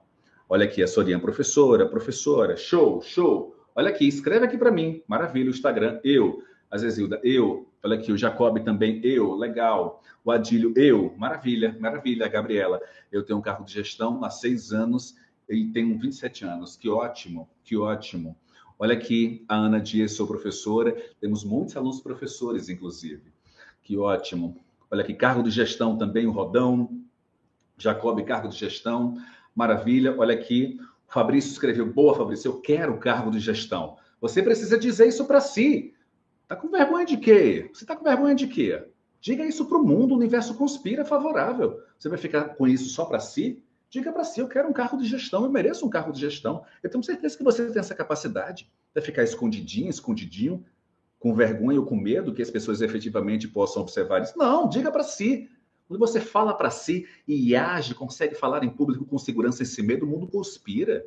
Olha 0.49 0.65
aqui, 0.65 0.83
a 0.83 0.87
Sorian, 0.87 1.19
professora, 1.19 1.89
professora, 1.89 2.57
show, 2.57 3.01
show. 3.01 3.57
Olha 3.75 3.89
aqui, 3.89 4.07
escreve 4.07 4.45
aqui 4.45 4.59
para 4.59 4.71
mim. 4.71 5.03
Maravilha, 5.07 5.47
o 5.47 5.55
Instagram, 5.55 6.01
eu. 6.05 6.43
A 6.71 6.77
Zezilda, 6.77 7.21
eu. 7.25 7.67
Olha 7.83 7.97
aqui, 7.97 8.13
o 8.13 8.17
Jacob 8.17 8.59
também, 8.63 9.01
eu. 9.03 9.35
Legal. 9.35 10.03
O 10.25 10.31
Adílio, 10.31 10.75
eu. 10.77 11.15
Maravilha, 11.17 11.77
maravilha. 11.81 12.29
Gabriela, 12.29 12.81
eu 13.11 13.25
tenho 13.25 13.39
um 13.39 13.43
cargo 13.43 13.65
de 13.65 13.73
gestão 13.73 14.23
há 14.25 14.31
seis 14.31 14.73
anos 14.73 15.17
e 15.49 15.65
tenho 15.67 15.99
27 15.99 16.45
anos. 16.45 16.77
Que 16.77 16.89
ótimo, 16.89 17.49
que 17.65 17.77
ótimo. 17.77 18.37
Olha 18.79 18.95
aqui, 18.95 19.45
a 19.49 19.57
Ana 19.57 19.81
Dias, 19.81 20.13
sou 20.13 20.27
professora. 20.27 20.95
Temos 21.21 21.45
muitos 21.45 21.77
alunos 21.77 22.01
professores, 22.01 22.69
inclusive. 22.69 23.33
Que 23.83 23.97
ótimo. 23.97 24.61
Olha 24.91 25.03
aqui, 25.03 25.15
cargo 25.15 25.43
de 25.43 25.51
gestão 25.51 25.97
também, 25.97 26.27
o 26.27 26.31
Rodão. 26.31 27.01
Jacob, 27.79 28.23
cargo 28.25 28.49
de 28.49 28.57
gestão. 28.57 29.15
Maravilha. 29.55 30.15
Olha 30.19 30.35
aqui, 30.35 30.79
o 31.09 31.13
Fabrício 31.13 31.51
escreveu: 31.53 31.91
Boa, 31.91 32.15
Fabrício, 32.15 32.51
eu 32.51 32.61
quero 32.61 32.95
o 32.95 32.99
cargo 32.99 33.31
de 33.31 33.41
gestão. 33.41 33.97
Você 34.21 34.43
precisa 34.43 34.79
dizer 34.79 35.09
isso 35.09 35.25
para 35.25 35.41
si. 35.41 35.95
Tá 36.47 36.55
com 36.55 36.69
vergonha 36.69 37.07
de 37.07 37.17
quê? 37.17 37.71
Você 37.73 37.85
tá 37.85 37.97
com 37.97 38.05
vergonha 38.05 38.35
de 38.35 38.47
quê? 38.47 38.87
Diga 39.21 39.45
isso 39.45 39.67
para 39.67 39.79
o 39.79 39.85
mundo, 39.85 40.13
o 40.13 40.17
universo 40.17 40.55
conspira 40.55 41.05
favorável. 41.05 41.81
Você 41.99 42.09
vai 42.09 42.19
ficar 42.19 42.57
com 42.57 42.67
isso 42.67 42.91
só 42.91 43.05
para 43.05 43.19
si? 43.19 43.63
Diga 43.89 44.13
para 44.13 44.25
si, 44.25 44.41
eu 44.41 44.49
quero 44.49 44.69
um 44.69 44.73
cargo 44.73 44.97
de 44.97 45.05
gestão, 45.05 45.45
eu 45.45 45.51
mereço 45.51 45.87
um 45.87 45.91
cargo 45.91 46.13
de 46.13 46.21
gestão. 46.21 46.65
Eu 46.83 46.91
tenho 46.91 47.05
certeza 47.05 47.37
que 47.37 47.45
você 47.45 47.71
tem 47.71 47.79
essa 47.79 47.95
capacidade 47.95 48.71
de 48.95 49.01
ficar 49.01 49.23
escondidinho, 49.23 49.89
escondidinho, 49.89 50.65
com 51.19 51.35
vergonha 51.35 51.81
ou 51.81 51.87
com 51.87 51.97
medo 51.97 52.35
que 52.35 52.43
as 52.43 52.51
pessoas 52.51 52.81
efetivamente 52.81 53.49
possam 53.49 53.83
observar 53.83 54.23
isso. 54.23 54.37
Não, 54.37 54.69
diga 54.69 54.91
para 54.91 55.03
si. 55.03 55.49
Quando 55.89 56.01
você 56.01 56.21
fala 56.21 56.53
para 56.53 56.69
si 56.69 57.07
e 57.29 57.55
age, 57.55 57.95
consegue 57.95 58.35
falar 58.35 58.65
em 58.65 58.71
público 58.71 59.05
com 59.05 59.17
segurança 59.19 59.63
e 59.63 59.67
sem 59.67 59.85
medo, 59.85 60.05
o 60.05 60.09
mundo 60.09 60.27
conspira. 60.27 61.07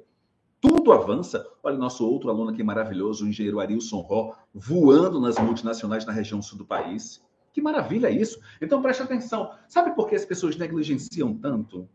Tudo 0.62 0.92
avança. 0.92 1.46
Olha, 1.62 1.78
nosso 1.78 2.08
outro 2.08 2.30
aluno 2.30 2.52
aqui 2.52 2.64
maravilhoso, 2.64 3.26
o 3.26 3.28
engenheiro 3.28 3.60
Arilson 3.60 4.00
Ró, 4.00 4.36
voando 4.54 5.20
nas 5.20 5.38
multinacionais 5.38 6.06
na 6.06 6.14
região 6.14 6.42
sul 6.42 6.58
do 6.58 6.66
país. 6.66 7.22
Que 7.52 7.62
maravilha 7.62 8.10
isso! 8.10 8.40
Então 8.62 8.82
preste 8.82 9.04
atenção. 9.04 9.52
Sabe 9.68 9.96
por 9.96 10.08
que 10.08 10.16
as 10.16 10.26
pessoas 10.26 10.56
negligenciam 10.56 11.34
tanto? 11.34 11.90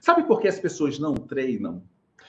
Sabe 0.00 0.24
por 0.24 0.40
que 0.40 0.48
as 0.48 0.58
pessoas 0.58 0.98
não 0.98 1.14
treinam? 1.14 1.82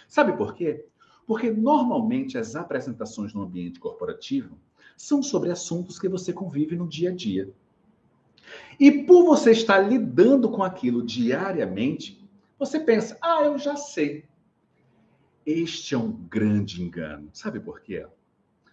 Sabe 0.07 0.35
por 0.37 0.53
quê? 0.53 0.85
Porque 1.25 1.51
normalmente 1.51 2.37
as 2.37 2.55
apresentações 2.55 3.33
no 3.33 3.43
ambiente 3.43 3.79
corporativo 3.79 4.57
são 4.95 5.21
sobre 5.21 5.51
assuntos 5.51 5.99
que 5.99 6.07
você 6.07 6.33
convive 6.33 6.75
no 6.75 6.87
dia 6.87 7.11
a 7.11 7.15
dia. 7.15 7.51
E 8.79 9.03
por 9.03 9.25
você 9.25 9.51
estar 9.51 9.79
lidando 9.79 10.49
com 10.49 10.63
aquilo 10.63 11.05
diariamente, 11.05 12.27
você 12.57 12.79
pensa: 12.79 13.17
ah, 13.21 13.43
eu 13.43 13.57
já 13.57 13.75
sei. 13.75 14.25
Este 15.45 15.95
é 15.95 15.97
um 15.97 16.11
grande 16.11 16.81
engano. 16.81 17.29
Sabe 17.33 17.59
por 17.59 17.81
quê? 17.81 18.05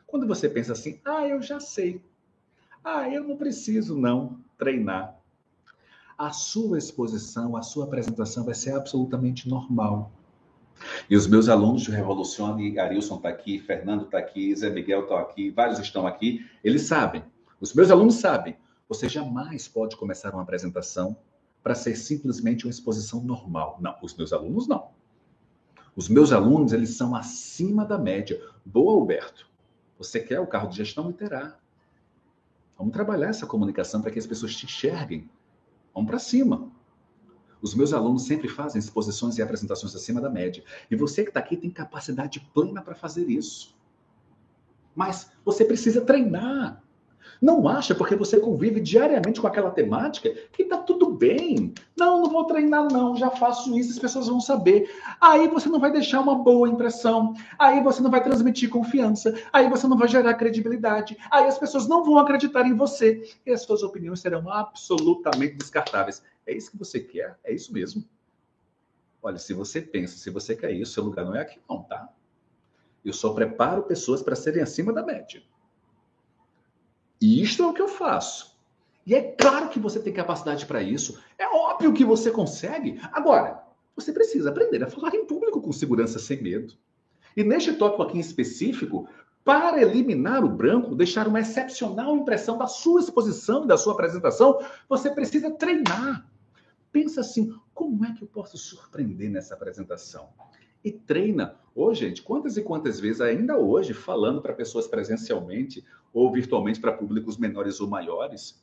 Quando 0.07 0.26
você 0.26 0.49
pensa 0.49 0.72
assim: 0.72 1.01
ah, 1.05 1.26
eu 1.26 1.42
já 1.42 1.59
sei. 1.59 2.01
Ah, 2.82 3.09
eu 3.09 3.24
não 3.24 3.36
preciso 3.36 3.97
não 3.97 4.40
treinar. 4.59 5.18
A 6.17 6.31
sua 6.33 6.79
exposição, 6.79 7.57
a 7.57 7.62
sua 7.62 7.85
apresentação 7.85 8.45
vai 8.45 8.55
ser 8.55 8.75
absolutamente 8.75 9.49
normal. 9.49 10.12
E 11.09 11.17
os 11.17 11.27
meus 11.27 11.49
alunos 11.49 11.83
de 11.83 11.91
Revolucione, 11.91 12.79
Arilson 12.79 13.17
está 13.17 13.29
aqui, 13.29 13.59
Fernando 13.61 14.05
está 14.05 14.19
aqui, 14.19 14.55
Zé 14.55 14.71
Miguel 14.71 15.03
está 15.03 15.21
aqui, 15.21 15.51
vários 15.51 15.79
estão 15.79 16.07
aqui, 16.07 16.45
eles 16.62 16.83
sabem. 16.83 17.25
Os 17.61 17.73
meus 17.73 17.91
alunos 17.91 18.17
sabem 18.17 18.57
você 18.89 19.09
jamais 19.09 19.67
pode 19.67 19.97
começar 19.97 20.33
uma 20.33 20.43
apresentação 20.43 21.17
para 21.62 21.75
ser 21.75 21.97
simplesmente 21.97 22.67
uma 22.67 22.71
exposição 22.71 23.23
normal. 23.23 23.79
Não, 23.81 23.97
os 24.03 24.15
meus 24.15 24.33
alunos 24.33 24.69
não. 24.69 24.91
Os 25.97 26.09
meus 26.09 26.33
alunos, 26.33 26.73
eles 26.73 26.91
são 26.91 27.15
acima 27.15 27.85
da 27.85 27.97
média. 27.97 28.41
Boa, 28.65 28.93
Alberto. 28.93 29.49
Você 29.97 30.21
quer 30.21 30.41
o 30.41 30.47
carro 30.47 30.69
de 30.69 30.77
gestão 30.77 31.09
e 31.11 31.12
terá. 31.12 31.57
Vamos 32.77 32.93
trabalhar 32.93 33.29
essa 33.29 33.47
comunicação 33.47 34.03
para 34.03 34.11
que 34.11 34.19
as 34.19 34.27
pessoas 34.27 34.55
te 34.55 34.67
enxerguem. 34.67 35.31
Vamos 35.95 36.11
para 36.11 36.18
cima. 36.18 36.70
Os 37.62 37.74
meus 37.74 37.95
alunos 37.95 38.24
sempre 38.24 38.47
fazem 38.49 38.78
exposições 38.78 39.38
e 39.38 39.42
apresentações 39.42 39.95
acima 39.95 40.20
da 40.20 40.28
média. 40.28 40.62
E 40.90 40.97
você 40.97 41.22
que 41.22 41.30
está 41.30 41.40
aqui 41.40 41.57
tem 41.57 41.70
capacidade 41.70 42.40
plena 42.53 42.82
para 42.82 42.95
fazer 42.95 43.30
isso. 43.30 43.74
Mas 44.95 45.30
você 45.42 45.64
precisa 45.64 46.03
treinar. 46.03 46.84
Não 47.41 47.68
acha, 47.68 47.95
porque 47.95 48.16
você 48.16 48.39
convive 48.39 48.80
diariamente 48.80 49.41
com 49.41 49.47
aquela 49.47 49.70
temática, 49.70 50.30
que 50.53 50.62
está 50.62 50.78
tudo 50.78 51.11
bem. 51.11 51.74
Não, 51.97 52.22
não 52.22 52.30
vou 52.30 52.45
treinar, 52.45 52.91
não, 52.91 53.16
já 53.16 53.30
faço 53.30 53.76
isso, 53.78 53.93
as 53.93 53.99
pessoas 53.99 54.28
vão 54.28 54.41
saber. 54.41 54.91
Aí 55.20 55.49
você 55.49 55.68
não 55.68 55.80
vai 55.80 55.93
deixar 55.93 56.20
uma 56.20 56.35
boa 56.35 56.68
impressão, 56.68 57.35
aí 57.59 57.82
você 57.82 58.03
não 58.03 58.11
vai 58.11 58.22
transmitir 58.22 58.70
confiança, 58.70 59.35
aí 59.53 59.68
você 59.68 59.87
não 59.87 59.97
vai 59.97 60.09
gerar 60.09 60.35
credibilidade, 60.35 61.16
aí 61.30 61.47
as 61.47 61.59
pessoas 61.59 61.87
não 61.87 62.05
vão 62.05 62.18
acreditar 62.18 62.66
em 62.66 62.74
você 62.74 63.22
e 63.45 63.53
as 63.53 63.62
suas 63.62 63.82
opiniões 63.82 64.20
serão 64.20 64.51
absolutamente 64.51 65.57
descartáveis. 65.57 66.22
É 66.47 66.55
isso 66.55 66.70
que 66.70 66.78
você 66.78 67.01
quer? 67.01 67.39
É 67.45 67.53
isso 67.53 67.72
mesmo? 67.72 68.05
Olha, 69.22 69.39
se 69.39 69.55
você 69.55 69.80
pensa, 69.80 70.18
se 70.18 70.28
você 70.28 70.55
quer 70.55 70.70
isso, 70.72 70.93
seu 70.93 71.03
lugar 71.03 71.24
não 71.24 71.35
é 71.35 71.41
aqui, 71.41 71.59
não, 71.68 71.82
tá? 71.82 72.11
Eu 73.03 73.12
só 73.12 73.32
preparo 73.32 73.82
pessoas 73.82 74.22
para 74.22 74.37
serem 74.37 74.62
acima 74.62 74.93
da 74.93 75.03
média. 75.03 75.43
E 77.25 77.41
isto 77.41 77.62
é 77.62 77.66
o 77.66 77.72
que 77.72 77.81
eu 77.81 77.89
faço. 77.89 78.55
E 79.07 79.14
é 79.14 79.22
claro 79.22 79.70
que 79.70 79.81
você 79.81 79.99
tem 79.99 80.12
capacidade 80.12 80.66
para 80.66 80.83
isso. 80.83 81.18
É 81.39 81.47
óbvio 81.47 81.95
que 81.95 82.05
você 82.05 82.31
consegue. 82.31 83.01
Agora, 83.11 83.62
você 83.97 84.12
precisa 84.12 84.51
aprender 84.51 84.85
a 84.85 84.91
falar 84.91 85.14
em 85.14 85.25
público 85.25 85.59
com 85.59 85.72
segurança 85.72 86.18
sem 86.18 86.43
medo. 86.43 86.75
E 87.35 87.43
neste 87.43 87.72
tópico 87.72 88.03
aqui 88.03 88.18
em 88.18 88.20
específico, 88.20 89.09
para 89.43 89.81
eliminar 89.81 90.45
o 90.45 90.51
branco, 90.51 90.95
deixar 90.95 91.27
uma 91.27 91.41
excepcional 91.41 92.14
impressão 92.14 92.59
da 92.59 92.66
sua 92.66 93.01
exposição 93.01 93.64
e 93.64 93.68
da 93.68 93.79
sua 93.79 93.95
apresentação, 93.95 94.59
você 94.87 95.11
precisa 95.11 95.51
treinar. 95.51 96.29
Pensa 96.93 97.22
assim: 97.22 97.59
como 97.72 98.05
é 98.05 98.12
que 98.12 98.22
eu 98.22 98.29
posso 98.29 98.59
surpreender 98.59 99.31
nessa 99.31 99.55
apresentação? 99.55 100.29
E 100.85 100.93
treina. 100.93 101.57
Ô, 101.74 101.93
gente, 101.95 102.22
quantas 102.22 102.57
e 102.57 102.62
quantas 102.62 103.01
vezes, 103.01 103.20
ainda 103.20 103.59
hoje, 103.59 103.95
falando 103.95 104.41
para 104.41 104.53
pessoas 104.53 104.87
presencialmente 104.87 105.85
ou 106.12 106.30
virtualmente 106.30 106.78
para 106.78 106.93
públicos 106.93 107.37
menores 107.37 107.80
ou 107.80 107.89
maiores, 107.89 108.62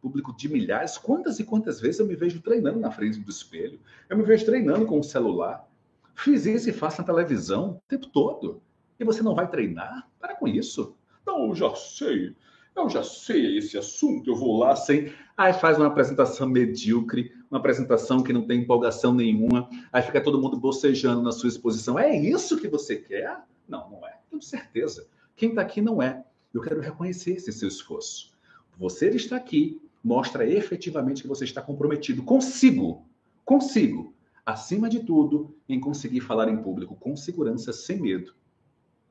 público 0.00 0.36
de 0.36 0.48
milhares, 0.48 0.98
quantas 0.98 1.40
e 1.40 1.44
quantas 1.44 1.80
vezes 1.80 2.00
eu 2.00 2.06
me 2.06 2.14
vejo 2.14 2.42
treinando 2.42 2.78
na 2.78 2.90
frente 2.90 3.18
do 3.18 3.30
espelho, 3.30 3.80
eu 4.08 4.16
me 4.16 4.22
vejo 4.22 4.44
treinando 4.44 4.84
com 4.84 5.00
o 5.00 5.04
celular. 5.04 5.66
Fiz 6.14 6.44
isso 6.44 6.68
e 6.68 6.72
faço 6.72 7.00
na 7.00 7.06
televisão 7.06 7.80
o 7.84 7.88
tempo 7.88 8.06
todo. 8.08 8.60
E 8.98 9.04
você 9.04 9.22
não 9.22 9.34
vai 9.34 9.48
treinar? 9.48 10.08
Para 10.20 10.34
com 10.34 10.46
isso. 10.46 10.94
Não, 11.26 11.48
eu 11.48 11.54
já 11.54 11.74
sei. 11.74 12.36
Eu 12.74 12.88
já 12.88 13.02
sei 13.02 13.58
esse 13.58 13.76
assunto, 13.76 14.30
eu 14.30 14.36
vou 14.36 14.58
lá 14.58 14.74
sem. 14.76 15.12
Aí 15.36 15.52
faz 15.52 15.78
uma 15.78 15.86
apresentação 15.86 16.48
medíocre, 16.48 17.32
uma 17.52 17.60
apresentação 17.60 18.22
que 18.22 18.32
não 18.32 18.46
tem 18.46 18.62
empolgação 18.62 19.14
nenhuma, 19.14 19.68
aí 19.92 20.02
fica 20.02 20.20
todo 20.20 20.40
mundo 20.40 20.56
bocejando 20.56 21.22
na 21.22 21.30
sua 21.30 21.48
exposição. 21.48 21.98
É 21.98 22.16
isso 22.16 22.58
que 22.58 22.66
você 22.66 22.96
quer? 22.96 23.42
Não, 23.68 23.90
não 23.90 24.08
é. 24.08 24.18
Tenho 24.28 24.42
certeza. 24.42 25.06
Quem 25.36 25.50
está 25.50 25.62
aqui 25.62 25.80
não 25.80 26.02
é. 26.02 26.24
Eu 26.52 26.60
quero 26.60 26.80
reconhecer 26.80 27.32
esse 27.32 27.52
seu 27.52 27.68
esforço. 27.68 28.32
Você 28.78 29.10
está 29.10 29.36
aqui 29.36 29.80
mostra 30.02 30.46
efetivamente 30.46 31.22
que 31.22 31.28
você 31.28 31.44
está 31.44 31.62
comprometido 31.62 32.22
consigo, 32.22 33.06
consigo, 33.44 34.14
acima 34.44 34.88
de 34.88 35.00
tudo, 35.00 35.54
em 35.68 35.78
conseguir 35.78 36.20
falar 36.20 36.48
em 36.48 36.60
público 36.60 36.96
com 36.96 37.16
segurança, 37.16 37.72
sem 37.72 38.00
medo 38.00 38.34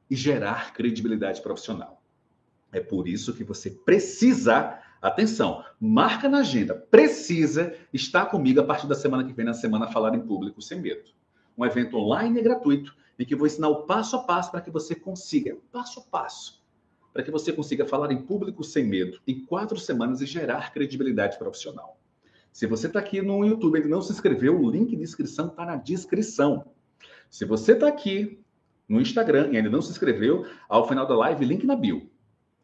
e 0.10 0.16
gerar 0.16 0.74
credibilidade 0.74 1.42
profissional. 1.42 2.04
É 2.72 2.82
por 2.82 3.08
isso 3.08 3.34
que 3.34 3.44
você 3.44 3.70
precisa, 3.70 4.78
atenção, 5.02 5.64
marca 5.80 6.30
na 6.30 6.40
agenda, 6.40 6.76
precisa 6.76 7.76
estar 7.92 8.28
comigo 8.28 8.60
a 8.62 8.64
partir 8.64 8.88
da 8.88 8.96
semana 8.96 9.24
que 9.24 9.34
vem, 9.34 9.46
na 9.46 9.54
semana 9.54 9.88
Falar 9.88 10.14
em 10.16 10.22
Público 10.22 10.62
Sem 10.62 10.80
Medo. 10.80 11.10
Um 11.58 11.66
evento 11.66 11.98
online 11.98 12.40
e 12.40 12.44
gratuito, 12.44 12.96
em 13.18 13.26
que 13.26 13.36
vou 13.36 13.48
ensinar 13.48 13.70
o 13.70 13.84
passo 13.84 14.16
a 14.16 14.24
passo 14.24 14.52
para 14.52 14.62
que 14.62 14.72
você 14.72 14.96
consiga, 14.96 15.58
passo 15.72 16.00
a 16.00 16.04
passo, 16.04 16.64
para 17.14 17.24
que 17.24 17.32
você 17.32 17.52
consiga 17.52 17.86
falar 17.86 18.12
em 18.12 18.22
público 18.22 18.64
sem 18.64 18.86
medo 18.86 19.20
em 19.28 19.46
quatro 19.46 19.78
semanas 19.78 20.22
e 20.22 20.26
gerar 20.26 20.72
credibilidade 20.72 21.38
profissional. 21.38 22.00
Se 22.52 22.66
você 22.66 22.88
está 22.88 23.00
aqui 23.00 23.22
no 23.22 23.46
YouTube 23.46 23.80
e 23.80 23.88
não 23.88 24.02
se 24.02 24.12
inscreveu, 24.12 24.60
o 24.60 24.70
link 24.70 24.96
de 24.96 25.04
inscrição 25.04 25.48
está 25.48 25.66
na 25.66 25.76
descrição. 25.76 26.66
Se 27.30 27.46
você 27.46 27.74
está 27.74 27.88
aqui 27.88 28.44
no 28.88 29.00
Instagram 29.00 29.50
e 29.52 29.58
ainda 29.58 29.70
não 29.70 29.82
se 29.82 29.92
inscreveu, 29.92 30.46
ao 30.68 30.88
final 30.88 31.08
da 31.08 31.16
live, 31.16 31.46
link 31.46 31.66
na 31.66 31.76
bio. 31.76 32.10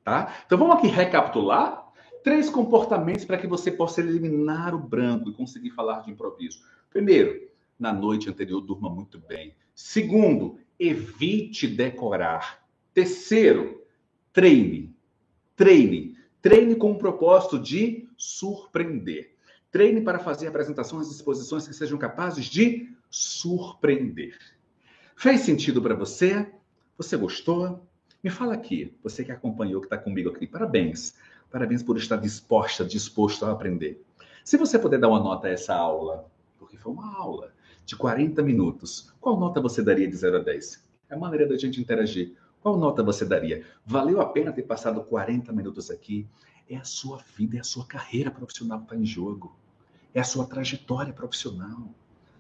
Tá? 0.03 0.33
Então 0.45 0.57
vamos 0.57 0.75
aqui 0.75 0.87
recapitular 0.87 1.86
três 2.27 2.49
comportamentos 2.49 3.23
para 3.23 3.37
que 3.37 3.47
você 3.47 3.71
possa 3.71 4.01
eliminar 4.01 4.75
o 4.75 4.77
branco 4.77 5.29
e 5.29 5.33
conseguir 5.33 5.69
falar 5.69 6.01
de 6.01 6.11
improviso. 6.11 6.59
Primeiro, 6.89 7.47
na 7.79 7.93
noite 7.93 8.29
anterior 8.29 8.59
durma 8.59 8.89
muito 8.89 9.17
bem. 9.17 9.55
Segundo, 9.73 10.59
evite 10.77 11.69
decorar. 11.69 12.67
Terceiro, 12.93 13.81
treine. 14.33 14.93
Treine. 15.55 16.17
Treine 16.41 16.75
com 16.75 16.91
o 16.91 16.97
propósito 16.97 17.57
de 17.57 18.09
surpreender. 18.17 19.33
Treine 19.71 20.01
para 20.01 20.19
fazer 20.19 20.47
apresentações 20.47 21.07
e 21.07 21.13
exposições 21.13 21.65
que 21.65 21.73
sejam 21.73 21.97
capazes 21.97 22.47
de 22.47 22.93
surpreender. 23.09 24.37
Fez 25.15 25.39
sentido 25.39 25.81
para 25.81 25.95
você? 25.95 26.45
Você 26.97 27.15
gostou? 27.15 27.87
Me 28.23 28.31
fala 28.31 28.55
aqui, 28.55 28.93
você 29.03 29.23
que 29.23 29.31
acompanhou, 29.31 29.79
que 29.79 29.85
está 29.85 29.97
comigo 29.97 30.29
aqui, 30.29 30.47
parabéns. 30.47 31.13
Parabéns 31.51 31.83
por 31.83 31.97
estar 31.97 32.17
disposta, 32.17 32.83
disposto 32.83 33.45
a 33.45 33.51
aprender. 33.51 34.03
Se 34.43 34.57
você 34.57 34.79
puder 34.79 34.99
dar 34.99 35.07
uma 35.07 35.19
nota 35.19 35.47
a 35.47 35.51
essa 35.51 35.75
aula, 35.75 36.29
porque 36.57 36.77
foi 36.77 36.91
uma 36.91 37.15
aula 37.15 37.53
de 37.85 37.95
40 37.95 38.41
minutos, 38.41 39.13
qual 39.21 39.39
nota 39.39 39.61
você 39.61 39.83
daria 39.83 40.07
de 40.07 40.15
0 40.15 40.37
a 40.37 40.39
10? 40.39 40.83
É 41.09 41.15
a 41.15 41.17
maneira 41.17 41.47
da 41.47 41.57
gente 41.57 41.79
interagir. 41.79 42.35
Qual 42.61 42.75
nota 42.75 43.03
você 43.03 43.23
daria? 43.23 43.63
Valeu 43.85 44.19
a 44.19 44.25
pena 44.25 44.51
ter 44.51 44.63
passado 44.63 45.01
40 45.01 45.53
minutos 45.53 45.91
aqui? 45.91 46.27
É 46.69 46.75
a 46.75 46.83
sua 46.83 47.19
vida, 47.37 47.57
é 47.57 47.59
a 47.59 47.63
sua 47.63 47.85
carreira 47.85 48.31
profissional 48.31 48.79
que 48.79 48.85
está 48.85 48.95
em 48.95 49.05
jogo. 49.05 49.55
É 50.13 50.19
a 50.19 50.23
sua 50.23 50.45
trajetória 50.45 51.13
profissional. 51.13 51.87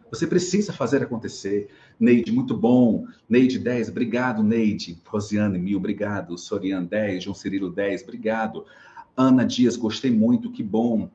Você 0.09 0.25
precisa 0.25 0.71
fazer 0.71 1.03
acontecer. 1.03 1.69
Neide, 1.99 2.31
muito 2.31 2.55
bom. 2.55 3.05
Neide, 3.27 3.59
10, 3.59 3.89
obrigado, 3.89 4.43
Neide. 4.43 5.01
Rosiane, 5.05 5.57
mil, 5.59 5.77
obrigado. 5.77 6.37
Sorian, 6.37 6.83
10. 6.83 7.23
João 7.23 7.35
Cirilo, 7.35 7.69
10, 7.69 8.03
obrigado. 8.03 8.65
Ana 9.15 9.43
Dias, 9.43 9.75
gostei 9.75 10.11
muito, 10.11 10.51
que 10.51 10.63
bom. 10.63 11.09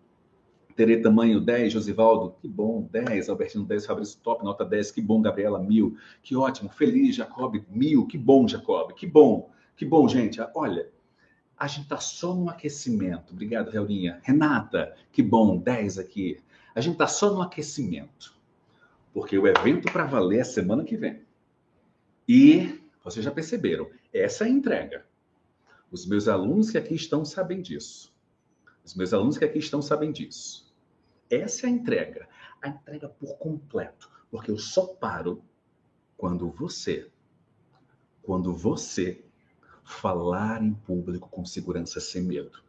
Terei 0.74 1.00
tamanho 1.00 1.40
10, 1.40 1.72
Josivaldo, 1.72 2.34
que 2.40 2.48
bom, 2.48 2.88
10, 2.90 3.28
Albertino 3.28 3.64
10, 3.64 3.86
Fabrício 3.86 4.18
top, 4.22 4.42
nota 4.42 4.64
10, 4.64 4.90
que 4.90 5.02
bom, 5.02 5.20
Gabriela, 5.20 5.58
mil, 5.58 5.96
que 6.22 6.34
ótimo, 6.34 6.70
feliz, 6.70 7.14
Jacob, 7.16 7.62
mil, 7.70 8.06
que 8.06 8.16
bom, 8.16 8.48
Jacob, 8.48 8.92
que 8.94 9.06
bom, 9.06 9.50
que 9.76 9.84
bom, 9.84 10.08
gente, 10.08 10.40
olha, 10.54 10.88
a 11.58 11.66
gente 11.66 11.84
está 11.84 11.98
só 11.98 12.34
no 12.34 12.48
aquecimento, 12.48 13.32
obrigado, 13.32 13.70
Reulinha, 13.70 14.18
Renata, 14.22 14.94
que 15.12 15.22
bom, 15.22 15.58
10 15.58 15.98
aqui, 15.98 16.38
a 16.74 16.80
gente 16.80 16.94
está 16.94 17.06
só 17.06 17.32
no 17.32 17.42
aquecimento, 17.42 18.34
porque 19.12 19.38
o 19.38 19.46
evento 19.46 19.92
para 19.92 20.04
valer 20.04 20.40
é 20.40 20.44
semana 20.44 20.84
que 20.84 20.96
vem, 20.96 21.22
e 22.28 22.80
vocês 23.04 23.24
já 23.24 23.30
perceberam, 23.30 23.90
essa 24.12 24.44
é 24.44 24.46
a 24.46 24.50
entrega, 24.50 25.06
os 25.90 26.06
meus 26.06 26.28
alunos 26.28 26.70
que 26.70 26.78
aqui 26.78 26.94
estão 26.94 27.24
sabem 27.24 27.60
disso, 27.60 28.12
os 28.84 28.94
meus 28.94 29.12
alunos 29.12 29.38
que 29.38 29.44
aqui 29.44 29.58
estão 29.58 29.80
sabem 29.80 30.10
disso. 30.10 30.72
Essa 31.32 31.66
é 31.66 31.70
a 31.70 31.72
entrega. 31.72 32.28
A 32.60 32.68
entrega 32.68 33.08
por 33.08 33.38
completo. 33.38 34.10
Porque 34.30 34.50
eu 34.50 34.58
só 34.58 34.86
paro 34.86 35.42
quando 36.16 36.50
você, 36.50 37.10
quando 38.22 38.54
você 38.54 39.24
falar 39.82 40.62
em 40.62 40.74
público 40.74 41.28
com 41.30 41.44
segurança 41.44 42.00
sem 42.00 42.22
medo. 42.22 42.62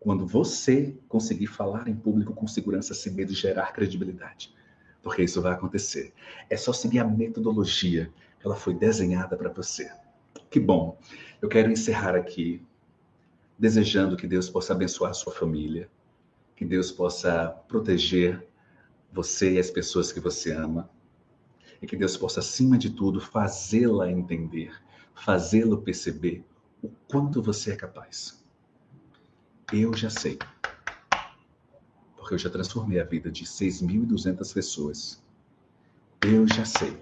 Quando 0.00 0.26
você 0.26 0.98
conseguir 1.08 1.46
falar 1.46 1.88
em 1.88 1.94
público 1.94 2.32
com 2.32 2.46
segurança 2.46 2.94
sem 2.94 3.12
medo 3.12 3.32
e 3.32 3.36
gerar 3.36 3.72
credibilidade. 3.72 4.54
Porque 5.04 5.22
isso 5.22 5.40
vai 5.40 5.52
acontecer. 5.52 6.12
É 6.50 6.56
só 6.56 6.72
seguir 6.72 6.98
a 6.98 7.04
metodologia 7.04 8.10
que 8.40 8.46
ela 8.46 8.56
foi 8.56 8.74
desenhada 8.74 9.36
para 9.36 9.50
você. 9.50 9.92
Que 10.50 10.58
bom. 10.58 10.98
Eu 11.40 11.48
quero 11.48 11.70
encerrar 11.70 12.16
aqui 12.16 12.60
desejando 13.58 14.16
que 14.16 14.26
Deus 14.26 14.48
possa 14.48 14.72
abençoar 14.72 15.10
a 15.10 15.14
sua 15.14 15.32
família, 15.32 15.88
que 16.56 16.64
Deus 16.64 16.90
possa 16.90 17.48
proteger 17.68 18.48
você 19.12 19.52
e 19.52 19.58
as 19.58 19.70
pessoas 19.70 20.10
que 20.10 20.18
você 20.18 20.52
ama, 20.52 20.90
e 21.80 21.86
que 21.86 21.96
Deus 21.96 22.16
possa, 22.16 22.40
acima 22.40 22.76
de 22.78 22.90
tudo, 22.90 23.20
fazê-la 23.20 24.10
entender, 24.10 24.72
fazê-lo 25.14 25.82
perceber 25.82 26.44
o 26.82 26.88
quanto 27.08 27.42
você 27.42 27.72
é 27.72 27.76
capaz. 27.76 28.42
Eu 29.72 29.94
já 29.94 30.10
sei, 30.10 30.38
porque 32.24 32.36
eu 32.36 32.38
já 32.38 32.48
transformei 32.48 32.98
a 32.98 33.04
vida 33.04 33.30
de 33.30 33.44
6.200 33.44 34.54
pessoas. 34.54 35.22
Eu 36.22 36.48
já 36.48 36.64
sei, 36.64 36.96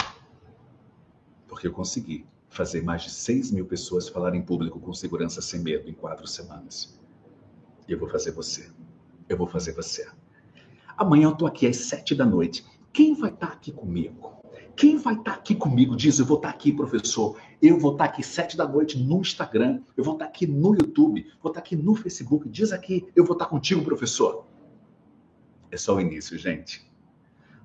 porque 1.46 1.68
eu 1.68 1.72
consegui 1.72 2.26
fazer 2.48 2.82
mais 2.82 3.04
de 3.04 3.10
6 3.10 3.52
mil 3.52 3.64
pessoas 3.64 4.08
falarem 4.08 4.40
em 4.40 4.44
público 4.44 4.80
com 4.80 4.92
segurança 4.92 5.40
sem 5.40 5.60
medo 5.60 5.88
em 5.88 5.92
quatro 5.92 6.26
semanas. 6.26 6.98
E 7.86 7.92
eu 7.92 8.00
vou 8.00 8.08
fazer 8.08 8.32
você. 8.32 8.68
Eu 9.28 9.36
vou 9.36 9.46
fazer 9.46 9.72
você. 9.74 10.10
Amanhã 10.96 11.28
eu 11.28 11.36
tô 11.36 11.46
aqui 11.46 11.68
às 11.68 11.76
sete 11.76 12.16
da 12.16 12.26
noite. 12.26 12.66
Quem 12.92 13.14
vai 13.14 13.30
estar 13.30 13.46
tá 13.46 13.52
aqui 13.52 13.70
comigo? 13.70 14.32
Quem 14.74 14.96
vai 14.96 15.14
estar 15.14 15.34
tá 15.34 15.36
aqui 15.36 15.54
comigo? 15.54 15.94
Diz, 15.94 16.18
eu 16.18 16.26
vou 16.26 16.38
estar 16.38 16.48
tá 16.48 16.54
aqui, 16.54 16.72
professor. 16.72 17.40
Eu 17.62 17.78
vou 17.78 17.92
estar 17.92 18.08
tá 18.08 18.10
aqui 18.10 18.24
sete 18.24 18.56
da 18.56 18.66
noite 18.66 18.98
no 18.98 19.20
Instagram. 19.20 19.82
Eu 19.96 20.02
vou 20.02 20.14
estar 20.14 20.24
tá 20.24 20.30
aqui 20.32 20.48
no 20.48 20.74
YouTube. 20.74 21.24
Vou 21.40 21.52
estar 21.52 21.60
tá 21.60 21.64
aqui 21.64 21.76
no 21.76 21.94
Facebook. 21.94 22.48
Diz 22.48 22.72
aqui, 22.72 23.06
eu 23.14 23.24
vou 23.24 23.34
estar 23.34 23.46
contigo, 23.46 23.84
professor. 23.84 24.50
É 25.72 25.76
só 25.78 25.96
o 25.96 26.00
início, 26.00 26.38
gente. 26.38 26.86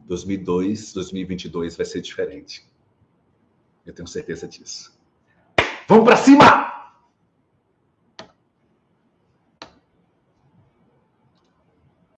2002, 0.06 0.94
2022 0.94 1.76
vai 1.76 1.86
ser 1.86 2.02
diferente. 2.02 2.66
Eu 3.86 3.94
tenho 3.94 4.08
certeza 4.08 4.48
disso. 4.48 4.98
Vamos 5.90 6.06
para 6.06 6.16
cima! 6.16 6.67